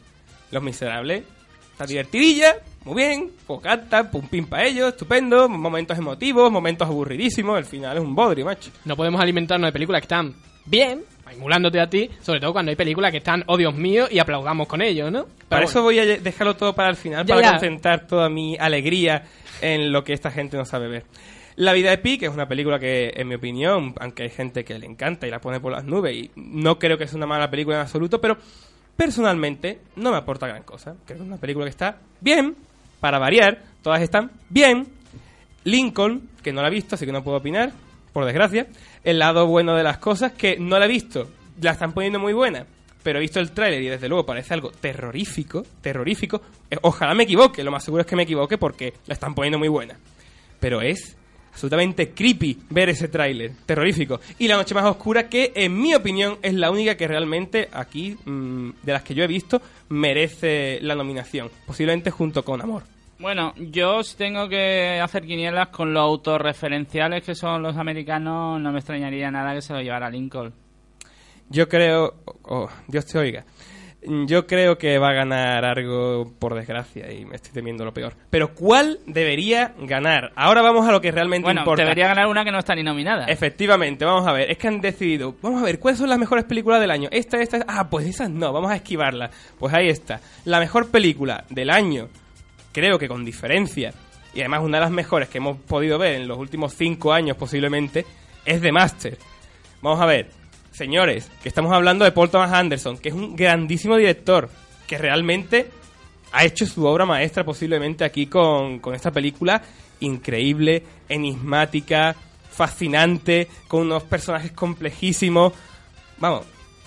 Los 0.51 0.63
Miserables 0.63 1.25
está 1.73 1.87
divertidilla, 1.87 2.57
muy 2.85 3.03
bien, 3.03 3.31
pues 3.47 3.61
canta, 3.61 4.11
pum 4.11 4.29
pim 4.29 4.47
para 4.47 4.67
ellos, 4.67 4.89
estupendo, 4.89 5.49
momentos 5.49 5.99
emotivos, 5.99 6.53
momentos 6.53 6.87
aburridísimos, 6.87 7.59
el 7.59 7.65
final 7.65 7.97
es 7.97 8.03
un 8.03 8.15
bodrio, 8.15 8.45
macho. 8.45 8.71
No 8.85 8.97
podemos 8.97 9.21
alimentarnos 9.21 9.69
de 9.69 9.73
películas 9.73 10.01
que 10.01 10.05
están 10.05 10.35
bien, 10.65 11.03
emulándote 11.33 11.81
a 11.81 11.89
ti, 11.89 12.11
sobre 12.23 12.41
todo 12.41 12.53
cuando 12.53 12.71
hay 12.71 12.77
películas 12.77 13.11
que 13.11 13.19
están, 13.19 13.43
oh 13.47 13.57
Dios 13.57 13.75
mío, 13.75 14.07
y 14.11 14.19
aplaudamos 14.19 14.67
con 14.69 14.81
ello, 14.83 15.11
¿no? 15.11 15.25
Pero 15.25 15.37
Para 15.49 15.61
bueno. 15.63 15.71
eso 15.71 15.83
voy 15.83 15.99
a 15.99 16.05
dejarlo 16.05 16.55
todo 16.57 16.75
para 16.75 16.89
el 16.91 16.97
final, 16.97 17.27
Ya, 17.27 17.35
para 17.35 17.47
ya. 17.47 17.53
concentrar 17.53 18.07
toda 18.07 18.29
mi 18.29 18.57
alegría 18.59 19.25
en 19.61 19.93
lo 19.93 20.05
que 20.05 20.13
esta 20.13 20.31
gente 20.31 20.57
no 20.57 20.65
sabe 20.65 20.89
ver. 20.89 21.05
La 21.57 21.73
vida 21.73 21.91
de 21.91 21.99
Pi, 21.99 22.19
que 22.19 22.27
es 22.27 22.33
una 22.33 22.47
película 22.47 22.79
que, 22.79 23.13
en 23.17 23.29
mi 23.29 23.35
opinión, 23.37 23.95
aunque 23.99 24.25
hay 24.25 24.31
gente 24.31 24.65
que 24.65 24.79
le 24.79 24.87
encanta 24.87 25.27
y 25.27 25.31
la 25.31 25.41
pone 25.41 25.59
por 25.59 25.73
las 25.73 25.85
nubes, 25.85 26.15
y 26.15 26.31
no 26.37 26.79
creo 26.79 26.99
que 26.99 27.07
sea 27.07 27.17
una 27.17 27.27
mala 27.27 27.51
película 27.51 27.77
en 27.77 27.83
absoluto, 27.83 28.21
pero 28.21 28.37
personalmente 28.97 29.81
no 29.97 30.11
me 30.11 30.19
aporta 30.19 30.47
gran 30.47 30.63
cosa. 30.63 30.93
Creo 31.07 31.19
que 31.19 31.23
es 31.25 31.29
una 31.29 31.39
película 31.39 31.65
que 31.65 31.71
está 31.71 31.97
bien, 32.21 32.55
para 33.01 33.19
variar, 33.19 33.63
todas 33.83 34.03
están 34.03 34.31
bien. 34.51 34.87
Lincoln, 35.65 36.29
que 36.43 36.53
no 36.53 36.63
la 36.63 36.69
he 36.69 36.71
visto, 36.71 36.95
así 36.95 37.05
que 37.07 37.13
no 37.13 37.25
puedo 37.25 37.39
opinar, 37.39 37.73
por 38.17 38.25
desgracia. 38.25 38.67
El 39.05 39.19
lado 39.19 39.47
bueno 39.47 39.77
de 39.77 39.83
las 39.83 39.99
cosas, 39.99 40.33
que 40.33 40.57
no 40.59 40.79
la 40.79 40.87
he 40.87 40.89
visto, 40.89 41.29
la 41.61 41.73
están 41.73 41.93
poniendo 41.93 42.19
muy 42.19 42.33
buena, 42.33 42.65
pero 43.03 43.19
he 43.19 43.21
visto 43.21 43.41
el 43.41 43.51
tráiler 43.51 43.83
y 43.83 43.89
desde 43.89 44.09
luego 44.09 44.25
parece 44.25 44.55
algo 44.55 44.71
terrorífico, 44.71 45.67
terrorífico. 45.83 46.41
Eh, 46.71 46.79
Ojalá 46.81 47.13
me 47.13 47.25
equivoque, 47.25 47.63
lo 47.63 47.71
más 47.71 47.85
seguro 47.85 48.01
es 48.01 48.07
que 48.07 48.17
me 48.17 48.23
equivoque 48.23 48.57
porque 48.57 48.95
la 49.05 49.13
están 49.13 49.35
poniendo 49.35 49.59
muy 49.59 49.69
buena. 49.69 49.99
Pero 50.59 50.81
es 50.81 51.15
absolutamente 51.53 52.13
creepy 52.13 52.59
ver 52.71 52.89
ese 52.89 53.09
tráiler, 53.09 53.53
terrorífico. 53.67 54.19
Y 54.39 54.49
La 54.49 54.57
Noche 54.57 54.75
Más 54.75 54.87
Oscura, 54.87 55.29
que 55.29 55.53
en 55.55 55.79
mi 55.79 55.95
opinión 55.95 56.39
es 56.41 56.55
la 56.55 56.71
única 56.71 56.97
que 56.97 57.07
realmente 57.07 57.69
aquí, 57.71 58.17
mm, 58.25 58.71
de 58.83 58.93
las 58.95 59.03
que 59.03 59.15
yo 59.15 59.25
he 59.25 59.27
visto, 59.27 59.61
merece 59.91 60.79
la 60.81 60.95
nominación. 60.95 61.51
Posiblemente 61.67 62.11
junto 62.11 62.43
con 62.43 62.63
Amor. 62.63 62.96
Bueno, 63.19 63.55
yo 63.57 64.03
si 64.03 64.17
tengo 64.17 64.49
que 64.49 65.01
hacer 65.03 65.25
quinielas 65.25 65.69
con 65.69 65.93
los 65.95 66.03
autorreferenciales 66.03 67.25
que 67.25 67.35
son 67.35 67.63
los 67.63 67.77
americanos, 67.77 68.61
no 68.61 68.73
me 68.73 68.79
extrañaría 68.79 69.31
nada 69.31 69.55
que 69.55 69.63
se 69.63 69.73
lo 69.73 69.81
llevara 69.81 70.11
Lincoln. 70.11 70.53
Yo 71.49 71.69
creo, 71.69 72.15
oh, 72.43 72.69
Dios 72.89 73.07
te 73.07 73.19
oiga, 73.19 73.45
yo 74.03 74.47
creo 74.47 74.77
que 74.77 74.99
va 74.99 75.11
a 75.11 75.15
ganar 75.15 75.65
algo 75.65 76.31
por 76.39 76.55
desgracia 76.55 77.11
y 77.13 77.25
me 77.25 77.37
estoy 77.37 77.53
temiendo 77.53 77.85
lo 77.85 77.95
peor. 77.95 78.15
Pero 78.31 78.53
¿cuál 78.55 78.99
debería 79.07 79.73
ganar? 79.79 80.33
Ahora 80.37 80.61
vamos 80.63 80.87
a 80.87 80.93
lo 80.93 81.01
que 81.01 81.11
realmente 81.11 81.45
Bueno, 81.45 81.63
importa. 81.63 81.83
debería 81.85 82.09
ganar 82.09 82.27
una 82.27 82.45
que 82.45 82.53
no 82.53 82.59
está 82.59 82.75
ni 82.75 82.83
nominada. 82.83 83.27
Efectivamente, 83.27 84.05
vamos 84.05 84.27
a 84.27 84.33
ver, 84.33 84.51
es 84.51 84.59
que 84.59 84.69
han 84.69 84.81
decidido, 84.81 85.35
vamos 85.41 85.63
a 85.63 85.65
ver, 85.65 85.79
¿cuáles 85.79 85.99
son 85.99 86.09
las 86.11 86.19
mejores 86.19 86.45
películas 86.45 86.81
del 86.81 86.91
año? 86.91 87.09
Esta, 87.13 87.39
esta, 87.41 87.57
esta. 87.59 87.73
ah, 87.81 87.89
pues 87.89 88.07
esas 88.07 88.29
no, 88.29 88.53
vamos 88.53 88.71
a 88.71 88.77
esquivarlas. 88.77 89.31
Pues 89.59 89.73
ahí 89.73 89.89
está. 89.89 90.21
La 90.45 90.61
mejor 90.61 90.91
película 90.91 91.45
del 91.49 91.71
año, 91.71 92.09
creo 92.77 92.99
que 92.99 93.09
con 93.09 93.25
diferencia, 93.25 93.95
y 94.35 94.41
además 94.41 94.61
una 94.63 94.77
de 94.77 94.83
las 94.83 94.91
mejores 94.91 95.31
que 95.31 95.39
hemos 95.39 95.57
podido 95.57 95.99
ver 95.99 96.17
en 96.17 96.29
los 96.29 96.37
últimos 96.37 96.75
cinco 96.75 97.11
años 97.11 97.35
posiblemente, 97.39 98.05
es 98.45 98.61
The 98.61 98.71
Master. 98.71 99.17
Vamos 99.81 99.99
a 99.99 100.05
ver, 100.05 100.29
señores, 100.73 101.31
que 101.43 101.49
estamos 101.49 101.73
hablando 101.73 102.05
de 102.05 102.13
Paul 102.13 102.29
Thomas 102.29 102.53
Anderson, 102.53 102.99
que 102.99 103.09
es 103.09 103.15
un 103.15 103.35
grandísimo 103.35 103.97
director, 103.97 104.51
que 104.87 104.99
realmente 104.99 105.71
ha 106.33 106.45
hecho 106.45 106.67
su 106.67 106.85
obra 106.85 107.07
maestra 107.07 107.45
posiblemente 107.45 108.05
aquí 108.05 108.27
con, 108.27 108.79
con 108.81 108.95
esta 108.95 109.11
película 109.11 109.63
increíble, 110.01 110.83
enigmática, 111.09 112.15
fascinante, 112.51 113.49
con 113.69 113.87
unos 113.87 114.03
personajes 114.03 114.53
complejísimos. 114.53 115.55
Vamos, 116.19 116.45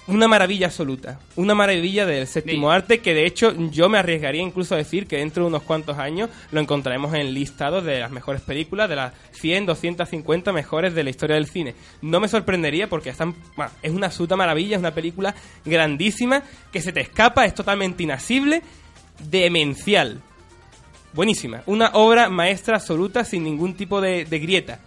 una 0.09 0.27
maravilla 0.27 0.67
absoluta. 0.67 1.19
Una 1.35 1.55
maravilla 1.55 2.05
del 2.05 2.27
séptimo 2.27 2.69
Sí. 2.69 2.75
arte 2.75 2.99
que 2.99 3.13
de 3.13 3.25
hecho 3.25 3.53
yo 3.71 3.89
me 3.89 3.97
arriesgaría 3.97 4.41
incluso 4.41 4.75
a 4.75 4.77
decir 4.77 5.07
que 5.07 5.17
dentro 5.17 5.43
de 5.43 5.47
unos 5.47 5.63
cuantos 5.63 5.97
años 5.97 6.29
lo 6.51 6.59
encontraremos 6.59 7.13
en 7.13 7.33
listados 7.33 7.83
de 7.83 7.99
las 7.99 8.11
mejores 8.11 8.41
películas, 8.41 8.89
de 8.89 8.95
las 8.95 9.13
100, 9.33 9.65
250 9.65 10.51
mejores 10.51 10.93
de 10.95 11.03
la 11.03 11.09
historia 11.09 11.35
del 11.35 11.47
cine. 11.47 11.75
No 12.01 12.19
me 12.19 12.27
sorprendería 12.27 12.89
porque 12.89 13.09
están, 13.09 13.35
bueno, 13.55 13.71
es 13.81 13.91
una 13.91 14.07
absoluta 14.07 14.35
maravilla, 14.35 14.75
es 14.75 14.79
una 14.79 14.93
película 14.93 15.33
grandísima 15.65 16.43
que 16.71 16.81
se 16.81 16.91
te 16.91 17.01
escapa, 17.01 17.45
es 17.45 17.53
totalmente 17.53 18.03
inasible, 18.03 18.61
demencial. 19.29 20.21
Buenísima. 21.13 21.63
Una 21.65 21.89
obra 21.93 22.29
maestra 22.29 22.75
absoluta 22.75 23.23
sin 23.23 23.43
ningún 23.43 23.73
tipo 23.75 23.99
de, 24.01 24.25
de 24.25 24.39
grieta. 24.39 24.79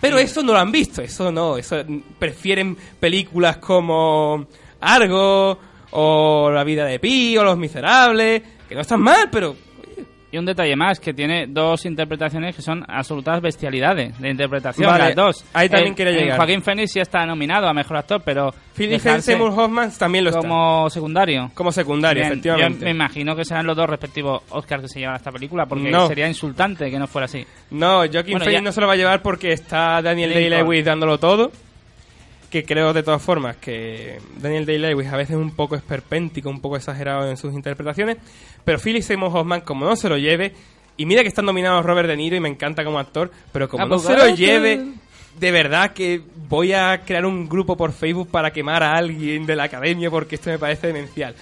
Pero 0.00 0.18
eso 0.18 0.42
no 0.42 0.52
lo 0.52 0.58
han 0.58 0.70
visto, 0.70 1.00
eso 1.00 1.32
no, 1.32 1.56
eso 1.56 1.82
prefieren 2.18 2.76
películas 3.00 3.56
como 3.56 4.46
Argo 4.84 5.58
o 5.92 6.50
La 6.50 6.64
vida 6.64 6.84
de 6.86 6.98
Pi 6.98 7.36
o 7.38 7.44
Los 7.44 7.56
Miserables, 7.58 8.42
que 8.68 8.74
no 8.74 8.80
están 8.82 9.00
mal, 9.00 9.28
pero 9.30 9.56
Y 10.32 10.36
un 10.36 10.44
detalle 10.44 10.74
más, 10.74 10.98
que 10.98 11.14
tiene 11.14 11.46
dos 11.46 11.86
interpretaciones 11.86 12.56
que 12.56 12.60
son 12.62 12.84
absolutas 12.88 13.40
bestialidades 13.40 14.18
de 14.18 14.30
interpretación, 14.30 14.90
Vale, 14.90 15.04
las 15.04 15.14
dos. 15.14 15.44
ahí 15.52 15.68
también 15.68 15.92
Eh, 15.92 15.96
quería 15.96 16.12
eh, 16.12 16.20
llegar. 16.22 16.38
Joaquín 16.38 16.60
Phoenix 16.60 16.90
sí 16.90 16.98
está 16.98 17.24
nominado 17.24 17.68
a 17.68 17.72
Mejor 17.72 17.98
Actor, 17.98 18.20
pero 18.24 18.52
Philip 18.76 18.98
Seymour 18.98 19.52
Hoffman 19.56 19.92
también 19.96 20.24
lo 20.24 20.30
está. 20.30 20.40
como 20.40 20.90
secundario. 20.90 21.52
Como 21.54 21.70
secundario, 21.70 22.20
Bien, 22.22 22.32
efectivamente. 22.32 22.80
Yo 22.80 22.84
me 22.86 22.90
imagino 22.90 23.36
que 23.36 23.44
serán 23.44 23.64
los 23.64 23.76
dos 23.76 23.88
respectivos 23.88 24.42
Oscars 24.50 24.82
que 24.82 24.88
se 24.88 24.98
llevan 24.98 25.14
a 25.14 25.18
esta 25.18 25.30
película, 25.30 25.66
porque 25.66 25.88
No. 25.88 26.08
sería 26.08 26.26
insultante 26.26 26.90
que 26.90 26.98
no 26.98 27.06
fuera 27.06 27.26
así. 27.26 27.46
No, 27.70 27.98
Joaquin 27.98 28.12
Bueno, 28.32 28.38
Phoenix 28.40 28.52
ya- 28.54 28.60
no 28.62 28.72
se 28.72 28.80
lo 28.80 28.88
va 28.88 28.94
a 28.94 28.96
llevar 28.96 29.22
porque 29.22 29.52
está 29.52 30.02
Daniel. 30.02 30.34
Day-Lewis 30.34 30.84
dándolo 30.84 31.16
todo. 31.18 31.52
Que 32.54 32.64
creo 32.64 32.92
de 32.92 33.02
todas 33.02 33.20
formas 33.20 33.56
que 33.56 34.20
Daniel 34.36 34.64
Day-Lewis 34.64 35.08
a 35.08 35.16
veces 35.16 35.34
es 35.34 35.42
un 35.42 35.56
poco 35.56 35.74
esperpéntico, 35.74 36.48
un 36.48 36.60
poco 36.60 36.76
exagerado 36.76 37.28
en 37.28 37.36
sus 37.36 37.52
interpretaciones. 37.52 38.18
Pero 38.64 38.78
Philip 38.78 39.02
Seymour 39.02 39.36
Hoffman, 39.36 39.62
como 39.62 39.84
no 39.84 39.96
se 39.96 40.08
lo 40.08 40.16
lleve, 40.16 40.54
y 40.96 41.04
mira 41.04 41.22
que 41.22 41.28
están 41.28 41.46
nominados 41.46 41.84
Robert 41.84 42.06
De 42.08 42.16
Niro 42.16 42.36
y 42.36 42.40
me 42.40 42.48
encanta 42.48 42.84
como 42.84 43.00
actor, 43.00 43.32
pero 43.50 43.68
como 43.68 43.86
no 43.86 43.98
se 43.98 44.16
lo 44.16 44.28
lleve, 44.28 44.84
de 45.36 45.50
verdad 45.50 45.94
que 45.94 46.22
voy 46.48 46.74
a 46.74 47.00
crear 47.04 47.26
un 47.26 47.48
grupo 47.48 47.76
por 47.76 47.90
Facebook 47.90 48.28
para 48.30 48.52
quemar 48.52 48.84
a 48.84 48.94
alguien 48.94 49.46
de 49.46 49.56
la 49.56 49.64
academia 49.64 50.08
porque 50.08 50.36
esto 50.36 50.50
me 50.50 50.58
parece 50.60 50.86
demencial. 50.86 51.34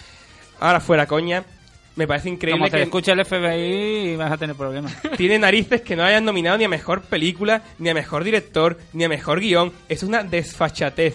Ahora 0.60 0.80
fuera 0.80 1.06
coña, 1.06 1.44
me 1.94 2.06
parece 2.06 2.30
increíble 2.30 2.58
Como 2.58 2.70
te 2.70 2.78
que 2.78 2.82
escuche 2.84 3.12
el 3.12 3.24
FBI 3.24 4.16
vas 4.16 4.32
a 4.32 4.36
tener 4.36 4.56
problemas. 4.56 4.96
tiene 5.16 5.38
narices 5.38 5.82
que 5.82 5.96
no 5.96 6.04
hayan 6.04 6.24
nominado 6.24 6.56
ni 6.58 6.64
a 6.64 6.68
mejor 6.68 7.02
película, 7.02 7.62
ni 7.78 7.90
a 7.90 7.94
mejor 7.94 8.24
director, 8.24 8.78
ni 8.92 9.04
a 9.04 9.08
mejor 9.08 9.40
guion. 9.40 9.72
Es 9.88 10.02
una 10.02 10.22
desfachatez. 10.22 11.14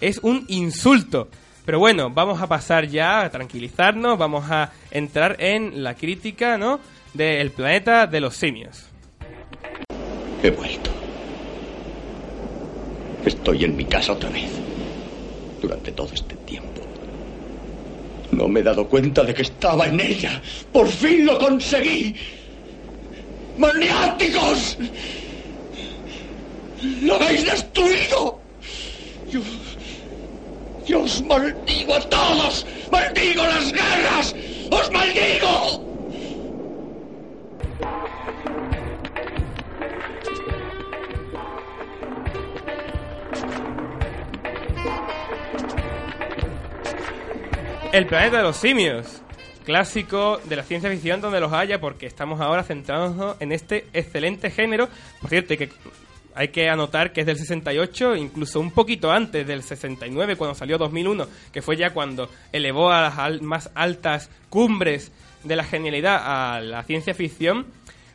Es 0.00 0.18
un 0.18 0.44
insulto. 0.48 1.28
Pero 1.64 1.78
bueno, 1.78 2.10
vamos 2.10 2.42
a 2.42 2.46
pasar 2.46 2.86
ya 2.86 3.22
a 3.22 3.30
tranquilizarnos, 3.30 4.18
vamos 4.18 4.50
a 4.50 4.72
entrar 4.90 5.36
en 5.38 5.82
la 5.82 5.94
crítica, 5.94 6.58
¿no? 6.58 6.78
Del 7.14 7.50
planeta 7.52 8.06
de 8.06 8.20
los 8.20 8.36
simios. 8.36 8.86
He 10.42 10.50
vuelto. 10.50 10.90
Estoy 13.24 13.64
en 13.64 13.76
mi 13.76 13.86
casa 13.86 14.12
otra 14.12 14.28
vez. 14.28 14.50
Durante 15.62 15.92
todo 15.92 16.12
este 16.12 16.34
tiempo. 16.36 16.43
No 18.30 18.48
me 18.48 18.60
he 18.60 18.62
dado 18.62 18.88
cuenta 18.88 19.22
de 19.22 19.34
que 19.34 19.42
estaba 19.42 19.86
en 19.86 20.00
ella. 20.00 20.42
Por 20.72 20.88
fin 20.88 21.26
lo 21.26 21.38
conseguí. 21.38 22.16
¡Maniáticos! 23.56 24.76
¡Lo 27.02 27.14
habéis 27.14 27.44
destruido! 27.44 28.40
Yo, 30.86 31.04
maldigo 31.24 31.94
a 31.94 32.00
todos. 32.00 32.66
¡Maldigo 32.90 33.42
las 33.44 33.72
guerras! 33.72 34.34
¡Os 34.70 34.90
maldigo! 34.92 35.93
El 47.94 48.06
planeta 48.06 48.38
de 48.38 48.42
los 48.42 48.56
simios. 48.56 49.22
Clásico 49.64 50.40
de 50.44 50.56
la 50.56 50.64
ciencia 50.64 50.90
ficción 50.90 51.20
donde 51.20 51.38
los 51.38 51.52
haya, 51.52 51.80
porque 51.80 52.06
estamos 52.06 52.40
ahora 52.40 52.64
centrándonos 52.64 53.36
en 53.38 53.52
este 53.52 53.86
excelente 53.92 54.50
género. 54.50 54.88
Por 55.20 55.30
cierto, 55.30 55.52
hay 55.52 55.58
que, 55.58 55.70
hay 56.34 56.48
que 56.48 56.68
anotar 56.68 57.12
que 57.12 57.20
es 57.20 57.26
del 57.26 57.38
68, 57.38 58.16
incluso 58.16 58.58
un 58.58 58.72
poquito 58.72 59.12
antes 59.12 59.46
del 59.46 59.62
69, 59.62 60.34
cuando 60.34 60.56
salió 60.56 60.76
2001, 60.76 61.28
que 61.52 61.62
fue 61.62 61.76
ya 61.76 61.90
cuando 61.90 62.28
elevó 62.52 62.90
a 62.90 63.00
las 63.02 63.18
al- 63.18 63.42
más 63.42 63.70
altas 63.76 64.28
cumbres 64.50 65.12
de 65.44 65.54
la 65.54 65.62
genialidad 65.62 66.56
a 66.56 66.60
la 66.60 66.82
ciencia 66.82 67.14
ficción. 67.14 67.64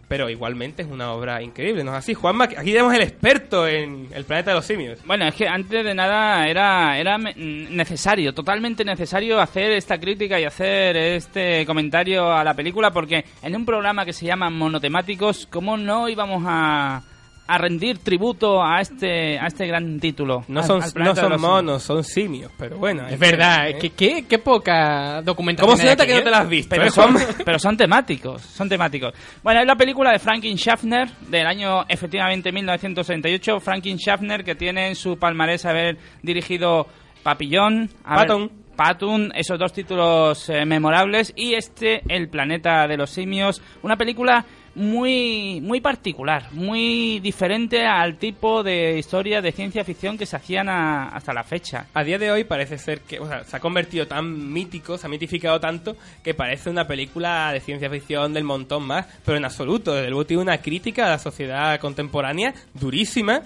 Pero 0.10 0.30
igualmente 0.30 0.82
es 0.82 0.90
una 0.90 1.14
obra 1.14 1.42
increíble, 1.42 1.86
¿no 1.86 1.92
es 1.92 2.00
así? 2.00 2.14
Juanma, 2.14 2.46
aquí 2.46 2.72
tenemos 2.72 2.94
el 2.94 3.04
experto 3.04 3.66
en 3.66 4.10
el 4.12 4.26
planeta 4.26 4.52
de 4.52 4.56
los 4.56 4.66
simios. 4.66 5.00
Bueno, 5.06 5.26
es 5.26 5.36
que 5.36 5.48
antes 5.48 5.86
de 5.86 5.94
nada 5.94 6.48
era, 6.48 6.98
era 6.98 7.18
necesario, 7.18 8.34
totalmente 8.34 8.84
necesario 8.84 9.40
hacer 9.40 9.72
esta 9.72 9.98
crítica 9.98 10.40
y 10.40 10.44
hacer 10.44 10.98
este 10.98 11.66
comentario 11.66 12.34
a 12.34 12.44
la 12.44 12.54
película 12.54 12.92
porque 12.92 13.24
en 13.42 13.56
un 13.56 13.66
programa 13.66 14.04
que 14.04 14.12
se 14.12 14.26
llama 14.26 14.50
Monotemáticos, 14.50 15.46
¿cómo 15.46 15.78
no 15.78 16.10
íbamos 16.10 16.44
a, 16.46 17.04
a 17.50 17.58
rendir 17.58 17.98
tributo 17.98 18.64
a 18.64 18.80
este, 18.80 19.40
a 19.40 19.48
este 19.48 19.66
gran 19.66 20.00
título? 20.00 20.46
No 20.48 20.60
Al- 20.60 20.68
son, 20.68 20.84
al 20.84 20.94
no 21.04 21.16
son 21.16 21.42
monos, 21.42 21.82
son 21.82 22.04
simios, 22.04 22.52
pero 22.56 22.78
bueno. 22.78 23.08
Es 23.08 23.18
verdad, 23.18 23.76
que 23.82 23.90
qué, 23.90 24.26
qué 24.30 24.38
poca 24.38 25.24
documentación. 25.24 25.68
¿Cómo 25.68 25.82
se 25.82 25.90
nota 25.90 26.06
que 26.06 26.14
no 26.14 26.20
eh? 26.20 26.24
te 26.24 26.30
la 26.30 26.40
has 26.42 26.50
visto? 26.50 26.70
Pero 26.70 26.86
eh, 26.86 26.92
son, 26.92 27.18
pero 27.46 27.58
son 27.58 27.76
temáticos, 27.76 28.44
son 28.44 28.70
temáticos. 28.70 29.16
Bueno, 29.42 29.62
es 29.62 29.66
la 29.66 29.76
película 29.76 30.12
de 30.12 30.20
Franklin 30.20 30.58
Schaffner 30.58 31.10
del 31.28 31.48
año 31.48 31.86
efectivamente 31.88 32.52
1968. 32.52 33.60
Franklin 33.60 33.98
Schaffner 33.98 34.44
que 34.44 34.54
tiene 34.54 34.90
en 34.90 34.96
su 34.96 35.18
palmarés 35.18 35.66
haber 35.66 35.98
dirigido 36.22 36.86
Papillón, 37.24 37.90
Patton. 38.04 38.52
Patton, 38.76 39.32
esos 39.36 39.58
dos 39.60 39.74
títulos 39.74 40.48
eh, 40.50 40.66
memorables 40.66 41.34
y 41.36 41.56
este 41.56 42.02
El 42.08 42.30
planeta 42.30 42.88
de 42.88 42.96
los 42.96 43.10
simios, 43.10 43.62
una 43.82 43.98
película 43.98 44.46
muy, 44.76 45.60
muy 45.62 45.82
particular, 45.82 46.48
muy 46.52 47.20
diferente 47.20 47.86
al 47.86 48.18
tipo 48.18 48.64
de 48.64 48.98
historia 48.98 49.42
de 49.42 49.52
ciencia 49.52 49.84
ficción 49.84 50.18
que 50.18 50.26
se 50.26 50.36
hacían 50.36 50.70
a- 50.70 51.10
hasta 51.10 51.34
la 51.34 51.44
fecha. 51.44 51.88
A 51.94 52.04
día 52.04 52.18
de 52.18 52.32
hoy 52.32 52.44
parece 52.44 52.78
ser 52.78 53.02
que 53.02 53.20
o 53.20 53.28
sea, 53.28 53.44
se 53.44 53.56
ha 53.56 53.60
convertido 53.60 54.08
tan 54.08 54.52
mítico, 54.54 54.98
se 54.98 55.08
ha 55.08 55.10
mitificado 55.10 55.60
tanto, 55.60 55.96
que 56.24 56.34
parece 56.34 56.70
una 56.70 56.88
película 56.88 57.52
de 57.52 57.60
ciencia 57.60 57.90
ficción 57.90 58.34
del 58.34 58.44
montón 58.44 58.84
más, 58.84 59.06
pero 59.26 59.38
en 59.38 59.46
absoluto. 59.46 59.94
Desde 59.94 60.10
luego 60.10 60.26
tiene 60.26 60.44
una 60.44 60.60
crítica 60.60 61.06
a 61.06 61.10
la 61.10 61.20
sociedad 61.20 61.80
contemporánea 61.80 62.54
durísima 62.74 63.42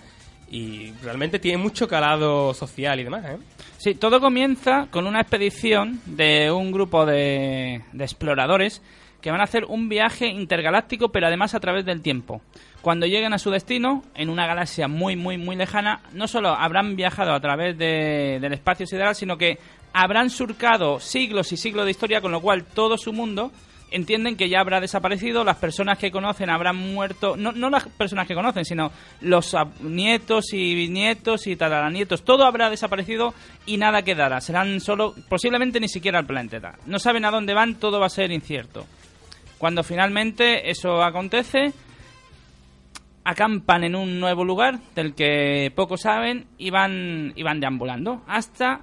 y 0.51 0.91
realmente 1.01 1.39
tiene 1.39 1.57
mucho 1.57 1.87
calado 1.87 2.53
social 2.53 2.99
y 2.99 3.03
demás. 3.03 3.25
¿eh? 3.25 3.37
Sí, 3.77 3.95
todo 3.95 4.19
comienza 4.19 4.87
con 4.91 5.07
una 5.07 5.21
expedición 5.21 5.99
de 6.05 6.51
un 6.51 6.71
grupo 6.71 7.05
de, 7.05 7.81
de 7.91 8.03
exploradores 8.03 8.81
que 9.23 9.31
van 9.31 9.39
a 9.41 9.45
hacer 9.45 9.63
un 9.65 9.87
viaje 9.89 10.27
intergaláctico, 10.27 11.09
pero 11.09 11.25
además 11.27 11.55
a 11.55 11.59
través 11.59 11.85
del 11.85 12.01
tiempo. 12.01 12.41
Cuando 12.81 13.05
lleguen 13.07 13.33
a 13.33 13.39
su 13.39 13.49
destino, 13.49 14.03
en 14.13 14.29
una 14.29 14.45
galaxia 14.45 14.87
muy, 14.89 15.15
muy, 15.15 15.37
muy 15.37 15.55
lejana, 15.55 16.01
no 16.11 16.27
solo 16.27 16.49
habrán 16.49 16.95
viajado 16.97 17.33
a 17.33 17.39
través 17.39 17.77
de- 17.77 18.37
del 18.41 18.51
espacio 18.53 18.85
sideral, 18.85 19.15
sino 19.15 19.37
que 19.37 19.57
habrán 19.93 20.29
surcado 20.29 20.99
siglos 20.99 21.53
y 21.53 21.57
siglos 21.57 21.85
de 21.85 21.91
historia, 21.91 22.19
con 22.19 22.33
lo 22.33 22.41
cual 22.41 22.65
todo 22.65 22.97
su 22.97 23.13
mundo 23.13 23.51
entienden 23.91 24.35
que 24.35 24.49
ya 24.49 24.59
habrá 24.59 24.81
desaparecido, 24.81 25.43
las 25.43 25.57
personas 25.57 25.99
que 25.99 26.09
conocen 26.11 26.49
habrán 26.49 26.75
muerto, 26.75 27.37
no, 27.37 27.51
no 27.51 27.69
las 27.69 27.87
personas 27.87 28.27
que 28.27 28.33
conocen, 28.33 28.65
sino 28.65 28.91
los 29.21 29.55
nietos 29.81 30.51
y 30.51 30.73
bisnietos 30.75 31.45
y 31.47 31.55
tataranietos, 31.55 32.23
todo 32.25 32.43
habrá 32.45 32.71
desaparecido 32.71 33.35
y 33.67 33.77
nada 33.77 34.01
quedará, 34.01 34.41
serán 34.41 34.79
solo, 34.81 35.13
posiblemente 35.29 35.79
ni 35.79 35.87
siquiera 35.87 36.19
el 36.19 36.25
planeta. 36.25 36.73
No 36.87 36.97
saben 36.99 37.23
a 37.23 37.31
dónde 37.31 37.53
van, 37.53 37.75
todo 37.75 37.99
va 37.99 38.07
a 38.07 38.09
ser 38.09 38.31
incierto. 38.31 38.85
Cuando 39.63 39.81
finalmente 39.81 40.69
eso 40.69 41.01
acontece, 41.01 41.71
acampan 43.23 43.85
en 43.85 43.95
un 43.95 44.19
nuevo 44.19 44.43
lugar 44.43 44.77
del 44.93 45.15
que 45.15 45.71
pocos 45.73 46.01
saben 46.01 46.47
y 46.57 46.69
van, 46.69 47.31
y 47.33 47.43
van 47.43 47.61
deambulando 47.61 48.23
hasta 48.27 48.81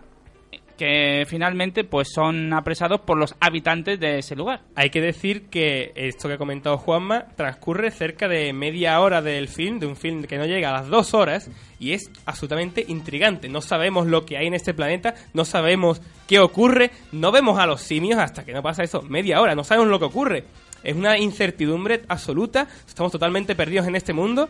que 0.79 1.25
finalmente 1.27 1.85
pues 1.85 2.09
son 2.11 2.55
apresados 2.55 3.03
por 3.03 3.19
los 3.19 3.35
habitantes 3.39 4.01
de 4.01 4.21
ese 4.21 4.35
lugar. 4.35 4.63
Hay 4.75 4.89
que 4.89 5.03
decir 5.03 5.51
que 5.51 5.93
esto 5.95 6.27
que 6.27 6.37
ha 6.37 6.39
comentado 6.39 6.79
Juanma 6.79 7.27
transcurre 7.37 7.91
cerca 7.91 8.27
de 8.29 8.55
media 8.55 8.99
hora 9.01 9.21
del 9.21 9.49
film, 9.49 9.79
de 9.81 9.87
un 9.87 9.97
film 9.97 10.25
que 10.25 10.39
no 10.39 10.47
llega 10.47 10.71
a 10.71 10.81
las 10.81 10.89
dos 10.89 11.13
horas, 11.13 11.51
y 11.79 11.93
es 11.93 12.11
absolutamente 12.25 12.83
intrigante. 12.89 13.51
No 13.51 13.61
sabemos 13.61 14.07
lo 14.07 14.25
que 14.25 14.39
hay 14.39 14.47
en 14.47 14.55
este 14.55 14.73
planeta, 14.73 15.15
no 15.35 15.45
sabemos 15.45 16.01
qué 16.27 16.39
ocurre, 16.39 16.91
no 17.13 17.31
vemos 17.31 17.59
a 17.59 17.67
los 17.67 17.83
simios 17.83 18.19
hasta 18.19 18.47
que 18.47 18.55
no 18.55 18.63
pasa 18.63 18.83
eso, 18.83 19.03
media 19.03 19.43
hora, 19.43 19.55
no 19.55 19.65
sabemos 19.65 19.91
lo 19.91 19.99
que 19.99 20.07
ocurre. 20.07 20.45
Es 20.83 20.97
una 20.97 21.19
incertidumbre 21.19 22.03
absoluta, 22.09 22.67
estamos 22.87 23.13
totalmente 23.13 23.55
perdidos 23.55 23.87
en 23.89 23.97
este 23.97 24.13
mundo. 24.13 24.49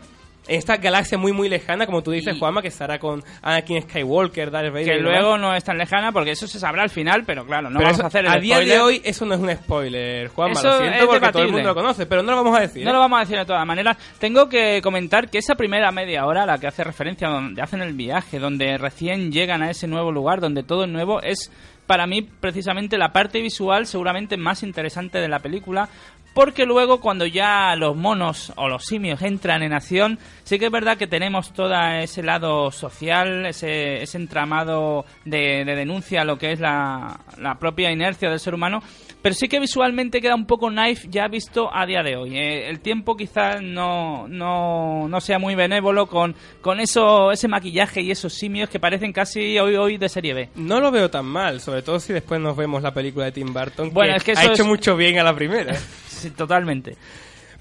En 0.48 0.56
esta 0.56 0.78
galaxia 0.78 1.18
muy 1.18 1.32
muy 1.32 1.50
lejana, 1.50 1.84
como 1.84 2.02
tú 2.02 2.12
dices, 2.12 2.34
Y- 2.34 2.38
Juanma, 2.38 2.62
que 2.62 2.68
estará 2.68 2.98
con 2.98 3.22
Anakin 3.42 3.82
Skywalker, 3.82 4.50
Darth 4.50 4.72
Vader 4.72 4.84
Que 4.86 4.94
y 4.94 4.96
demás. 4.96 5.12
luego 5.20 5.36
no 5.38 5.54
es 5.54 5.62
tan 5.62 5.76
lejana 5.76 6.12
porque 6.12 6.30
eso 6.30 6.46
se 6.48 6.58
sabrá 6.58 6.82
al 6.82 6.88
final, 6.88 7.24
pero 7.26 7.44
claro, 7.44 7.68
no 7.68 7.78
Pero 7.78 7.84
vamos 7.90 7.98
eso- 7.98 8.04
a 8.04 8.08
hacer 8.08 8.24
el 8.24 8.30
a 8.32 8.36
día 8.40 8.58
de 8.58 8.80
hoy 8.80 9.02
eso 9.04 9.26
no 9.26 9.34
es 9.34 9.40
un 9.40 9.50
spoiler, 9.54 10.28
Juanma, 10.28 10.52
Eso 10.58 10.68
lo 10.68 10.78
siento 10.78 10.98
porque 11.06 11.06
todo 11.06 11.14
el 11.16 11.20
debatible. 11.20 11.52
mundo 11.52 11.68
lo 11.68 11.74
conoce, 11.74 12.06
pero 12.06 12.22
no 12.22 12.30
lo 12.32 12.36
vamos 12.38 12.56
a 12.58 12.62
decir. 12.62 12.84
No 12.84 12.90
¿eh? 12.90 12.92
lo 12.94 12.98
vamos 13.00 13.18
a 13.18 13.20
decir 13.20 13.36
de 13.36 13.44
todas 13.44 13.66
maneras. 13.66 13.98
Tengo 14.18 14.48
que 14.48 14.80
comentar 14.82 15.28
que 15.28 15.38
esa 15.38 15.54
primera 15.56 15.92
media 15.92 16.24
hora, 16.24 16.46
la 16.46 16.58
que 16.58 16.66
hace 16.66 16.84
referencia, 16.84 17.28
donde 17.28 17.60
hacen 17.60 17.82
el 17.82 17.92
viaje, 17.92 18.38
donde 18.38 18.78
recién 18.78 19.30
llegan 19.30 19.62
a 19.62 19.70
ese 19.70 19.86
nuevo 19.88 20.10
lugar, 20.10 20.40
donde 20.40 20.62
todo 20.62 20.84
es 20.84 20.90
nuevo, 20.90 21.20
es 21.22 21.52
para 21.86 22.06
mí 22.06 22.22
precisamente 22.22 22.96
la 22.96 23.12
parte 23.12 23.40
visual 23.42 23.84
seguramente 23.86 24.36
más 24.36 24.62
interesante 24.62 25.18
de 25.18 25.28
la 25.28 25.40
película. 25.40 25.88
Porque 26.32 26.64
luego 26.64 27.00
cuando 27.00 27.26
ya 27.26 27.74
los 27.76 27.96
monos 27.96 28.52
o 28.56 28.68
los 28.68 28.84
simios 28.86 29.20
entran 29.22 29.62
en 29.64 29.72
acción, 29.72 30.18
sí 30.44 30.58
que 30.60 30.66
es 30.66 30.70
verdad 30.70 30.96
que 30.96 31.08
tenemos 31.08 31.52
todo 31.52 31.74
ese 32.00 32.22
lado 32.22 32.70
social, 32.70 33.46
ese, 33.46 34.02
ese 34.02 34.16
entramado 34.16 35.04
de, 35.24 35.64
de 35.64 35.74
denuncia 35.74 36.22
a 36.22 36.24
lo 36.24 36.38
que 36.38 36.52
es 36.52 36.60
la, 36.60 37.18
la 37.38 37.56
propia 37.58 37.90
inercia 37.90 38.30
del 38.30 38.38
ser 38.38 38.54
humano, 38.54 38.80
pero 39.22 39.34
sí 39.34 39.48
que 39.48 39.58
visualmente 39.58 40.20
queda 40.20 40.34
un 40.36 40.46
poco 40.46 40.68
knife 40.68 41.08
ya 41.10 41.26
visto 41.26 41.68
a 41.74 41.84
día 41.84 42.02
de 42.04 42.16
hoy. 42.16 42.38
Eh, 42.38 42.70
el 42.70 42.78
tiempo 42.80 43.16
quizás 43.16 43.60
no, 43.60 44.28
no, 44.28 45.08
no 45.08 45.20
sea 45.20 45.40
muy 45.40 45.56
benévolo 45.56 46.06
con, 46.06 46.36
con 46.60 46.78
eso, 46.78 47.32
ese 47.32 47.48
maquillaje 47.48 48.02
y 48.02 48.12
esos 48.12 48.32
simios 48.34 48.70
que 48.70 48.78
parecen 48.78 49.12
casi 49.12 49.58
hoy 49.58 49.74
hoy 49.74 49.98
de 49.98 50.08
serie 50.08 50.32
B. 50.34 50.48
No 50.54 50.80
lo 50.80 50.92
veo 50.92 51.10
tan 51.10 51.26
mal, 51.26 51.60
sobre 51.60 51.82
todo 51.82 51.98
si 51.98 52.12
después 52.12 52.40
nos 52.40 52.56
vemos 52.56 52.82
la 52.84 52.94
película 52.94 53.24
de 53.26 53.32
Tim 53.32 53.52
Burton, 53.52 53.90
Bueno, 53.92 54.12
que, 54.12 54.16
es 54.18 54.24
que 54.24 54.32
ha 54.46 54.52
hecho 54.52 54.62
es- 54.62 54.68
mucho 54.68 54.96
bien 54.96 55.18
a 55.18 55.24
la 55.24 55.34
primera. 55.34 55.74
Totalmente. 56.36 56.96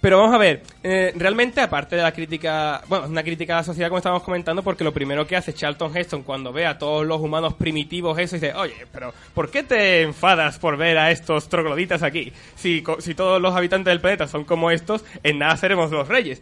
Pero 0.01 0.17
vamos 0.17 0.33
a 0.33 0.37
ver, 0.37 0.63
eh, 0.81 1.11
realmente 1.17 1.59
aparte 1.59 1.97
de 1.97 2.03
la 2.03 2.13
crítica, 2.13 2.81
bueno, 2.87 3.03
es 3.03 3.11
una 3.11 3.21
crítica 3.21 3.55
a 3.55 3.57
la 3.57 3.63
sociedad 3.63 3.89
como 3.89 3.97
estábamos 3.97 4.23
comentando, 4.23 4.63
porque 4.63 4.85
lo 4.85 4.93
primero 4.93 5.27
que 5.27 5.35
hace 5.35 5.53
Charlton 5.53 5.95
Heston 5.95 6.23
cuando 6.23 6.53
ve 6.53 6.65
a 6.65 6.77
todos 6.77 7.05
los 7.05 7.19
humanos 7.19 7.55
primitivos 7.55 8.17
eso 8.17 8.37
dice, 8.37 8.53
oye, 8.53 8.87
pero 8.93 9.13
¿por 9.33 9.51
qué 9.51 9.63
te 9.63 10.03
enfadas 10.03 10.57
por 10.57 10.77
ver 10.77 10.97
a 10.97 11.11
estos 11.11 11.49
trogloditas 11.49 12.01
aquí? 12.01 12.31
Si, 12.55 12.81
si 12.99 13.13
todos 13.13 13.41
los 13.41 13.53
habitantes 13.53 13.91
del 13.91 13.99
planeta 13.99 14.25
son 14.25 14.45
como 14.45 14.71
estos, 14.71 15.03
en 15.21 15.39
nada 15.39 15.57
seremos 15.57 15.91
los 15.91 16.07
reyes. 16.07 16.41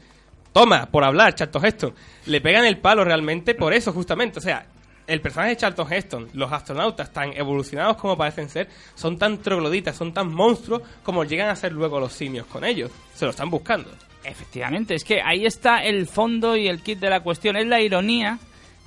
Toma, 0.53 0.85
por 0.85 1.03
hablar, 1.03 1.33
Charlton 1.33 1.65
Heston. 1.65 1.93
Le 2.27 2.41
pegan 2.41 2.65
el 2.65 2.77
palo 2.77 3.03
realmente 3.03 3.55
por 3.55 3.73
eso, 3.73 3.91
justamente. 3.91 4.37
O 4.37 4.41
sea, 4.41 4.67
el 5.07 5.21
personaje 5.21 5.51
de 5.51 5.57
Charlton 5.57 5.91
Heston, 5.91 6.29
los 6.33 6.51
astronautas 6.51 7.11
tan 7.11 7.33
evolucionados 7.33 7.97
como 7.97 8.17
parecen 8.17 8.49
ser, 8.49 8.67
son 8.93 9.17
tan 9.17 9.37
trogloditas, 9.39 9.95
son 9.95 10.13
tan 10.13 10.33
monstruos 10.33 10.81
como 11.01 11.23
llegan 11.23 11.49
a 11.49 11.55
ser 11.55 11.71
luego 11.71 11.99
los 11.99 12.13
simios 12.13 12.45
con 12.47 12.63
ellos. 12.63 12.91
Se 13.15 13.25
lo 13.25 13.31
están 13.31 13.49
buscando. 13.49 13.89
Efectivamente, 14.23 14.93
es 14.95 15.05
que 15.05 15.21
ahí 15.21 15.45
está 15.45 15.83
el 15.83 16.05
fondo 16.07 16.57
y 16.57 16.67
el 16.67 16.81
kit 16.81 16.99
de 16.99 17.09
la 17.09 17.21
cuestión. 17.21 17.55
Es 17.55 17.65
la 17.65 17.79
ironía 17.79 18.37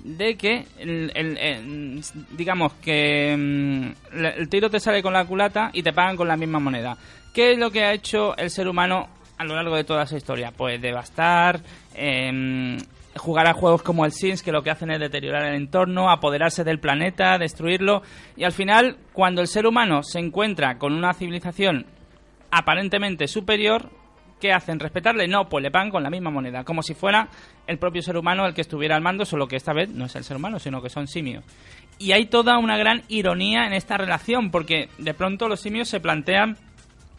de 0.05 0.37
que, 0.37 0.67
el, 0.79 2.03
digamos 2.33 2.75
que 2.75 3.35
mm, 3.37 4.17
el 4.39 4.49
tiro 4.49 4.69
te 4.71 4.81
sale 4.81 5.03
con 5.03 5.15
la 5.15 5.25
culata 5.25 5.71
y 5.73 5.83
te 5.83 5.93
pagan 5.93 6.17
con 6.17 6.29
la 6.29 6.37
misma 6.37 6.59
moneda. 6.59 6.97
¿Qué 7.33 7.53
es 7.53 7.59
lo 7.59 7.71
que 7.71 7.85
ha 7.85 7.93
hecho 7.93 8.37
el 8.37 8.51
ser 8.51 8.69
humano 8.69 9.09
a 9.39 9.45
lo 9.45 9.55
largo 9.55 9.77
de 9.77 9.85
toda 9.85 10.03
esa 10.03 10.17
historia? 10.17 10.53
Pues 10.53 10.81
devastar, 10.81 11.61
em, 11.95 12.77
jugar 13.17 13.47
a 13.47 13.55
juegos 13.55 13.83
como 13.83 14.05
el 14.05 14.13
Sims, 14.13 14.43
que 14.43 14.53
lo 14.53 14.63
que 14.63 14.71
hacen 14.71 14.91
es 14.91 15.01
deteriorar 15.01 15.47
el 15.47 15.55
entorno, 15.55 16.11
apoderarse 16.11 16.65
del 16.65 16.79
planeta, 16.79 17.39
destruirlo. 17.39 18.03
Y 18.37 18.45
al 18.45 18.53
final, 18.53 18.99
cuando 19.13 19.41
el 19.41 19.49
ser 19.49 19.67
humano 19.67 20.03
se 20.03 20.19
encuentra 20.19 20.79
con 20.79 20.93
una 20.93 21.13
civilización 21.13 21.87
aparentemente 22.51 23.27
superior, 23.29 23.91
¿qué 24.41 24.53
hacen? 24.53 24.81
¿Respetarle? 24.81 25.29
No, 25.29 25.49
pues 25.49 25.63
le 25.63 25.71
pagan 25.71 25.91
con 25.91 26.03
la 26.03 26.11
misma 26.11 26.31
moneda, 26.31 26.65
como 26.65 26.83
si 26.83 26.95
fuera 26.95 27.29
el 27.67 27.79
propio 27.79 28.03
ser 28.03 28.17
humano 28.17 28.47
el 28.47 28.55
que 28.55 28.63
estuviera 28.63 28.97
al 28.97 29.03
mando, 29.03 29.25
solo 29.25 29.47
que 29.47 29.57
esta 29.57 29.73
vez 29.73 29.89
no 29.91 30.07
es 30.07 30.17
el 30.17 30.25
ser 30.25 30.37
humano, 30.37 30.59
sino 30.59 30.83
que 30.83 30.89
son 30.89 31.07
simios. 31.07 31.45
Y 31.99 32.13
hay 32.13 32.27
toda 32.27 32.59
una 32.59 32.79
gran 32.79 33.03
ironía 33.09 33.67
en 33.67 33.75
esta 33.75 33.99
relación, 33.99 34.51
porque 34.51 34.89
de 34.99 35.15
pronto 35.15 35.49
los 35.49 35.61
simios 35.61 35.89
se 35.89 36.01
plantean 36.01 36.57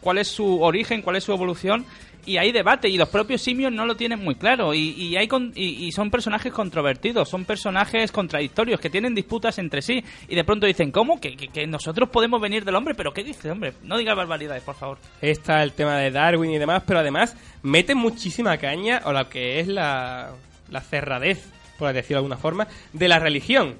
cuál 0.02 0.18
es 0.18 0.28
su 0.28 0.62
origen, 0.62 1.02
cuál 1.02 1.16
es 1.16 1.24
su 1.24 1.32
evolución, 1.32 1.86
y 2.26 2.38
hay 2.38 2.52
debate, 2.52 2.88
y 2.90 2.98
los 2.98 3.10
propios 3.10 3.42
simios 3.42 3.72
no 3.72 3.86
lo 3.86 3.96
tienen 3.96 4.24
muy 4.24 4.36
claro, 4.36 4.74
y, 4.74 4.90
y 4.92 5.16
hay 5.18 5.28
con- 5.28 5.52
y, 5.56 5.86
y 5.86 5.92
son 5.92 6.10
personajes 6.12 6.52
controvertidos, 6.52 7.30
son 7.30 7.46
personajes 7.46 8.12
contradictorios, 8.12 8.80
que 8.80 8.90
tienen 8.90 9.16
disputas 9.16 9.58
entre 9.60 9.82
sí, 9.82 10.04
y 10.28 10.36
de 10.36 10.44
pronto 10.44 10.66
dicen, 10.68 10.92
¿cómo? 10.92 11.20
¿Que, 11.20 11.36
que, 11.36 11.48
que 11.48 11.68
nosotros 11.68 12.10
podemos 12.10 12.42
venir 12.42 12.64
del 12.66 12.76
hombre? 12.76 12.96
¿Pero 12.96 13.14
qué 13.14 13.24
dice, 13.24 13.50
hombre? 13.52 13.74
No 13.84 13.98
digas 13.98 14.16
barbaridades, 14.16 14.64
por 14.64 14.76
favor. 14.76 14.98
Está 15.22 15.64
el 15.64 15.74
tema 15.74 15.98
de 15.98 16.12
Darwin 16.12 16.52
y 16.52 16.58
demás, 16.58 16.84
pero 16.86 17.00
además 17.00 17.36
mete 17.64 17.96
muchísima 17.96 18.58
caña 18.58 18.98
a 18.98 19.12
lo 19.14 19.28
que 19.30 19.60
es 19.60 19.68
la, 19.68 20.32
la 20.70 20.82
cerradez, 20.82 21.48
por 21.78 21.92
decirlo 21.94 22.16
de 22.16 22.20
alguna 22.26 22.38
forma, 22.38 22.68
de 22.94 23.08
la 23.08 23.20
religión. 23.20 23.76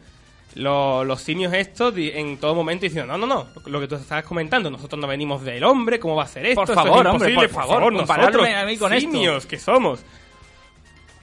Lo- 0.56 1.06
los 1.06 1.22
simios 1.22 1.54
estos 1.54 1.94
en 1.98 2.38
todo 2.38 2.54
momento 2.54 2.84
diciendo, 2.86 3.18
no, 3.18 3.26
no, 3.26 3.26
no, 3.26 3.48
lo 3.68 3.80
que 3.80 3.88
tú 3.88 3.96
estabas 3.96 4.26
comentando, 4.26 4.70
nosotros 4.70 5.00
no 5.00 5.08
venimos 5.08 5.44
del 5.44 5.64
hombre, 5.64 5.98
¿cómo 6.00 6.16
va 6.16 6.24
a 6.24 6.28
ser 6.28 6.46
esto? 6.46 6.56
Por 6.56 6.70
Esto 6.70 6.74
es 6.82 6.88
favor, 6.88 7.08
hombre, 7.08 7.34
por 7.34 7.50
favor, 7.50 7.94
compararme 7.96 8.32
nosotros, 8.38 8.56
a 8.62 8.66
mí 8.66 8.78
con 8.78 8.94
esto". 8.94 9.12
simios 9.12 9.46
que 9.46 9.58
somos. 9.58 10.04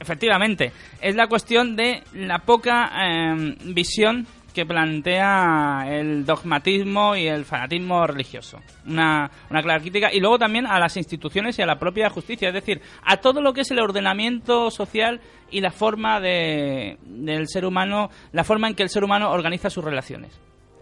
Efectivamente, 0.00 0.72
es 1.00 1.16
la 1.16 1.26
cuestión 1.26 1.74
de 1.76 2.02
la 2.14 2.38
poca 2.38 2.90
eh, 3.04 3.56
visión 3.64 4.26
que 4.58 4.66
plantea 4.66 5.84
el 5.86 6.26
dogmatismo 6.26 7.14
y 7.14 7.28
el 7.28 7.44
fanatismo 7.44 8.04
religioso. 8.08 8.58
Una, 8.88 9.30
una 9.48 9.62
clara 9.62 9.78
crítica. 9.78 10.12
Y 10.12 10.18
luego 10.18 10.36
también 10.36 10.66
a 10.66 10.80
las 10.80 10.96
instituciones 10.96 11.56
y 11.60 11.62
a 11.62 11.66
la 11.66 11.78
propia 11.78 12.10
justicia, 12.10 12.48
es 12.48 12.54
decir, 12.54 12.82
a 13.04 13.18
todo 13.18 13.40
lo 13.40 13.52
que 13.52 13.60
es 13.60 13.70
el 13.70 13.78
ordenamiento 13.78 14.72
social 14.72 15.20
y 15.52 15.60
la 15.60 15.70
forma 15.70 16.18
de, 16.18 16.98
del 17.04 17.46
ser 17.46 17.64
humano, 17.64 18.10
la 18.32 18.42
forma 18.42 18.66
en 18.66 18.74
que 18.74 18.82
el 18.82 18.88
ser 18.88 19.04
humano 19.04 19.30
organiza 19.30 19.70
sus 19.70 19.84
relaciones. 19.84 20.36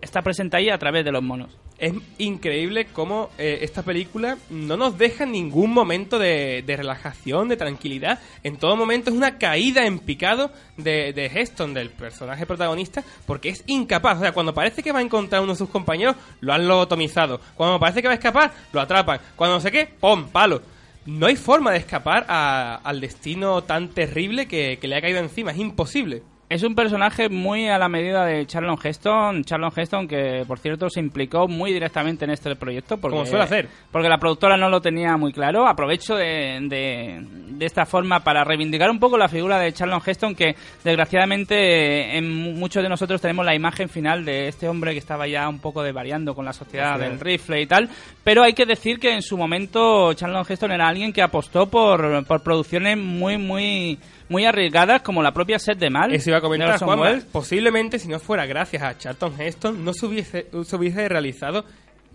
Está 0.06 0.22
presente 0.22 0.56
ahí 0.56 0.70
a 0.70 0.78
través 0.78 1.04
de 1.04 1.10
los 1.10 1.20
monos. 1.20 1.50
Es 1.78 1.92
increíble 2.18 2.86
cómo 2.92 3.28
eh, 3.38 3.58
esta 3.62 3.82
película 3.82 4.38
no 4.50 4.76
nos 4.76 4.96
deja 4.96 5.26
ningún 5.26 5.74
momento 5.74 6.16
de, 6.16 6.62
de 6.64 6.76
relajación, 6.76 7.48
de 7.48 7.56
tranquilidad. 7.56 8.20
En 8.44 8.56
todo 8.56 8.76
momento 8.76 9.10
es 9.10 9.16
una 9.16 9.36
caída 9.36 9.84
en 9.84 9.98
picado 9.98 10.52
de, 10.76 11.12
de 11.12 11.26
Heston, 11.26 11.74
del 11.74 11.90
personaje 11.90 12.46
protagonista, 12.46 13.02
porque 13.26 13.48
es 13.48 13.64
incapaz. 13.66 14.18
O 14.18 14.20
sea, 14.20 14.30
cuando 14.30 14.54
parece 14.54 14.80
que 14.80 14.92
va 14.92 15.00
a 15.00 15.02
encontrar 15.02 15.42
uno 15.42 15.54
de 15.54 15.58
sus 15.58 15.70
compañeros, 15.70 16.14
lo 16.38 16.52
han 16.52 16.68
lobotomizado. 16.68 17.40
Cuando 17.56 17.80
parece 17.80 18.00
que 18.00 18.06
va 18.06 18.14
a 18.14 18.18
escapar, 18.18 18.52
lo 18.72 18.80
atrapan. 18.80 19.18
Cuando 19.34 19.56
no 19.56 19.60
sé 19.60 19.72
qué, 19.72 19.86
¡pum! 19.86 20.28
¡palo! 20.28 20.62
no 21.04 21.26
hay 21.26 21.36
forma 21.36 21.72
de 21.72 21.78
escapar 21.78 22.26
al 22.28 23.00
destino 23.00 23.64
tan 23.64 23.88
terrible 23.88 24.46
que 24.46 24.78
le 24.80 24.96
ha 24.96 25.00
caído 25.00 25.18
encima. 25.18 25.50
Es 25.50 25.58
imposible. 25.58 26.22
Es 26.48 26.62
un 26.62 26.76
personaje 26.76 27.28
muy 27.28 27.66
a 27.68 27.76
la 27.76 27.88
medida 27.88 28.24
de 28.24 28.46
Charlon 28.46 28.78
Heston. 28.82 29.42
Charlon 29.42 29.72
Heston, 29.74 30.06
que 30.06 30.44
por 30.46 30.60
cierto 30.60 30.88
se 30.88 31.00
implicó 31.00 31.48
muy 31.48 31.72
directamente 31.72 32.24
en 32.24 32.30
este 32.30 32.54
proyecto. 32.54 32.98
Porque, 32.98 33.16
Como 33.16 33.26
suele 33.26 33.44
hacer. 33.44 33.68
Porque 33.90 34.08
la 34.08 34.18
productora 34.18 34.56
no 34.56 34.68
lo 34.68 34.80
tenía 34.80 35.16
muy 35.16 35.32
claro. 35.32 35.66
Aprovecho 35.66 36.14
de, 36.14 36.60
de, 36.68 37.20
de 37.58 37.66
esta 37.66 37.86
forma 37.86 38.20
para 38.20 38.44
reivindicar 38.44 38.90
un 38.90 38.98
poco 38.98 39.16
la 39.18 39.28
figura 39.28 39.58
de 39.58 39.72
Charlon 39.72 40.00
Heston, 40.04 40.34
que 40.34 40.54
desgraciadamente 40.84 42.16
en 42.16 42.30
mu- 42.34 42.52
muchos 42.52 42.82
de 42.82 42.88
nosotros 42.88 43.20
tenemos 43.20 43.44
la 43.44 43.54
imagen 43.54 43.88
final 43.88 44.24
de 44.24 44.48
este 44.48 44.68
hombre 44.68 44.92
que 44.92 44.98
estaba 44.98 45.26
ya 45.26 45.48
un 45.48 45.58
poco 45.60 45.82
desvariando 45.82 46.34
con 46.34 46.44
la 46.44 46.52
sociedad 46.52 46.96
Sí. 46.96 47.02
del 47.02 47.20
rifle 47.20 47.60
y 47.62 47.66
tal. 47.66 47.88
Pero 48.24 48.42
hay 48.42 48.52
que 48.52 48.66
decir 48.66 48.98
que 48.98 49.12
en 49.12 49.22
su 49.22 49.36
momento 49.36 50.12
Charlon 50.14 50.44
Heston 50.48 50.72
era 50.72 50.88
alguien 50.88 51.12
que 51.12 51.22
apostó 51.22 51.68
por, 51.68 52.24
por 52.26 52.42
producciones 52.42 52.96
muy, 52.98 53.38
muy 53.38 53.98
muy 54.28 54.44
arriesgadas 54.44 55.02
como 55.02 55.22
la 55.22 55.30
propia 55.30 55.56
Set 55.60 55.78
de 55.78 55.88
Mal. 55.88 56.12
Eso 56.12 56.30
iba 56.30 56.38
a 56.38 56.40
comentar. 56.40 56.82
Welles. 56.84 57.24
Posiblemente, 57.26 58.00
si 58.00 58.08
no 58.08 58.18
fuera 58.18 58.44
gracias 58.44 58.82
a 58.82 58.98
Charlton 58.98 59.40
Heston, 59.40 59.84
no 59.84 59.92
se 59.94 60.04
hubiese, 60.06 60.46
se 60.64 60.74
hubiese 60.76 61.08
realizado 61.08 61.64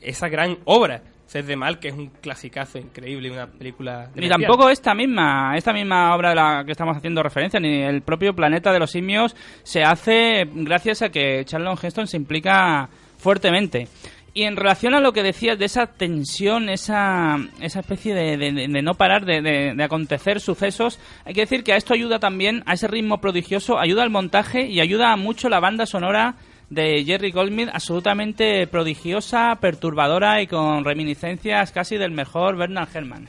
esa 0.01 0.27
gran 0.29 0.57
obra. 0.65 1.01
Sed 1.27 1.45
de 1.45 1.55
Mal, 1.55 1.79
que 1.79 1.87
es 1.87 1.93
un 1.93 2.07
clasicazo 2.09 2.77
increíble, 2.77 3.31
una 3.31 3.47
película... 3.47 4.09
Ni 4.15 4.27
tampoco 4.27 4.69
esta 4.69 4.93
misma, 4.93 5.55
esta 5.55 5.71
misma 5.71 6.13
obra 6.13 6.29
de 6.31 6.35
la 6.35 6.63
que 6.65 6.73
estamos 6.73 6.97
haciendo 6.97 7.23
referencia, 7.23 7.57
ni 7.57 7.83
el 7.83 8.01
propio 8.01 8.33
Planeta 8.35 8.73
de 8.73 8.79
los 8.79 8.91
Simios 8.91 9.33
se 9.63 9.81
hace 9.81 10.45
gracias 10.53 11.01
a 11.03 11.09
que 11.09 11.45
Charlton 11.45 11.77
Heston 11.81 12.07
se 12.07 12.17
implica 12.17 12.89
fuertemente. 13.17 13.87
Y 14.33 14.43
en 14.43 14.57
relación 14.57 14.93
a 14.93 14.99
lo 14.99 15.13
que 15.13 15.23
decías 15.23 15.57
de 15.57 15.65
esa 15.65 15.87
tensión, 15.87 16.67
esa, 16.67 17.37
esa 17.61 17.79
especie 17.81 18.13
de, 18.13 18.35
de- 18.37 18.51
de- 18.51 18.67
de 18.67 18.81
no 18.81 18.93
parar 18.95 19.23
de, 19.25 19.41
de- 19.41 19.73
de 19.73 19.83
acontecer 19.85 20.41
sucesos, 20.41 20.99
hay 21.23 21.33
que 21.33 21.41
decir 21.41 21.63
que 21.63 21.71
a 21.71 21.77
esto 21.77 21.93
ayuda 21.93 22.19
también, 22.19 22.61
a 22.65 22.73
ese 22.73 22.87
ritmo 22.89 23.19
prodigioso, 23.21 23.79
ayuda 23.79 24.03
al 24.03 24.09
montaje 24.09 24.67
y 24.67 24.81
ayuda 24.81 25.15
mucho 25.15 25.47
la 25.47 25.59
banda 25.61 25.85
sonora 25.85 26.35
de 26.71 27.03
Jerry 27.05 27.31
Goldsmith, 27.31 27.69
absolutamente 27.71 28.65
prodigiosa, 28.65 29.57
perturbadora 29.59 30.41
y 30.41 30.47
con 30.47 30.85
reminiscencias 30.85 31.73
casi 31.73 31.97
del 31.97 32.11
mejor 32.11 32.55
Bernard 32.55 32.87
Herrmann. 32.95 33.27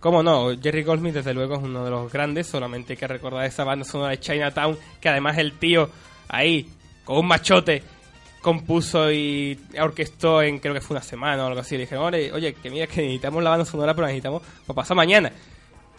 Cómo 0.00 0.22
no, 0.22 0.58
Jerry 0.58 0.84
Goldsmith 0.84 1.14
desde 1.14 1.34
luego 1.34 1.56
es 1.56 1.62
uno 1.62 1.84
de 1.84 1.90
los 1.90 2.10
grandes, 2.10 2.46
solamente 2.46 2.94
hay 2.94 2.96
que 2.96 3.06
recordar 3.06 3.44
esa 3.44 3.64
banda 3.64 3.84
sonora 3.84 4.12
de 4.12 4.20
Chinatown, 4.20 4.78
que 5.00 5.08
además 5.10 5.36
el 5.36 5.52
tío 5.58 5.90
ahí, 6.28 6.66
con 7.04 7.18
un 7.18 7.26
machote, 7.26 7.82
compuso 8.40 9.12
y 9.12 9.58
orquestó 9.78 10.40
en 10.40 10.58
creo 10.58 10.72
que 10.72 10.80
fue 10.80 10.94
una 10.96 11.04
semana 11.04 11.44
o 11.44 11.48
algo 11.48 11.60
así. 11.60 11.74
Le 11.74 11.82
dije, 11.82 11.98
oye, 11.98 12.32
oye, 12.32 12.54
que 12.54 12.70
mira 12.70 12.86
que 12.86 13.02
necesitamos 13.02 13.44
la 13.44 13.50
banda 13.50 13.66
sonora, 13.66 13.92
pero 13.92 14.06
necesitamos 14.06 14.42
para 14.66 14.76
pasar 14.76 14.96
mañana. 14.96 15.30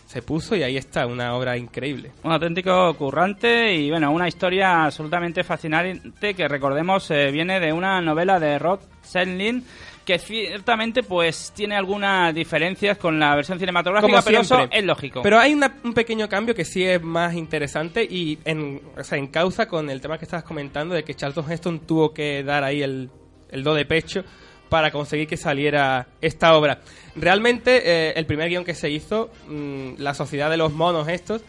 Se 0.09 0.23
puso 0.23 0.55
y 0.55 0.63
ahí 0.63 0.75
está, 0.75 1.05
una 1.05 1.35
obra 1.35 1.55
increíble. 1.55 2.11
Un 2.23 2.31
auténtico 2.31 2.95
currante 2.95 3.75
y 3.75 3.91
bueno, 3.91 4.11
una 4.11 4.27
historia 4.27 4.85
absolutamente 4.85 5.43
fascinante 5.43 6.33
que 6.33 6.47
recordemos 6.47 7.11
eh, 7.11 7.29
viene 7.31 7.59
de 7.59 7.71
una 7.71 8.01
novela 8.01 8.39
de 8.39 8.57
Rod 8.57 8.79
Serling 9.03 9.63
que 10.03 10.17
ciertamente 10.17 11.03
pues 11.03 11.53
tiene 11.55 11.75
algunas 11.75 12.33
diferencias 12.33 12.97
con 12.97 13.19
la 13.19 13.35
versión 13.35 13.59
cinematográfica, 13.59 14.23
pero 14.25 14.41
eso 14.41 14.67
es 14.71 14.83
lógico. 14.83 15.21
Pero 15.21 15.37
hay 15.37 15.53
una- 15.53 15.75
un 15.83 15.93
pequeño 15.93 16.27
cambio 16.27 16.55
que 16.55 16.65
sí 16.65 16.83
es 16.83 16.99
más 17.03 17.35
interesante 17.35 18.03
y 18.03 18.39
en, 18.45 18.81
o 18.97 19.03
sea, 19.03 19.19
en 19.19 19.27
causa 19.27 19.67
con 19.67 19.91
el 19.91 20.01
tema 20.01 20.17
que 20.17 20.25
estabas 20.25 20.43
comentando 20.43 20.95
de 20.95 21.03
que 21.03 21.13
Charlton 21.13 21.51
Heston 21.51 21.81
tuvo 21.81 22.11
que 22.15 22.41
dar 22.43 22.63
ahí 22.63 22.81
el, 22.81 23.11
el 23.51 23.63
do 23.63 23.75
de 23.75 23.85
pecho 23.85 24.23
para 24.69 24.91
conseguir 24.91 25.27
que 25.27 25.37
saliera 25.37 26.07
esta 26.21 26.55
obra. 26.55 26.79
Realmente, 27.15 27.81
eh, 27.83 28.13
el 28.15 28.25
primer 28.25 28.49
guion 28.49 28.63
que 28.63 28.75
se 28.75 28.89
hizo, 28.89 29.31
mm, 29.47 29.95
la 29.97 30.13
sociedad 30.13 30.49
de 30.49 30.57
los 30.57 30.71
monos 30.71 31.07
estos, 31.07 31.41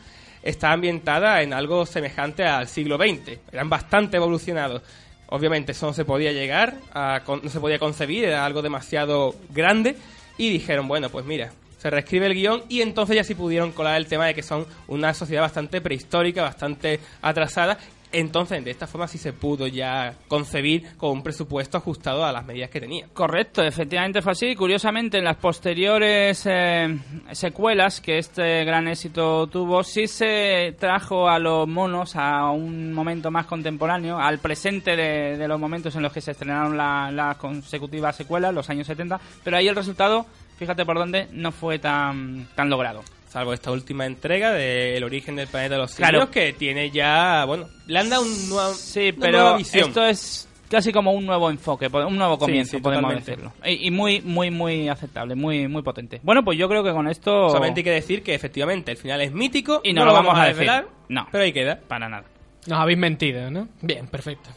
está 0.42 0.72
ambientada 0.72 1.42
en 1.42 1.52
algo 1.52 1.86
semejante 1.86 2.44
al 2.44 2.66
siglo 2.66 2.96
XX. 2.96 3.38
Eran 3.52 3.68
bastante 3.68 4.16
evolucionados. 4.16 4.82
Obviamente 5.26 5.72
eso 5.72 5.86
no 5.86 5.92
se 5.92 6.04
podía 6.04 6.32
llegar, 6.32 6.74
no 6.94 7.50
se 7.50 7.60
podía 7.60 7.78
concebir, 7.78 8.24
era 8.24 8.44
algo 8.44 8.62
demasiado 8.62 9.36
grande. 9.50 9.96
Y 10.38 10.50
dijeron, 10.50 10.88
bueno, 10.88 11.08
pues 11.10 11.24
mira, 11.24 11.52
se 11.78 11.88
reescribe 11.88 12.26
el 12.26 12.34
guion 12.34 12.64
y 12.68 12.82
entonces 12.82 13.16
ya 13.16 13.24
sí 13.24 13.34
pudieron 13.34 13.72
colar 13.72 13.96
el 13.96 14.06
tema 14.06 14.26
de 14.26 14.34
que 14.34 14.42
son 14.42 14.66
una 14.88 15.14
sociedad 15.14 15.42
bastante 15.42 15.80
prehistórica, 15.80 16.42
bastante 16.42 16.98
atrasada. 17.22 17.78
Entonces, 18.12 18.64
de 18.64 18.70
esta 18.72 18.86
forma 18.86 19.06
sí 19.06 19.18
se 19.18 19.32
pudo 19.32 19.66
ya 19.66 20.14
concebir 20.28 20.96
con 20.96 21.10
un 21.10 21.22
presupuesto 21.22 21.78
ajustado 21.78 22.24
a 22.24 22.32
las 22.32 22.44
medidas 22.44 22.68
que 22.70 22.80
tenía. 22.80 23.06
Correcto, 23.12 23.62
efectivamente 23.62 24.20
fue 24.22 24.32
así. 24.32 24.56
Curiosamente, 24.56 25.18
en 25.18 25.24
las 25.24 25.36
posteriores 25.36 26.44
eh, 26.50 26.98
secuelas 27.32 28.00
que 28.00 28.18
este 28.18 28.64
gran 28.64 28.88
éxito 28.88 29.46
tuvo, 29.46 29.84
sí 29.84 30.06
se 30.08 30.74
trajo 30.78 31.28
a 31.28 31.38
los 31.38 31.68
monos 31.68 32.16
a 32.16 32.50
un 32.50 32.92
momento 32.92 33.30
más 33.30 33.46
contemporáneo, 33.46 34.18
al 34.18 34.38
presente 34.38 34.96
de, 34.96 35.46
los 35.48 35.60
momentos 35.60 35.94
en 35.94 36.02
los 36.02 36.12
que 36.12 36.20
se 36.20 36.32
estrenaron 36.32 36.76
la- 36.76 37.10
las 37.12 37.36
consecutivas 37.36 38.16
secuelas, 38.16 38.52
los 38.52 38.68
años 38.70 38.86
70, 38.86 39.20
pero 39.44 39.56
ahí 39.56 39.68
el 39.68 39.76
resultado, 39.76 40.26
fíjate 40.58 40.84
por 40.84 40.96
dónde, 40.98 41.28
no 41.32 41.52
fue 41.52 41.78
tan, 41.78 42.48
tan 42.54 42.68
logrado. 42.70 43.02
Salvo 43.30 43.52
esta 43.54 43.70
última 43.70 44.06
entrega 44.06 44.52
de 44.52 44.96
El 44.96 45.04
origen 45.04 45.36
del 45.36 45.46
planeta 45.46 45.76
de 45.76 45.80
los 45.80 45.94
Claro. 45.94 46.18
simios, 46.18 46.30
que 46.30 46.52
tiene 46.52 46.90
ya, 46.90 47.44
bueno, 47.46 47.68
le 47.86 47.98
han 47.98 48.10
dado 48.10 48.22
un 48.22 48.48
nuevo, 48.48 48.74
Sí, 48.74 49.10
una 49.16 49.20
pero 49.24 49.38
nueva 49.38 49.56
visión. 49.56 49.88
esto 49.88 50.04
es 50.04 50.48
casi 50.68 50.92
como 50.92 51.12
un 51.12 51.26
nuevo 51.26 51.48
enfoque, 51.48 51.86
un 51.86 52.16
nuevo 52.16 52.38
comienzo, 52.38 52.76
sí, 52.76 52.82
podemos 52.82 53.02
totalmente. 53.12 53.30
decirlo. 53.30 53.52
Y, 53.64 53.86
y 53.86 53.90
muy, 53.92 54.20
muy, 54.20 54.50
muy 54.50 54.88
aceptable, 54.88 55.34
muy, 55.36 55.68
muy 55.68 55.82
potente. 55.82 56.20
Bueno, 56.24 56.44
pues 56.44 56.58
yo 56.58 56.68
creo 56.68 56.82
que 56.82 56.90
con 56.92 57.06
esto... 57.08 57.50
Solamente 57.50 57.80
hay 57.80 57.84
que 57.84 57.90
decir 57.92 58.22
que 58.24 58.34
efectivamente 58.34 58.90
el 58.90 58.96
final 58.96 59.20
es 59.20 59.32
mítico 59.32 59.80
Y 59.84 59.92
no 59.92 60.00
no 60.00 60.06
lo 60.06 60.12
vamos 60.14 60.28
vamos 60.34 60.40
a 60.42 60.46
decir. 60.48 60.60
desvelar, 60.60 60.88
No. 61.08 61.26
pero 61.30 61.44
ahí 61.44 61.52
queda. 61.52 61.78
Para 61.86 62.08
nada. 62.08 62.24
Nos 62.66 62.78
habéis 62.80 62.98
mentido, 62.98 63.48
¿no? 63.50 63.68
Bien, 63.80 64.06
perfecto. 64.08 64.50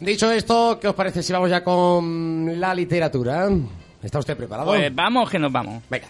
Dicho 0.00 0.30
esto, 0.30 0.78
¿qué 0.80 0.88
os 0.88 0.94
parece 0.94 1.22
si 1.22 1.32
vamos 1.32 1.50
ya 1.50 1.62
con 1.62 2.58
la 2.58 2.74
literatura? 2.74 3.48
¿Está 4.02 4.18
usted 4.18 4.36
preparado? 4.36 4.68
Pues 4.68 4.94
vamos 4.94 5.30
que 5.30 5.38
nos 5.38 5.50
vamos. 5.52 5.82
Venga. 5.88 6.08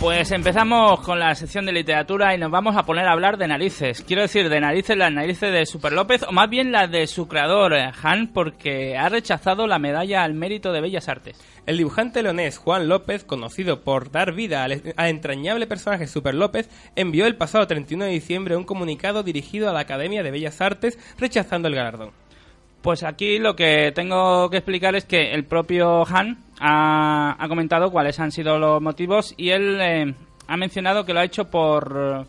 Pues 0.00 0.30
empezamos 0.30 1.00
con 1.00 1.18
la 1.18 1.34
sección 1.34 1.66
de 1.66 1.72
literatura 1.72 2.32
y 2.32 2.38
nos 2.38 2.52
vamos 2.52 2.76
a 2.76 2.84
poner 2.84 3.08
a 3.08 3.12
hablar 3.12 3.36
de 3.36 3.48
narices. 3.48 4.00
Quiero 4.02 4.22
decir, 4.22 4.48
de 4.48 4.60
narices, 4.60 4.96
las 4.96 5.10
narices 5.12 5.52
de 5.52 5.66
Super 5.66 5.92
López, 5.92 6.22
o 6.22 6.30
más 6.30 6.48
bien 6.48 6.70
las 6.70 6.88
de 6.88 7.08
su 7.08 7.26
creador, 7.26 7.74
eh, 7.74 7.90
Han, 8.00 8.28
porque 8.28 8.96
ha 8.96 9.08
rechazado 9.08 9.66
la 9.66 9.80
medalla 9.80 10.22
al 10.22 10.34
mérito 10.34 10.72
de 10.72 10.80
Bellas 10.80 11.08
Artes. 11.08 11.36
El 11.66 11.78
dibujante 11.78 12.22
leonés 12.22 12.58
Juan 12.58 12.88
López, 12.88 13.24
conocido 13.24 13.82
por 13.82 14.12
dar 14.12 14.34
vida 14.34 14.62
al, 14.62 14.94
al 14.94 15.08
entrañable 15.08 15.66
personaje 15.66 16.06
Super 16.06 16.36
López, 16.36 16.70
envió 16.94 17.26
el 17.26 17.34
pasado 17.34 17.66
31 17.66 18.04
de 18.04 18.10
diciembre 18.12 18.56
un 18.56 18.64
comunicado 18.64 19.24
dirigido 19.24 19.68
a 19.68 19.72
la 19.72 19.80
Academia 19.80 20.22
de 20.22 20.30
Bellas 20.30 20.60
Artes 20.60 20.96
rechazando 21.18 21.66
el 21.66 21.74
galardón. 21.74 22.12
Pues 22.82 23.02
aquí 23.02 23.38
lo 23.38 23.56
que 23.56 23.92
tengo 23.92 24.48
que 24.50 24.58
explicar 24.58 24.94
es 24.94 25.04
que 25.04 25.32
el 25.32 25.44
propio 25.44 26.06
Han 26.06 26.38
ha, 26.60 27.36
ha 27.38 27.48
comentado 27.48 27.90
cuáles 27.90 28.20
han 28.20 28.30
sido 28.30 28.58
los 28.58 28.80
motivos 28.80 29.34
y 29.36 29.50
él 29.50 29.78
eh, 29.80 30.14
ha 30.46 30.56
mencionado 30.56 31.04
que 31.04 31.12
lo 31.12 31.20
ha 31.20 31.24
hecho 31.24 31.44
por, 31.46 32.26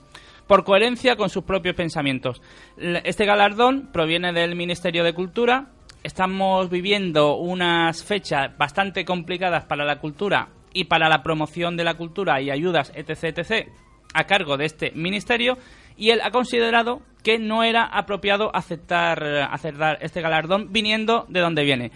por 0.48 0.64
coherencia 0.64 1.16
con 1.16 1.30
sus 1.30 1.44
propios 1.44 1.76
pensamientos. 1.76 2.42
Este 2.78 3.26
galardón 3.26 3.90
proviene 3.94 4.34
del 4.34 4.56
Ministerio 4.56 5.04
de 5.04 5.14
Cultura. 5.14 5.68
Estamos 6.04 6.70
viviendo 6.70 7.36
unas 7.36 8.04
fechas 8.04 8.58
bastante 8.58 9.06
complicadas 9.06 9.66
para 9.66 9.86
la 9.86 10.00
cultura 10.00 10.50
y 10.74 10.86
para 10.86 11.10
la 11.10 11.22
promoción 11.22 11.78
de 11.78 11.84
la 11.84 11.94
cultura 11.94 12.42
y 12.42 12.50
ayudas, 12.50 12.92
etc., 12.96 13.38
etc., 13.38 13.68
a 14.14 14.24
cargo 14.24 14.58
de 14.58 14.66
este 14.66 14.92
ministerio 14.96 15.60
y 16.00 16.12
él 16.12 16.22
ha 16.24 16.32
considerado 16.32 17.02
que 17.24 17.38
no 17.38 17.64
era 17.64 17.84
apropiado 17.84 18.56
aceptar, 18.56 19.22
eh, 19.24 19.42
aceptar 19.42 19.98
este 20.02 20.22
galardón 20.22 20.72
viniendo 20.72 21.26
de 21.28 21.42
donde 21.42 21.64
viene. 21.64 21.92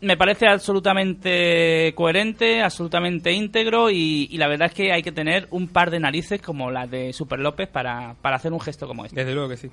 Me 0.00 0.16
parece 0.16 0.46
absolutamente 0.46 1.92
coherente, 1.96 2.62
absolutamente 2.62 3.32
íntegro 3.32 3.90
y, 3.90 4.28
y 4.30 4.36
la 4.36 4.46
verdad 4.46 4.68
es 4.68 4.74
que 4.74 4.92
hay 4.92 5.02
que 5.02 5.10
tener 5.10 5.48
un 5.50 5.68
par 5.68 5.90
de 5.90 5.98
narices 5.98 6.40
como 6.40 6.70
las 6.70 6.88
de 6.88 7.12
Super 7.12 7.40
López 7.40 7.68
para, 7.68 8.14
para 8.20 8.36
hacer 8.36 8.52
un 8.52 8.60
gesto 8.60 8.86
como 8.86 9.04
este. 9.04 9.16
Desde 9.16 9.34
luego 9.34 9.48
que 9.48 9.56
sí. 9.56 9.70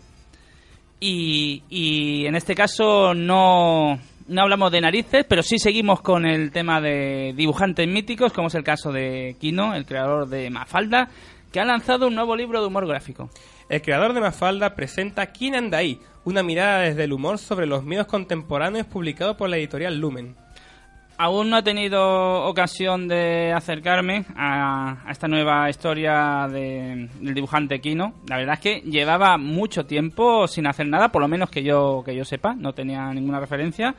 Y, 1.00 1.62
y 1.70 2.26
en 2.26 2.36
este 2.36 2.56
caso 2.56 3.14
no, 3.14 4.00
no 4.28 4.42
hablamos 4.42 4.72
de 4.72 4.82
narices, 4.82 5.26
pero 5.28 5.44
sí 5.44 5.60
seguimos 5.60 6.02
con 6.02 6.26
el 6.26 6.52
tema 6.52 6.82
de 6.82 7.34
dibujantes 7.36 7.88
míticos, 7.88 8.34
como 8.34 8.48
es 8.48 8.56
el 8.56 8.64
caso 8.64 8.92
de 8.92 9.36
Kino, 9.40 9.76
el 9.76 9.86
creador 9.86 10.28
de 10.28 10.50
Mafalda, 10.50 11.10
que 11.52 11.60
ha 11.60 11.66
lanzado 11.66 12.08
un 12.08 12.16
nuevo 12.16 12.36
libro 12.36 12.62
de 12.62 12.68
humor 12.68 12.88
gráfico. 12.88 13.30
El 13.70 13.82
creador 13.82 14.14
de 14.14 14.22
Mafalda 14.22 14.76
presenta 14.76 15.28
¿Quién 15.28 15.56
anda 15.56 15.80
ahí? 15.80 16.00
Una 16.24 16.44
mirada 16.44 16.80
desde 16.82 17.04
el 17.04 17.14
humor 17.14 17.38
sobre 17.38 17.66
los 17.66 17.84
miedos 17.84 18.08
contemporáneos 18.08 18.88
publicado 18.88 19.38
por 19.38 19.50
la 19.50 19.58
editorial 19.58 20.00
Lumen. 20.00 20.36
Aún 21.18 21.50
no 21.50 21.58
he 21.60 21.64
tenido 21.64 22.44
ocasión 22.46 23.08
de 23.08 23.54
acercarme 23.56 24.26
a, 24.36 25.08
a 25.08 25.12
esta 25.12 25.28
nueva 25.30 25.70
historia 25.70 26.48
de- 26.52 27.10
del 27.22 27.34
dibujante 27.34 27.80
Kino. 27.80 28.16
La 28.28 28.36
verdad 28.38 28.56
es 28.56 28.60
que 28.60 28.82
llevaba 28.82 29.38
mucho 29.38 29.86
tiempo 29.86 30.46
sin 30.48 30.68
hacer 30.68 30.88
nada, 30.88 31.10
por 31.14 31.22
lo 31.22 31.30
menos 31.30 31.50
que 31.50 31.64
yo 31.64 32.04
que 32.06 32.16
yo 32.16 32.26
sepa, 32.26 32.54
no 32.54 32.74
tenía 32.74 33.14
ninguna 33.14 33.40
referencia. 33.40 33.96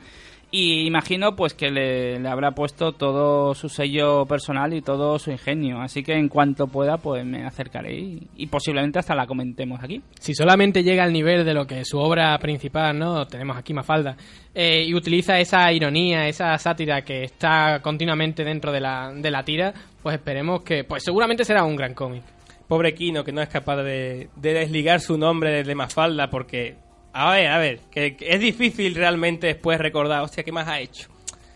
Y 0.49 0.87
imagino 0.87 1.35
pues 1.35 1.53
que 1.53 1.69
le, 1.69 2.19
le 2.21 2.29
habrá 2.29 2.51
puesto 2.51 2.93
todo 2.93 3.53
su 3.53 3.67
sello 3.67 4.25
personal 4.25 4.73
y 4.73 4.81
todo 4.81 5.19
su 5.19 5.29
ingenio. 5.29 5.81
Así 5.81 6.03
que 6.03 6.13
en 6.13 6.29
cuanto 6.29 6.67
pueda, 6.67 6.97
pues 6.97 7.25
me 7.25 7.45
acercaré 7.45 7.93
y, 7.93 8.27
y 8.37 8.47
posiblemente 8.47 8.97
hasta 8.97 9.13
la 9.13 9.27
comentemos 9.27 9.83
aquí. 9.83 10.01
Si 10.19 10.33
solamente 10.33 10.83
llega 10.83 11.03
al 11.03 11.11
nivel 11.11 11.43
de 11.43 11.53
lo 11.53 11.67
que 11.67 11.81
es 11.81 11.89
su 11.89 11.99
obra 11.99 12.37
principal, 12.39 12.97
¿no? 12.97 13.27
Tenemos 13.27 13.57
aquí 13.57 13.73
Mafalda. 13.73 14.15
eh, 14.55 14.85
y 14.87 14.93
utiliza 14.95 15.37
esa 15.37 15.69
ironía, 15.73 16.29
esa 16.29 16.57
sátira 16.57 17.01
que 17.01 17.23
está 17.23 17.81
continuamente 17.81 18.45
dentro 18.45 18.71
de 18.71 18.79
la, 18.79 19.11
de 19.13 19.29
la 19.29 19.43
tira, 19.43 19.73
pues 20.01 20.15
esperemos 20.15 20.63
que, 20.63 20.85
pues 20.85 21.03
seguramente 21.03 21.43
será 21.43 21.65
un 21.65 21.75
gran 21.75 21.93
cómic. 21.93 22.23
Pobre 22.69 22.93
Kino 22.93 23.23
que 23.23 23.33
no 23.33 23.41
es 23.41 23.49
capaz 23.49 23.83
de, 23.83 24.29
de 24.35 24.53
desligar 24.53 25.01
su 25.01 25.17
nombre 25.17 25.63
de 25.63 25.75
Mafalda 25.75 26.29
porque... 26.29 26.86
A 27.19 27.31
ver, 27.31 27.47
a 27.47 27.57
ver, 27.57 27.79
que, 27.91 28.15
que 28.15 28.29
es 28.29 28.39
difícil 28.39 28.93
realmente 28.95 29.47
después 29.47 29.79
recordar, 29.79 30.21
hostia, 30.21 30.43
¿qué 30.43 30.51
más 30.51 30.67
ha 30.67 30.79
hecho? 30.79 31.09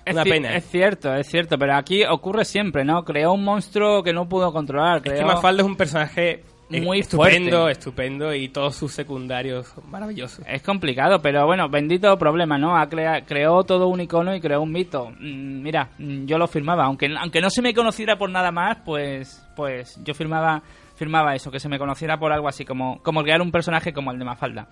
Es 0.03 0.14
Una 0.16 0.24
pena. 0.24 0.55
Es 0.55 0.66
cierto, 0.66 1.14
es 1.14 1.28
cierto, 1.28 1.57
pero 1.59 1.76
aquí 1.76 2.03
ocurre 2.03 2.43
siempre, 2.45 2.84
¿no? 2.84 3.03
Creó 3.03 3.34
un 3.34 3.43
monstruo 3.43 4.01
que 4.01 4.14
no 4.14 4.28
pudo 4.28 4.51
controlar. 4.51 4.97
Es 4.97 5.03
que 5.03 5.09
creó- 5.12 5.28
Mafalda 5.28 5.62
es 5.62 5.68
un 5.68 5.76
personaje 5.78 6.43
eh, 6.72 6.82
Muy 6.82 7.01
estupendo, 7.01 7.57
fuerte. 7.64 7.72
estupendo 7.80 8.34
y 8.34 8.47
todos 8.49 8.76
sus 8.76 8.91
secundarios 8.93 9.72
maravillosos. 9.88 10.43
Es 10.47 10.64
complicado, 10.64 11.22
pero 11.22 11.45
bueno, 11.45 11.70
bendito 11.70 12.18
problema, 12.18 12.57
¿no? 12.57 12.76
Ha 12.76 12.88
crea- 12.89 13.24
creó 13.26 13.64
todo 13.64 13.88
un 13.89 14.01
icono 14.01 14.34
y 14.34 14.41
creó 14.41 14.62
un 14.62 14.72
mito. 14.72 15.12
Mm, 15.20 15.62
mira, 15.62 15.89
mm, 15.99 16.26
yo 16.26 16.38
lo 16.39 16.47
firmaba, 16.47 16.86
aunque 16.86 17.07
aunque 17.20 17.39
no 17.41 17.49
se 17.51 17.62
me 17.62 17.74
conociera 17.76 18.18
por 18.18 18.30
nada 18.32 18.51
más, 18.51 18.78
pues 18.84 19.45
pues 19.55 19.99
yo 20.03 20.16
firmaba 20.16 20.64
firmaba 20.95 21.36
eso, 21.36 21.51
que 21.51 21.59
se 21.59 21.68
me 21.70 21.78
conociera 21.78 22.18
por 22.18 22.32
algo 22.32 22.47
así 22.47 22.64
como 22.66 23.03
como 23.03 23.22
crear 23.22 23.41
un 23.41 23.51
personaje 23.51 23.91
como 23.93 24.12
el 24.12 24.18
de 24.18 24.26
Mafalda. 24.26 24.68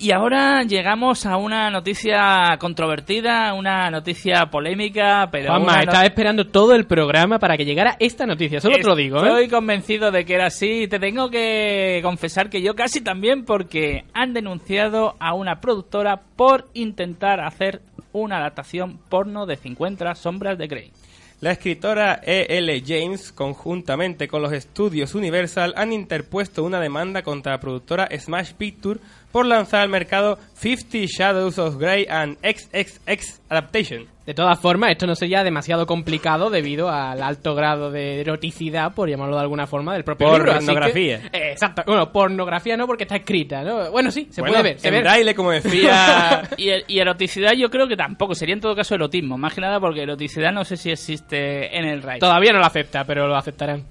Y 0.00 0.12
ahora 0.12 0.62
llegamos 0.62 1.26
a 1.26 1.36
una 1.36 1.70
noticia 1.70 2.56
controvertida, 2.60 3.52
una 3.54 3.90
noticia 3.90 4.46
polémica, 4.46 5.28
pero 5.32 5.48
Juanma, 5.48 5.72
no- 5.74 5.80
estaba 5.80 6.04
esperando 6.04 6.46
todo 6.46 6.74
el 6.74 6.86
programa 6.86 7.38
para 7.40 7.56
que 7.56 7.64
llegara 7.64 7.96
esta 7.98 8.24
noticia, 8.24 8.60
solo 8.60 8.76
te 8.76 8.84
lo 8.84 8.94
digo, 8.94 9.18
¿eh? 9.18 9.26
Estoy 9.26 9.48
convencido 9.48 10.10
de 10.12 10.24
que 10.24 10.34
era 10.34 10.46
así. 10.46 10.86
Te 10.86 11.00
tengo 11.00 11.30
que 11.30 11.98
confesar 12.04 12.48
que 12.48 12.62
yo 12.62 12.76
casi 12.76 13.00
también, 13.00 13.44
porque 13.44 14.04
han 14.14 14.34
denunciado 14.34 15.16
a 15.18 15.34
una 15.34 15.60
productora 15.60 16.20
por 16.36 16.68
intentar 16.74 17.40
hacer 17.40 17.80
una 18.12 18.38
adaptación 18.38 18.98
porno 19.08 19.46
de 19.46 19.56
50 19.56 20.14
sombras 20.14 20.56
de 20.58 20.66
Grey. 20.68 20.92
La 21.40 21.52
escritora 21.52 22.20
E.L. 22.24 22.82
James, 22.84 23.30
conjuntamente 23.30 24.26
con 24.26 24.42
los 24.42 24.52
estudios 24.52 25.14
Universal, 25.14 25.72
han 25.76 25.92
interpuesto 25.92 26.64
una 26.64 26.80
demanda 26.80 27.22
contra 27.22 27.52
la 27.52 27.60
productora 27.60 28.08
Smash 28.18 28.54
Picture 28.54 28.98
por 29.30 29.46
lanzar 29.46 29.82
al 29.82 29.88
mercado 29.88 30.36
50 30.54 31.06
Shadows 31.06 31.58
of 31.58 31.76
Grey 31.76 32.06
and 32.10 32.38
XXX 32.42 33.40
Adaptation. 33.50 34.17
De 34.28 34.34
todas 34.34 34.60
formas, 34.60 34.90
esto 34.90 35.06
no 35.06 35.14
sería 35.14 35.42
demasiado 35.42 35.86
complicado 35.86 36.50
debido 36.50 36.90
al 36.90 37.22
alto 37.22 37.54
grado 37.54 37.90
de 37.90 38.20
eroticidad, 38.20 38.92
por 38.92 39.08
llamarlo 39.08 39.36
de 39.36 39.40
alguna 39.40 39.66
forma, 39.66 39.94
del 39.94 40.04
propio 40.04 40.30
libro. 40.34 40.52
que- 40.52 40.58
Pornografía. 40.58 41.16
Eh, 41.32 41.52
exacto. 41.52 41.82
Bueno, 41.86 42.12
pornografía 42.12 42.76
no 42.76 42.86
porque 42.86 43.04
está 43.04 43.16
escrita, 43.16 43.62
¿no? 43.62 43.90
Bueno, 43.90 44.10
sí, 44.10 44.28
se 44.30 44.42
Bueno, 44.42 44.56
puede 44.58 44.64
ver. 44.74 44.80
Se 44.80 44.88
en 44.88 44.94
ve. 44.96 45.00
braille, 45.00 45.34
como 45.34 45.50
decía... 45.52 46.42
Y, 46.58 46.66
er- 46.68 46.84
y 46.88 46.98
eroticidad 46.98 47.52
yo 47.54 47.70
creo 47.70 47.88
que 47.88 47.96
tampoco, 47.96 48.34
sería 48.34 48.52
en 48.54 48.60
todo 48.60 48.76
caso 48.76 48.94
erotismo. 48.96 49.38
Más 49.38 49.54
que 49.54 49.62
nada 49.62 49.80
porque 49.80 50.02
eroticidad 50.02 50.52
no 50.52 50.62
sé 50.62 50.76
si 50.76 50.90
existe 50.90 51.74
en 51.78 51.86
el 51.86 52.02
RAI. 52.02 52.18
Todavía 52.20 52.52
no 52.52 52.58
lo 52.58 52.66
acepta, 52.66 53.04
pero 53.04 53.26
lo 53.28 53.34
aceptarán. 53.34 53.86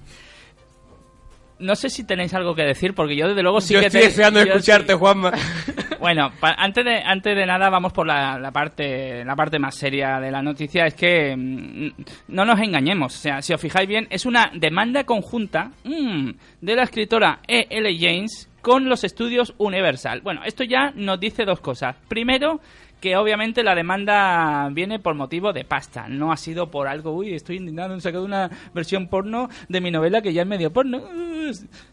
No 1.58 1.74
sé 1.74 1.90
si 1.90 2.04
tenéis 2.06 2.32
algo 2.34 2.54
que 2.54 2.62
decir, 2.62 2.94
porque 2.94 3.16
yo 3.16 3.26
desde 3.26 3.42
luego 3.42 3.60
sí 3.60 3.74
Yo 3.74 3.80
que 3.80 3.86
estoy 3.86 4.02
te- 4.02 4.06
deseando 4.06 4.38
yo 4.44 4.52
escucharte, 4.52 4.92
sí- 4.92 4.98
Juanma. 5.00 5.32
Bueno, 6.00 6.30
antes 6.40 6.84
de 6.84 7.02
antes 7.04 7.36
de 7.36 7.46
nada 7.46 7.68
vamos 7.70 7.92
por 7.92 8.06
la, 8.06 8.38
la 8.38 8.52
parte 8.52 9.24
la 9.24 9.34
parte 9.34 9.58
más 9.58 9.74
seria 9.74 10.20
de 10.20 10.30
la 10.30 10.42
noticia 10.42 10.86
es 10.86 10.94
que 10.94 11.34
mm, 11.36 11.88
no 12.28 12.44
nos 12.44 12.60
engañemos, 12.60 13.14
o 13.14 13.18
sea, 13.18 13.42
si 13.42 13.52
os 13.52 13.60
fijáis 13.60 13.88
bien 13.88 14.06
es 14.10 14.24
una 14.24 14.50
demanda 14.54 15.04
conjunta 15.04 15.72
mm, 15.84 16.30
de 16.60 16.76
la 16.76 16.84
escritora 16.84 17.40
E. 17.46 17.66
L. 17.70 17.96
James 17.98 18.48
con 18.62 18.88
los 18.88 19.04
estudios 19.04 19.54
Universal. 19.58 20.20
Bueno, 20.20 20.42
esto 20.44 20.64
ya 20.64 20.92
nos 20.94 21.18
dice 21.18 21.44
dos 21.44 21.60
cosas. 21.60 21.96
Primero, 22.08 22.60
que 23.00 23.16
obviamente 23.16 23.62
la 23.62 23.74
demanda 23.74 24.68
viene 24.72 24.98
por 24.98 25.14
motivo 25.14 25.52
de 25.52 25.64
pasta, 25.64 26.06
no 26.08 26.32
ha 26.32 26.36
sido 26.36 26.70
por 26.70 26.88
algo, 26.88 27.12
uy, 27.12 27.34
estoy 27.34 27.56
indignado, 27.56 27.94
han 27.94 28.00
sacado 28.00 28.24
una 28.24 28.50
versión 28.74 29.08
porno 29.08 29.48
de 29.68 29.80
mi 29.80 29.90
novela 29.90 30.20
que 30.22 30.32
ya 30.32 30.42
es 30.42 30.48
medio 30.48 30.72
porno. 30.72 31.00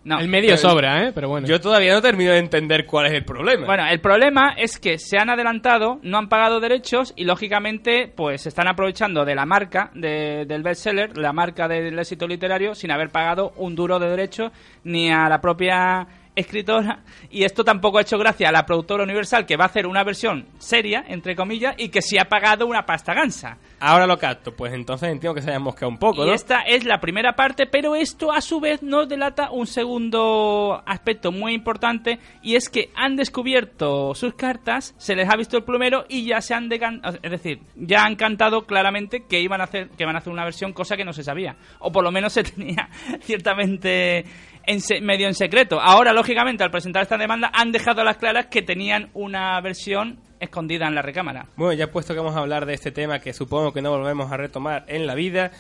No, 0.03 0.19
el 0.19 0.27
medio 0.27 0.57
sobra, 0.57 1.05
¿eh? 1.07 1.11
Pero 1.13 1.29
bueno. 1.29 1.47
Yo 1.47 1.61
todavía 1.61 1.93
no 1.93 2.01
termino 2.01 2.31
de 2.31 2.39
entender 2.39 2.85
cuál 2.85 3.05
es 3.05 3.13
el 3.13 3.23
problema. 3.23 3.65
Bueno, 3.65 3.87
el 3.87 3.99
problema 4.01 4.53
es 4.57 4.77
que 4.79 4.97
se 4.97 5.17
han 5.17 5.29
adelantado, 5.29 5.99
no 6.03 6.17
han 6.17 6.27
pagado 6.27 6.59
derechos 6.59 7.13
y 7.15 7.23
lógicamente 7.23 8.11
pues 8.13 8.41
se 8.41 8.49
están 8.49 8.67
aprovechando 8.67 9.23
de 9.23 9.35
la 9.35 9.45
marca 9.45 9.91
de- 9.93 10.45
del 10.45 10.61
bestseller, 10.63 11.17
la 11.17 11.31
marca 11.31 11.67
del 11.67 11.97
éxito 11.97 12.27
literario, 12.27 12.75
sin 12.75 12.91
haber 12.91 13.09
pagado 13.09 13.53
un 13.57 13.75
duro 13.75 13.99
de 13.99 14.09
derechos 14.09 14.51
ni 14.83 15.09
a 15.11 15.29
la 15.29 15.39
propia 15.39 16.05
escritora 16.35 16.99
y 17.29 17.43
esto 17.43 17.63
tampoco 17.63 17.97
ha 17.97 18.01
hecho 18.01 18.17
gracia 18.17 18.49
a 18.49 18.51
la 18.51 18.65
productora 18.65 19.03
Universal 19.03 19.45
que 19.45 19.57
va 19.57 19.65
a 19.65 19.67
hacer 19.67 19.87
una 19.87 20.03
versión 20.03 20.45
seria 20.57 21.03
entre 21.07 21.35
comillas 21.35 21.75
y 21.77 21.89
que 21.89 22.01
sí 22.01 22.17
ha 22.17 22.25
pagado 22.25 22.65
una 22.67 22.85
pasta 22.85 23.13
gansa 23.13 23.57
Ahora 23.79 24.07
lo 24.07 24.17
capto, 24.17 24.55
pues 24.55 24.73
entonces 24.73 25.09
entiendo 25.09 25.35
que 25.35 25.41
se 25.41 25.49
haya 25.49 25.59
mosqueado 25.59 25.89
un 25.89 25.97
poco, 25.99 26.23
y 26.23 26.27
¿no? 26.29 26.33
esta 26.33 26.61
es 26.61 26.85
la 26.85 26.99
primera 27.01 27.33
parte, 27.35 27.67
pero 27.67 27.95
esto 27.95 28.31
a 28.31 28.39
su 28.41 28.59
vez 28.59 28.81
nos 28.81 29.07
delata 29.07 29.51
un 29.51 29.67
segundo 29.67 30.81
aspecto 30.85 31.31
muy 31.31 31.53
importante 31.53 32.19
y 32.41 32.55
es 32.55 32.69
que 32.69 32.89
han 32.95 33.15
descubierto 33.15 34.15
sus 34.15 34.33
cartas, 34.33 34.95
se 34.97 35.15
les 35.15 35.29
ha 35.29 35.35
visto 35.35 35.57
el 35.57 35.63
plumero 35.63 36.05
y 36.09 36.25
ya 36.25 36.41
se 36.41 36.53
han 36.53 36.69
decan- 36.69 37.01
es 37.21 37.29
decir, 37.31 37.59
ya 37.75 38.05
han 38.05 38.15
cantado 38.15 38.65
claramente 38.65 39.25
que 39.29 39.41
iban 39.41 39.61
a 39.61 39.65
hacer 39.65 39.89
que 39.89 40.05
van 40.05 40.15
a 40.15 40.19
hacer 40.19 40.31
una 40.33 40.45
versión 40.45 40.71
cosa 40.73 40.95
que 40.97 41.05
no 41.05 41.13
se 41.13 41.23
sabía 41.23 41.55
o 41.79 41.91
por 41.91 42.03
lo 42.03 42.11
menos 42.11 42.33
se 42.33 42.43
tenía 42.43 42.89
ciertamente 43.21 44.25
en 44.67 44.81
se- 44.81 45.01
medio 45.01 45.27
en 45.27 45.33
secreto. 45.33 45.79
Ahora 45.79 46.13
lógicamente 46.13 46.63
al 46.63 46.71
presentar 46.71 47.03
esta 47.03 47.17
demanda 47.17 47.51
han 47.53 47.71
dejado 47.71 48.01
a 48.01 48.03
las 48.03 48.17
claras 48.17 48.47
que 48.47 48.61
tenían 48.61 49.09
una 49.13 49.59
versión 49.61 50.19
escondida 50.39 50.87
en 50.87 50.95
la 50.95 51.01
recámara. 51.01 51.47
Bueno, 51.55 51.73
ya 51.73 51.91
puesto 51.91 52.13
que 52.13 52.19
vamos 52.19 52.35
a 52.35 52.39
hablar 52.39 52.65
de 52.65 52.73
este 52.73 52.91
tema 52.91 53.19
que 53.19 53.33
supongo 53.33 53.71
que 53.73 53.81
no 53.81 53.91
volvemos 53.91 54.31
a 54.31 54.37
retomar 54.37 54.83
en 54.87 55.07
la 55.07 55.15
vida, 55.15 55.51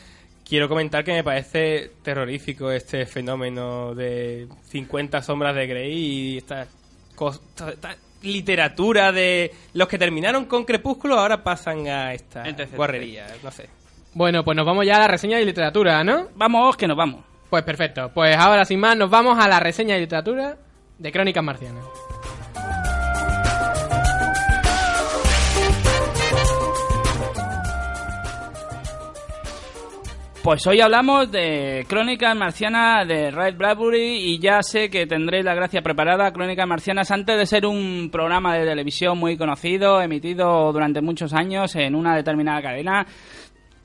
quiero 0.47 0.67
comentar 0.67 1.03
que 1.03 1.13
me 1.13 1.23
parece 1.23 1.91
terrorífico 2.03 2.69
este 2.71 3.05
fenómeno 3.05 3.95
de 3.95 4.47
50 4.65 5.21
sombras 5.21 5.55
de 5.55 5.67
Grey 5.67 5.93
y 5.93 6.37
esta- 6.37 6.67
esta 7.71 7.95
literatura 8.21 9.11
de 9.11 9.51
los 9.73 9.87
que 9.87 9.97
terminaron 9.97 10.45
con 10.45 10.65
Crepúsculo 10.65 11.17
ahora 11.17 11.43
pasan 11.43 11.87
a 11.87 12.13
esta 12.13 12.43
Entonces, 12.47 12.75
guarrería, 12.75 13.27
no 13.43 13.51
sé. 13.51 13.69
Bueno, 14.13 14.43
pues 14.43 14.55
nos 14.55 14.65
vamos 14.65 14.85
ya 14.85 14.97
a 14.97 14.99
la 14.99 15.07
reseña 15.07 15.37
de 15.37 15.45
literatura, 15.45 16.03
¿no? 16.03 16.29
Vamos, 16.35 16.75
que 16.77 16.87
nos 16.87 16.97
vamos. 16.97 17.23
Pues 17.55 17.63
perfecto. 17.63 18.11
Pues 18.13 18.35
ahora 18.35 18.65
sin 18.65 18.81
más 18.81 18.97
nos 18.97 19.09
vamos 19.09 19.39
a 19.39 19.47
la 19.47 19.61
reseña 19.61 19.95
de 19.95 20.01
literatura 20.01 20.57
de 20.97 21.09
Crónicas 21.09 21.41
Marcianas. 21.41 21.85
Pues 30.43 30.67
hoy 30.67 30.79
hablamos 30.81 31.31
de 31.31 31.85
Crónicas 31.87 32.35
Marcianas 32.35 33.07
de 33.07 33.31
Ray 33.31 33.53
Bradbury 33.53 34.17
y 34.17 34.37
ya 34.37 34.61
sé 34.61 34.89
que 34.89 35.07
tendréis 35.07 35.45
la 35.45 35.55
gracia 35.55 35.81
preparada. 35.81 36.31
Crónicas 36.33 36.67
Marcianas, 36.67 37.09
antes 37.09 37.35
de 37.35 37.45
ser 37.45 37.65
un 37.65 38.09
programa 38.11 38.55
de 38.55 38.65
televisión 38.65 39.17
muy 39.17 39.37
conocido, 39.37 40.01
emitido 40.01 40.73
durante 40.73 41.01
muchos 41.01 41.33
años 41.33 41.75
en 41.77 41.95
una 41.95 42.17
determinada 42.17 42.61
cadena, 42.61 43.07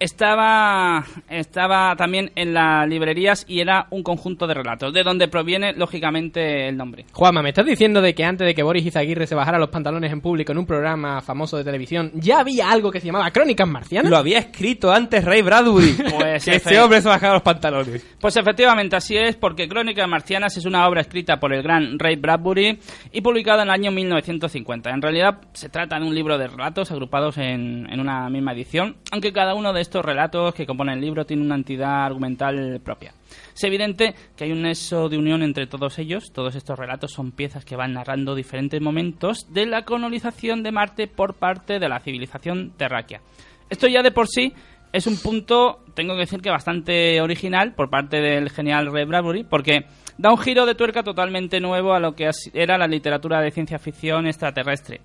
estaba, 0.01 1.05
estaba 1.29 1.95
también 1.95 2.33
en 2.35 2.55
las 2.55 2.89
librerías 2.89 3.45
y 3.47 3.61
era 3.61 3.87
un 3.91 4.03
conjunto 4.03 4.47
de 4.47 4.55
relatos, 4.55 4.95
de 4.95 5.03
donde 5.03 5.29
proviene 5.29 5.75
lógicamente 5.75 6.69
el 6.69 6.77
nombre. 6.77 7.05
Juanma, 7.13 7.43
¿me 7.43 7.51
estás 7.51 7.67
diciendo 7.67 8.01
de 8.01 8.15
que 8.15 8.25
antes 8.25 8.47
de 8.47 8.55
que 8.55 8.63
Boris 8.63 8.87
Izaguirre 8.87 9.27
se 9.27 9.35
bajara 9.35 9.59
los 9.59 9.69
pantalones 9.69 10.11
en 10.11 10.23
público 10.23 10.53
en 10.53 10.59
un 10.59 10.67
programa 10.67 11.21
famoso 11.21 11.59
de 11.59 11.65
televisión, 11.65 12.13
ya 12.15 12.41
había 12.41 12.71
algo 12.71 12.91
que 12.91 12.99
se 12.99 13.07
llamaba 13.07 13.31
Crónicas 13.31 13.69
Marcianas? 13.69 14.11
Lo 14.11 14.17
había 14.17 14.39
escrito 14.39 14.91
antes 14.91 15.25
Ray 15.25 15.43
Bradbury. 15.43 15.97
Pues 16.21 16.45
que 16.45 16.57
ese 16.57 16.81
hombre 16.81 17.01
se 17.01 17.09
bajaba 17.09 17.35
los 17.35 17.43
pantalones. 17.43 18.05
Pues 18.21 18.37
efectivamente 18.37 18.97
así 18.97 19.17
es, 19.17 19.37
porque 19.37 19.69
Crónicas 19.69 20.09
Marcianas 20.09 20.57
es 20.57 20.65
una 20.65 20.87
obra 20.89 21.03
escrita 21.03 21.39
por 21.39 21.53
el 21.53 21.63
gran 21.63 21.99
Ray 21.99 22.17
Bradbury 22.17 22.79
y 23.13 23.21
publicada 23.21 23.63
en 23.63 23.69
el 23.69 23.75
año 23.75 23.91
1950. 23.91 24.91
En 24.91 25.03
realidad 25.03 25.41
se 25.53 25.69
trata 25.69 25.99
de 25.99 26.07
un 26.07 26.15
libro 26.15 26.39
de 26.39 26.49
relatos 26.49 26.91
agrupados 26.91 27.39
en, 27.39 27.87
en 27.91 28.01
una 28.01 28.29
misma 28.29 28.53
edición, 28.53 28.97
aunque 29.13 29.33
cada 29.33 29.55
uno 29.55 29.73
de 29.73 29.81
estos 29.81 29.90
relatos 29.95 30.55
que 30.55 30.67
componen 30.67 30.95
el 30.95 31.01
libro 31.01 31.25
tiene 31.25 31.43
una 31.43 31.55
entidad 31.55 32.05
argumental 32.05 32.81
propia. 32.85 33.13
Es 33.55 33.65
evidente 33.65 34.15
que 34.37 34.45
hay 34.45 34.53
un 34.53 34.63
nexo 34.63 35.09
de 35.09 35.19
unión 35.19 35.43
entre 35.43 35.67
todos 35.67 35.99
ellos. 35.99 36.33
Todos 36.33 36.55
estos 36.55 36.79
relatos 36.79 37.13
son 37.13 37.33
piezas 37.33 37.65
que 37.65 37.77
van 37.77 37.93
narrando 37.93 38.35
diferentes 38.35 38.81
momentos 38.81 39.47
de 39.53 39.67
la 39.67 39.83
colonización 39.83 40.63
de 40.63 40.73
Marte 40.73 41.07
por 41.09 41.35
parte 41.35 41.79
de 41.79 41.89
la 41.89 42.01
civilización 42.01 42.73
terráquea. 42.77 43.21
Esto 43.69 43.87
ya 43.87 44.03
de 44.03 44.11
por 44.11 44.29
sí 44.29 44.53
es 44.93 45.07
un 45.07 45.17
punto, 45.19 45.85
tengo 45.95 46.15
que 46.15 46.21
decir 46.21 46.41
que 46.41 46.51
bastante 46.51 47.21
original 47.21 47.75
por 47.75 47.91
parte 47.91 48.21
del 48.21 48.51
genial 48.51 48.93
Ray 48.93 49.05
Bradbury, 49.05 49.45
porque 49.45 49.85
da 50.19 50.31
un 50.31 50.39
giro 50.39 50.67
de 50.67 50.75
tuerca 50.75 51.03
totalmente 51.03 51.61
nuevo 51.61 51.95
a 51.95 52.01
lo 52.01 52.15
que 52.15 52.29
era 52.53 52.77
la 52.77 52.89
literatura 52.89 53.41
de 53.41 53.53
ciencia 53.53 53.79
ficción 53.79 54.27
extraterrestre. 54.27 55.01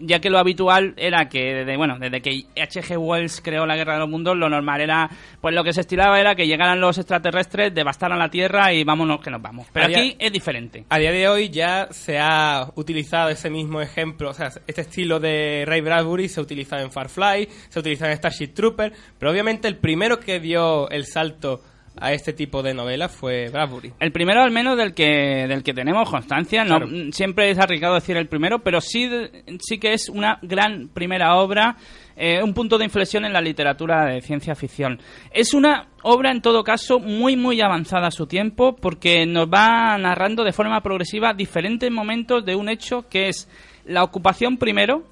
Ya 0.00 0.20
que 0.20 0.30
lo 0.30 0.38
habitual 0.38 0.94
era 0.96 1.28
que, 1.28 1.54
desde, 1.54 1.76
bueno, 1.76 1.98
desde 1.98 2.20
que 2.20 2.44
H.G. 2.60 2.96
Wells 2.98 3.40
creó 3.40 3.66
la 3.66 3.76
Guerra 3.76 3.94
de 3.94 4.00
los 4.00 4.08
Mundos, 4.08 4.36
lo 4.36 4.48
normal 4.48 4.80
era, 4.80 5.10
pues 5.40 5.54
lo 5.54 5.64
que 5.64 5.72
se 5.72 5.82
estilaba 5.82 6.20
era 6.20 6.34
que 6.34 6.46
llegaran 6.46 6.80
los 6.80 6.98
extraterrestres, 6.98 7.74
devastaran 7.74 8.18
la 8.18 8.30
Tierra 8.30 8.72
y 8.72 8.84
vámonos 8.84 9.20
que 9.20 9.30
nos 9.30 9.42
vamos. 9.42 9.66
Pero 9.72 9.86
aquí 9.86 10.16
es 10.18 10.32
diferente. 10.32 10.84
A 10.88 10.98
día 10.98 11.12
de 11.12 11.28
hoy 11.28 11.50
ya 11.50 11.88
se 11.90 12.18
ha 12.18 12.68
utilizado 12.74 13.30
ese 13.30 13.50
mismo 13.50 13.80
ejemplo, 13.80 14.30
o 14.30 14.34
sea, 14.34 14.50
este 14.66 14.82
estilo 14.82 15.20
de 15.20 15.64
Ray 15.66 15.80
Bradbury 15.80 16.28
se 16.28 16.40
ha 16.40 16.42
utilizado 16.42 16.82
en 16.82 16.90
Farfly, 16.90 17.48
se 17.68 17.78
ha 17.78 17.80
utilizado 17.80 18.10
en 18.10 18.16
Starship 18.18 18.54
Trooper, 18.54 18.92
pero 19.18 19.30
obviamente 19.30 19.68
el 19.68 19.76
primero 19.76 20.18
que 20.18 20.40
dio 20.40 20.88
el 20.90 21.06
salto 21.06 21.62
a 22.00 22.12
este 22.12 22.32
tipo 22.32 22.62
de 22.62 22.74
novela 22.74 23.08
fue 23.08 23.48
Bradbury. 23.50 23.92
El 24.00 24.12
primero, 24.12 24.42
al 24.42 24.50
menos, 24.50 24.76
del 24.76 24.94
que, 24.94 25.46
del 25.48 25.62
que 25.62 25.74
tenemos 25.74 26.08
constancia. 26.08 26.64
No, 26.64 26.78
Claro. 26.78 26.86
mm, 26.88 27.12
Siempre 27.12 27.50
es 27.50 27.58
arriesgado 27.58 27.94
decir 27.94 28.16
el 28.16 28.28
primero, 28.28 28.60
pero 28.60 28.80
sí, 28.80 29.08
sí 29.60 29.78
que 29.78 29.92
es 29.92 30.08
una 30.08 30.38
gran 30.42 30.88
primera 30.88 31.36
obra, 31.36 31.76
eh, 32.16 32.42
un 32.42 32.54
punto 32.54 32.78
de 32.78 32.84
inflexión 32.84 33.24
en 33.24 33.32
la 33.32 33.40
literatura 33.40 34.06
de 34.06 34.20
ciencia 34.22 34.54
ficción. 34.54 35.00
Es 35.32 35.52
una 35.54 35.88
obra, 36.02 36.30
en 36.30 36.40
todo 36.40 36.64
caso, 36.64 36.98
muy, 36.98 37.36
muy 37.36 37.60
avanzada 37.60 38.08
a 38.08 38.10
su 38.10 38.26
tiempo, 38.26 38.74
porque 38.74 39.26
nos 39.26 39.46
va 39.48 39.96
narrando 39.98 40.44
de 40.44 40.52
forma 40.52 40.80
progresiva 40.80 41.34
diferentes 41.34 41.90
momentos 41.90 42.44
de 42.44 42.54
un 42.56 42.68
hecho 42.68 43.06
que 43.08 43.28
es 43.28 43.48
la 43.84 44.02
ocupación 44.02 44.56
primero, 44.56 45.04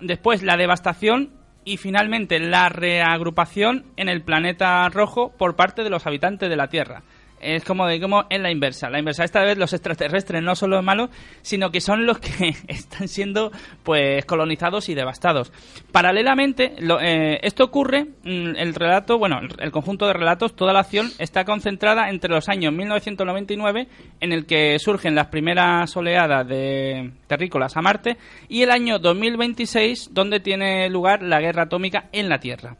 después 0.00 0.42
la 0.42 0.56
devastación 0.56 1.39
y 1.70 1.76
finalmente 1.76 2.40
la 2.40 2.68
reagrupación 2.68 3.84
en 3.96 4.08
el 4.08 4.22
planeta 4.22 4.88
rojo 4.88 5.32
por 5.38 5.54
parte 5.54 5.84
de 5.84 5.90
los 5.90 6.04
habitantes 6.04 6.50
de 6.50 6.56
la 6.56 6.68
Tierra. 6.68 7.04
Es 7.40 7.64
como 7.64 7.88
digamos 7.88 8.26
en 8.30 8.42
la 8.42 8.50
inversa. 8.50 8.90
La 8.90 8.98
inversa 8.98 9.24
esta 9.24 9.42
vez 9.42 9.56
los 9.58 9.72
extraterrestres 9.72 10.42
no 10.42 10.54
son 10.54 10.70
los 10.70 10.84
malos, 10.84 11.10
sino 11.42 11.70
que 11.70 11.80
son 11.80 12.06
los 12.06 12.18
que 12.18 12.54
están 12.68 13.08
siendo 13.08 13.50
pues 13.82 14.24
colonizados 14.26 14.88
y 14.88 14.94
devastados. 14.94 15.52
Paralelamente, 15.92 16.74
lo- 16.80 17.00
eh, 17.00 17.40
esto 17.42 17.64
ocurre, 17.64 18.04
mm, 18.24 18.56
el 18.56 18.74
relato, 18.74 19.18
bueno, 19.18 19.40
el, 19.58 19.70
conjunto 19.70 20.06
de 20.06 20.12
relatos, 20.12 20.54
toda 20.54 20.72
la 20.72 20.80
acción 20.80 21.10
está 21.18 21.44
concentrada 21.44 22.10
entre 22.10 22.30
los 22.30 22.48
años 22.48 22.72
1999, 22.72 23.88
en 24.20 24.32
el 24.32 24.46
que 24.46 24.78
surgen 24.78 25.14
las 25.14 25.26
primeras 25.28 25.96
oleadas 25.96 26.46
de 26.46 27.10
terrícolas 27.26 27.76
a 27.76 27.82
Marte, 27.82 28.16
y 28.48 28.62
el 28.62 28.70
año 28.70 28.98
2026, 28.98 30.10
donde 30.12 30.40
tiene 30.40 30.88
lugar 30.90 31.22
la 31.22 31.40
guerra 31.40 31.62
atómica 31.64 32.08
en 32.12 32.28
la 32.28 32.38
Tierra. 32.40 32.76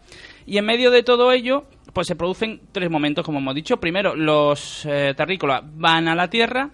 Y 0.47 0.59
en 0.59 0.65
medio 0.65 0.91
de 0.91 1.03
todo 1.03 1.33
ello, 1.33 1.65
pues 1.93 2.07
se 2.07 2.17
producen 2.17 2.61
tres 2.73 2.91
momentos, 2.91 3.25
como 3.25 3.39
hemos 3.39 3.55
dicho. 3.55 3.79
Primero, 3.79 4.15
los 4.15 4.87
eh, 4.87 5.15
terrícolas 5.17 5.63
van 5.65 6.09
a 6.09 6.15
la 6.15 6.29
Tierra, 6.29 6.71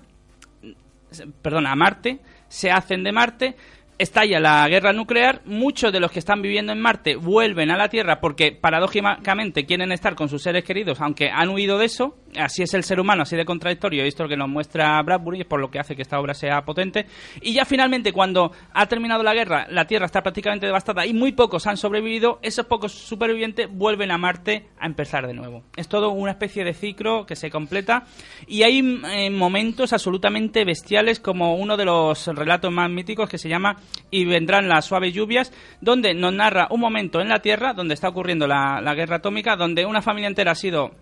perdón, 1.42 1.66
a 1.66 1.74
Marte, 1.74 2.20
se 2.48 2.70
hacen 2.70 3.02
de 3.02 3.12
Marte, 3.12 3.56
estalla 3.98 4.40
la 4.40 4.68
guerra 4.68 4.92
nuclear, 4.92 5.42
muchos 5.46 5.92
de 5.92 6.00
los 6.00 6.10
que 6.10 6.18
están 6.18 6.42
viviendo 6.42 6.72
en 6.72 6.80
Marte 6.80 7.16
vuelven 7.16 7.70
a 7.70 7.76
la 7.76 7.88
Tierra 7.88 8.20
porque 8.20 8.52
paradójicamente 8.52 9.64
quieren 9.64 9.92
estar 9.92 10.14
con 10.14 10.28
sus 10.28 10.42
seres 10.42 10.64
queridos, 10.64 11.00
aunque 11.00 11.30
han 11.30 11.48
huido 11.48 11.78
de 11.78 11.86
eso, 11.86 12.16
así 12.38 12.62
es 12.62 12.74
el 12.74 12.84
ser 12.84 13.00
humano, 13.00 13.22
así 13.22 13.36
de 13.36 13.44
contradictorio, 13.44 14.04
esto 14.04 14.22
es 14.22 14.26
lo 14.26 14.28
que 14.28 14.36
nos 14.36 14.48
muestra 14.48 15.02
Bradbury, 15.02 15.40
es 15.40 15.46
por 15.46 15.60
lo 15.60 15.70
que 15.70 15.78
hace 15.78 15.96
que 15.96 16.02
esta 16.02 16.18
obra 16.18 16.34
sea 16.34 16.64
potente, 16.64 17.06
y 17.40 17.52
ya 17.52 17.64
finalmente 17.64 18.12
cuando 18.12 18.52
ha 18.72 18.86
terminado 18.86 19.22
la 19.22 19.34
guerra, 19.34 19.66
la 19.70 19.86
Tierra 19.86 20.06
está 20.06 20.22
prácticamente 20.22 20.66
devastada 20.66 21.06
y 21.06 21.12
muy 21.12 21.32
pocos 21.32 21.66
han 21.66 21.76
sobrevivido, 21.76 22.38
esos 22.42 22.66
pocos 22.66 22.92
supervivientes 22.92 23.68
vuelven 23.70 24.10
a 24.10 24.18
Marte 24.18 24.68
a 24.78 24.86
empezar 24.86 25.26
de 25.26 25.34
nuevo. 25.34 25.64
Es 25.76 25.88
todo 25.88 26.10
una 26.10 26.32
especie 26.32 26.64
de 26.64 26.74
ciclo 26.74 27.26
que 27.26 27.36
se 27.36 27.50
completa 27.50 28.04
y 28.46 28.62
hay 28.62 29.00
eh, 29.10 29.30
momentos 29.30 29.92
absolutamente 29.92 30.64
bestiales 30.64 31.20
como 31.20 31.56
uno 31.56 31.76
de 31.76 31.84
los 31.84 32.26
relatos 32.28 32.72
más 32.72 32.90
míticos 32.90 33.28
que 33.28 33.38
se 33.38 33.48
llama 33.48 33.76
Y 34.10 34.24
vendrán 34.24 34.68
las 34.68 34.86
suaves 34.86 35.14
lluvias, 35.14 35.52
donde 35.80 36.14
nos 36.14 36.32
narra 36.32 36.68
un 36.70 36.80
momento 36.80 37.20
en 37.20 37.28
la 37.28 37.40
Tierra 37.40 37.72
donde 37.72 37.94
está 37.94 38.08
ocurriendo 38.08 38.46
la, 38.46 38.80
la 38.80 38.94
guerra 38.94 39.16
atómica, 39.16 39.56
donde 39.56 39.86
una 39.86 40.02
familia 40.02 40.28
entera 40.28 40.52
ha 40.52 40.56
sido 40.56 40.92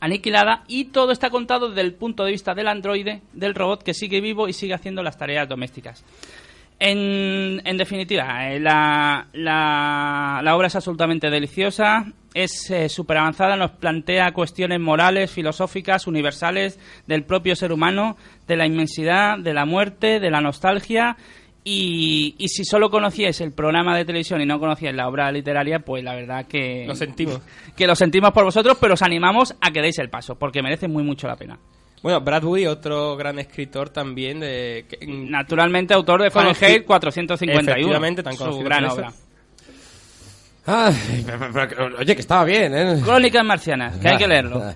aniquilada 0.00 0.64
y 0.68 0.86
todo 0.86 1.12
está 1.12 1.30
contado 1.30 1.68
desde 1.68 1.82
el 1.82 1.94
punto 1.94 2.24
de 2.24 2.32
vista 2.32 2.54
del 2.54 2.68
androide, 2.68 3.22
del 3.32 3.54
robot 3.54 3.82
que 3.82 3.94
sigue 3.94 4.20
vivo 4.20 4.48
y 4.48 4.52
sigue 4.52 4.74
haciendo 4.74 5.02
las 5.02 5.18
tareas 5.18 5.48
domésticas. 5.48 6.04
En, 6.78 7.62
en 7.64 7.76
definitiva, 7.78 8.52
eh, 8.52 8.60
la, 8.60 9.28
la, 9.32 10.54
obra 10.54 10.66
es 10.66 10.76
absolutamente 10.76 11.30
deliciosa, 11.30 12.04
es 12.34 12.70
súper 12.88 13.16
avanzada, 13.16 13.56
nos 13.56 13.70
plantea 13.70 14.32
cuestiones 14.32 14.78
morales, 14.78 15.30
filosóficas, 15.30 16.06
universales 16.06 16.78
del 17.06 17.24
propio 17.24 17.56
ser 17.56 17.72
humano, 17.72 18.18
de 18.46 18.56
la 18.56 18.66
inmensidad, 18.66 19.38
de 19.38 19.54
la 19.54 19.64
muerte, 19.64 20.20
de 20.20 20.30
la 20.30 20.42
nostalgia. 20.42 21.16
Y, 21.68 22.36
y 22.38 22.46
si 22.48 22.64
solo 22.64 22.88
conocíais 22.90 23.40
el 23.40 23.50
programa 23.50 23.96
de 23.96 24.04
televisión 24.04 24.40
y 24.40 24.46
no 24.46 24.60
conocíais 24.60 24.94
la 24.94 25.08
obra 25.08 25.32
literaria, 25.32 25.80
pues 25.80 26.04
la 26.04 26.14
verdad 26.14 26.46
que... 26.46 26.84
Lo 26.86 26.94
sentimos. 26.94 27.40
Que 27.76 27.88
lo 27.88 27.96
sentimos 27.96 28.30
por 28.30 28.44
vosotros, 28.44 28.78
pero 28.80 28.94
os 28.94 29.02
animamos 29.02 29.52
a 29.60 29.72
que 29.72 29.82
deis 29.82 29.98
el 29.98 30.08
paso, 30.08 30.36
porque 30.36 30.62
merece 30.62 30.86
muy 30.86 31.02
mucho 31.02 31.26
la 31.26 31.34
pena. 31.34 31.58
Bueno, 32.04 32.20
Bradbury, 32.20 32.66
otro 32.68 33.16
gran 33.16 33.40
escritor 33.40 33.88
también 33.90 34.38
de... 34.38 34.86
que- 34.88 35.04
Naturalmente, 35.08 35.92
autor 35.92 36.22
de 36.22 36.30
Fahrenheit 36.30 36.84
451. 36.86 37.60
Efectivamente, 37.72 38.22
tan 38.22 38.34
su 38.34 38.38
conocido 38.38 38.64
gran 38.64 38.84
por 38.84 38.86
eso. 38.92 38.96
obra. 39.00 39.12
Ay, 40.66 41.22
pero- 41.26 41.38
pero- 41.52 41.68
pero- 41.68 41.98
oye, 41.98 42.14
que 42.14 42.20
estaba 42.20 42.44
bien, 42.44 42.74
¿eh? 42.76 43.00
Crónicas 43.04 43.44
marcianas, 43.44 43.96
que 43.98 44.08
hay 44.08 44.16
que 44.16 44.28
leerlo. 44.28 44.60
Ah, 44.62 44.74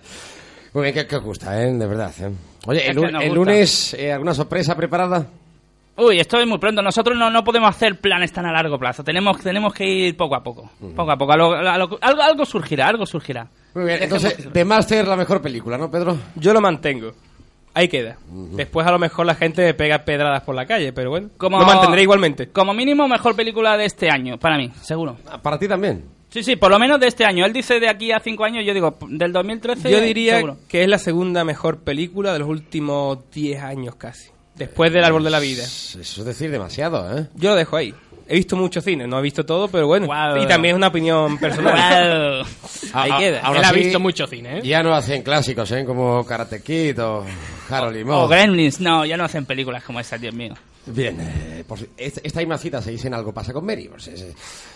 Muy 0.72 0.82
bien, 0.84 0.94
que, 0.94 1.06
que 1.06 1.16
os 1.16 1.22
gusta, 1.22 1.62
¿eh? 1.62 1.72
De 1.72 1.86
verdad, 1.86 2.12
¿eh? 2.20 2.30
Oye, 2.66 2.90
el, 2.90 3.32
lunes, 3.32 3.94
eh, 3.94 4.12
¿alguna 4.12 4.34
sorpresa 4.34 4.76
preparada? 4.76 5.26
Uy, 6.00 6.18
esto 6.18 6.38
es 6.38 6.46
muy 6.46 6.58
pronto. 6.58 6.82
Nosotros 6.82 7.16
no, 7.16 7.30
no 7.30 7.44
podemos 7.44 7.68
hacer 7.70 8.00
planes 8.00 8.32
tan 8.32 8.46
a 8.46 8.52
largo 8.52 8.78
plazo. 8.78 9.04
Tenemos, 9.04 9.40
tenemos 9.40 9.72
que 9.74 9.84
ir 9.86 10.16
poco 10.16 10.34
a 10.34 10.42
poco. 10.42 10.70
Poco 10.96 11.10
a 11.10 11.16
poco. 11.16 11.32
A 11.32 11.36
lo- 11.36 11.54
a 11.54 11.78
lo- 11.78 11.98
algo, 12.00 12.22
algo 12.22 12.44
surgirá, 12.44 12.88
algo 12.88 13.06
surgirá. 13.06 13.46
Muy 13.74 13.84
bien, 13.84 14.02
entonces, 14.02 14.48
The 14.52 14.64
Master, 14.64 15.06
la 15.06 15.16
mejor 15.16 15.40
película, 15.40 15.78
¿no, 15.78 15.90
Pedro? 15.90 16.16
Yo 16.36 16.52
lo 16.52 16.60
mantengo. 16.60 17.12
Ahí 17.72 17.86
queda. 17.86 18.16
Después 18.56 18.84
a 18.86 18.90
lo 18.90 18.98
mejor 18.98 19.26
la 19.26 19.36
gente 19.36 19.62
me 19.62 19.74
pega 19.74 19.98
pedradas 20.04 20.42
por 20.42 20.56
la 20.56 20.66
calle, 20.66 20.92
pero 20.92 21.10
bueno. 21.10 21.28
Como- 21.36 21.60
Lo 21.60 21.66
mantendré 21.66 22.02
igualmente. 22.02 22.48
Como 22.48 22.74
mínimo, 22.74 23.06
mejor 23.06 23.36
película 23.36 23.76
de 23.76 23.84
este 23.84 24.10
año, 24.10 24.38
para 24.38 24.56
mí, 24.56 24.72
seguro. 24.82 25.16
Ah, 25.30 25.38
Para 25.38 25.56
ti 25.58 25.68
también. 25.68 26.04
Sí, 26.30 26.42
sí, 26.42 26.56
por 26.56 26.70
lo 26.70 26.78
menos 26.78 26.98
de 27.00 27.06
este 27.08 27.24
año. 27.24 27.44
Él 27.44 27.52
dice 27.52 27.78
de 27.80 27.88
aquí 27.88 28.10
a 28.12 28.20
cinco 28.20 28.44
años, 28.44 28.64
yo 28.64 28.72
digo, 28.74 28.96
del 29.08 29.32
2013. 29.32 29.90
Yo 29.90 30.00
diría 30.00 30.36
seguro. 30.36 30.56
que 30.68 30.82
es 30.82 30.88
la 30.88 30.98
segunda 30.98 31.44
mejor 31.44 31.78
película 31.78 32.32
de 32.32 32.38
los 32.40 32.48
últimos 32.48 33.18
10 33.32 33.62
años 33.62 33.94
casi. 33.96 34.30
Después 34.60 34.92
del 34.92 35.02
Árbol 35.04 35.24
de 35.24 35.30
la 35.30 35.40
Vida. 35.40 35.64
Eso 35.64 35.98
es 36.00 36.24
decir 36.24 36.50
demasiado, 36.50 37.18
¿eh? 37.18 37.26
Yo 37.34 37.50
lo 37.50 37.56
dejo 37.56 37.76
ahí. 37.76 37.92
He 38.28 38.36
visto 38.36 38.54
mucho 38.54 38.80
cine, 38.80 39.08
no 39.08 39.18
he 39.18 39.22
visto 39.22 39.44
todo, 39.44 39.66
pero 39.66 39.88
bueno. 39.88 40.06
Guau. 40.06 40.40
Y 40.40 40.46
también 40.46 40.74
es 40.74 40.76
una 40.76 40.86
opinión 40.86 41.36
personal. 41.38 42.44
Guau. 42.44 42.46
Ahí 42.92 43.10
Ah, 43.12 43.18
queda. 43.18 43.40
ahora 43.40 43.58
Él 43.60 43.64
ha 43.64 43.68
sí, 43.70 43.74
visto 43.80 43.98
mucho 43.98 44.26
cine, 44.28 44.58
¿eh? 44.58 44.62
Ya 44.62 44.82
no 44.84 44.94
hacen 44.94 45.22
clásicos, 45.22 45.70
¿eh? 45.72 45.84
Como 45.84 46.24
Karate 46.24 46.62
Kid 46.62 47.02
o 47.02 47.24
Harold 47.68 47.96
y 47.96 48.02
O. 48.08 48.28
Gremlins. 48.28 48.80
No, 48.80 49.04
ya 49.04 49.16
no 49.16 49.24
hacen 49.24 49.46
películas 49.46 49.82
como 49.82 49.98
esta, 49.98 50.16
Dios 50.16 50.32
mío. 50.34 50.54
Bien, 50.86 51.16
eh, 51.20 51.64
por 51.66 51.78
esta 51.96 52.38
misma 52.38 52.56
cita 52.56 52.80
se 52.80 52.92
dice 52.92 53.08
en 53.08 53.14
Algo 53.14 53.32
pasa 53.34 53.52
con 53.52 53.64
Mary. 53.66 53.88
pues, 53.88 54.06
eh, 54.08 54.32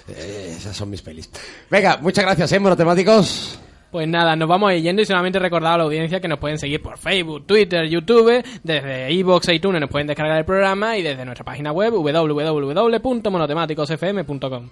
eh, 0.09 0.55
esas 0.57 0.77
son 0.77 0.91
mis 0.91 1.03
pelis. 1.03 1.31
Venga, 1.71 1.99
muchas 1.99 2.25
gracias, 2.25 2.51
¿eh, 2.53 2.59
monotemáticos? 2.59 3.59
Pues 3.95 4.09
nada, 4.09 4.35
nos 4.35 4.49
vamos 4.49 4.73
yendo 4.73 5.03
y 5.03 5.05
solamente 5.05 5.39
recordar 5.39 5.75
a 5.75 5.79
la 5.79 5.85
audiencia 5.85 6.19
que 6.19 6.27
nos 6.27 6.41
pueden 6.41 6.59
seguir 6.59 6.83
por 6.83 6.99
Facebook, 6.99 7.47
Twitter, 7.47 7.89
YouTube, 7.89 8.45
desde 8.65 9.13
iVoox 9.13 9.51
e 9.51 9.55
iTunes 9.55 9.81
nos 9.81 9.89
pueden 9.89 10.09
descargar 10.09 10.37
el 10.37 10.45
programa 10.45 10.99
y 10.99 11.03
desde 11.03 11.25
nuestra 11.25 11.45
página 11.45 11.71
web 11.71 11.93
www.monotemáticosfm.com. 11.93 14.71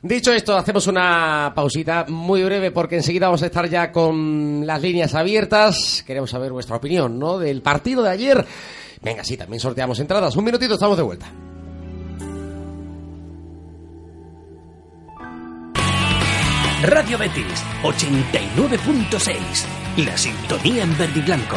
Dicho 0.00 0.32
esto, 0.32 0.56
hacemos 0.56 0.86
una 0.86 1.52
pausita 1.54 2.06
muy 2.08 2.42
breve 2.44 2.70
porque 2.70 2.96
enseguida 2.96 3.26
vamos 3.26 3.42
a 3.42 3.46
estar 3.46 3.68
ya 3.68 3.92
con 3.92 4.66
las 4.66 4.80
líneas 4.80 5.14
abiertas. 5.14 6.02
Queremos 6.06 6.30
saber 6.30 6.50
vuestra 6.50 6.76
opinión, 6.76 7.18
¿no? 7.18 7.36
Del 7.36 7.60
partido 7.60 8.02
de 8.02 8.08
ayer. 8.08 8.42
Venga, 9.02 9.22
sí, 9.22 9.36
también 9.36 9.60
sorteamos 9.60 10.00
entradas. 10.00 10.34
Un 10.34 10.46
minutito, 10.46 10.72
estamos 10.72 10.96
de 10.96 11.02
vuelta. 11.02 11.30
Radio 16.86 17.18
Betis 17.18 17.64
89.6. 17.82 19.34
La 20.04 20.16
sintonía 20.16 20.84
en 20.84 20.96
verde 20.96 21.18
y 21.18 21.22
blanco. 21.22 21.56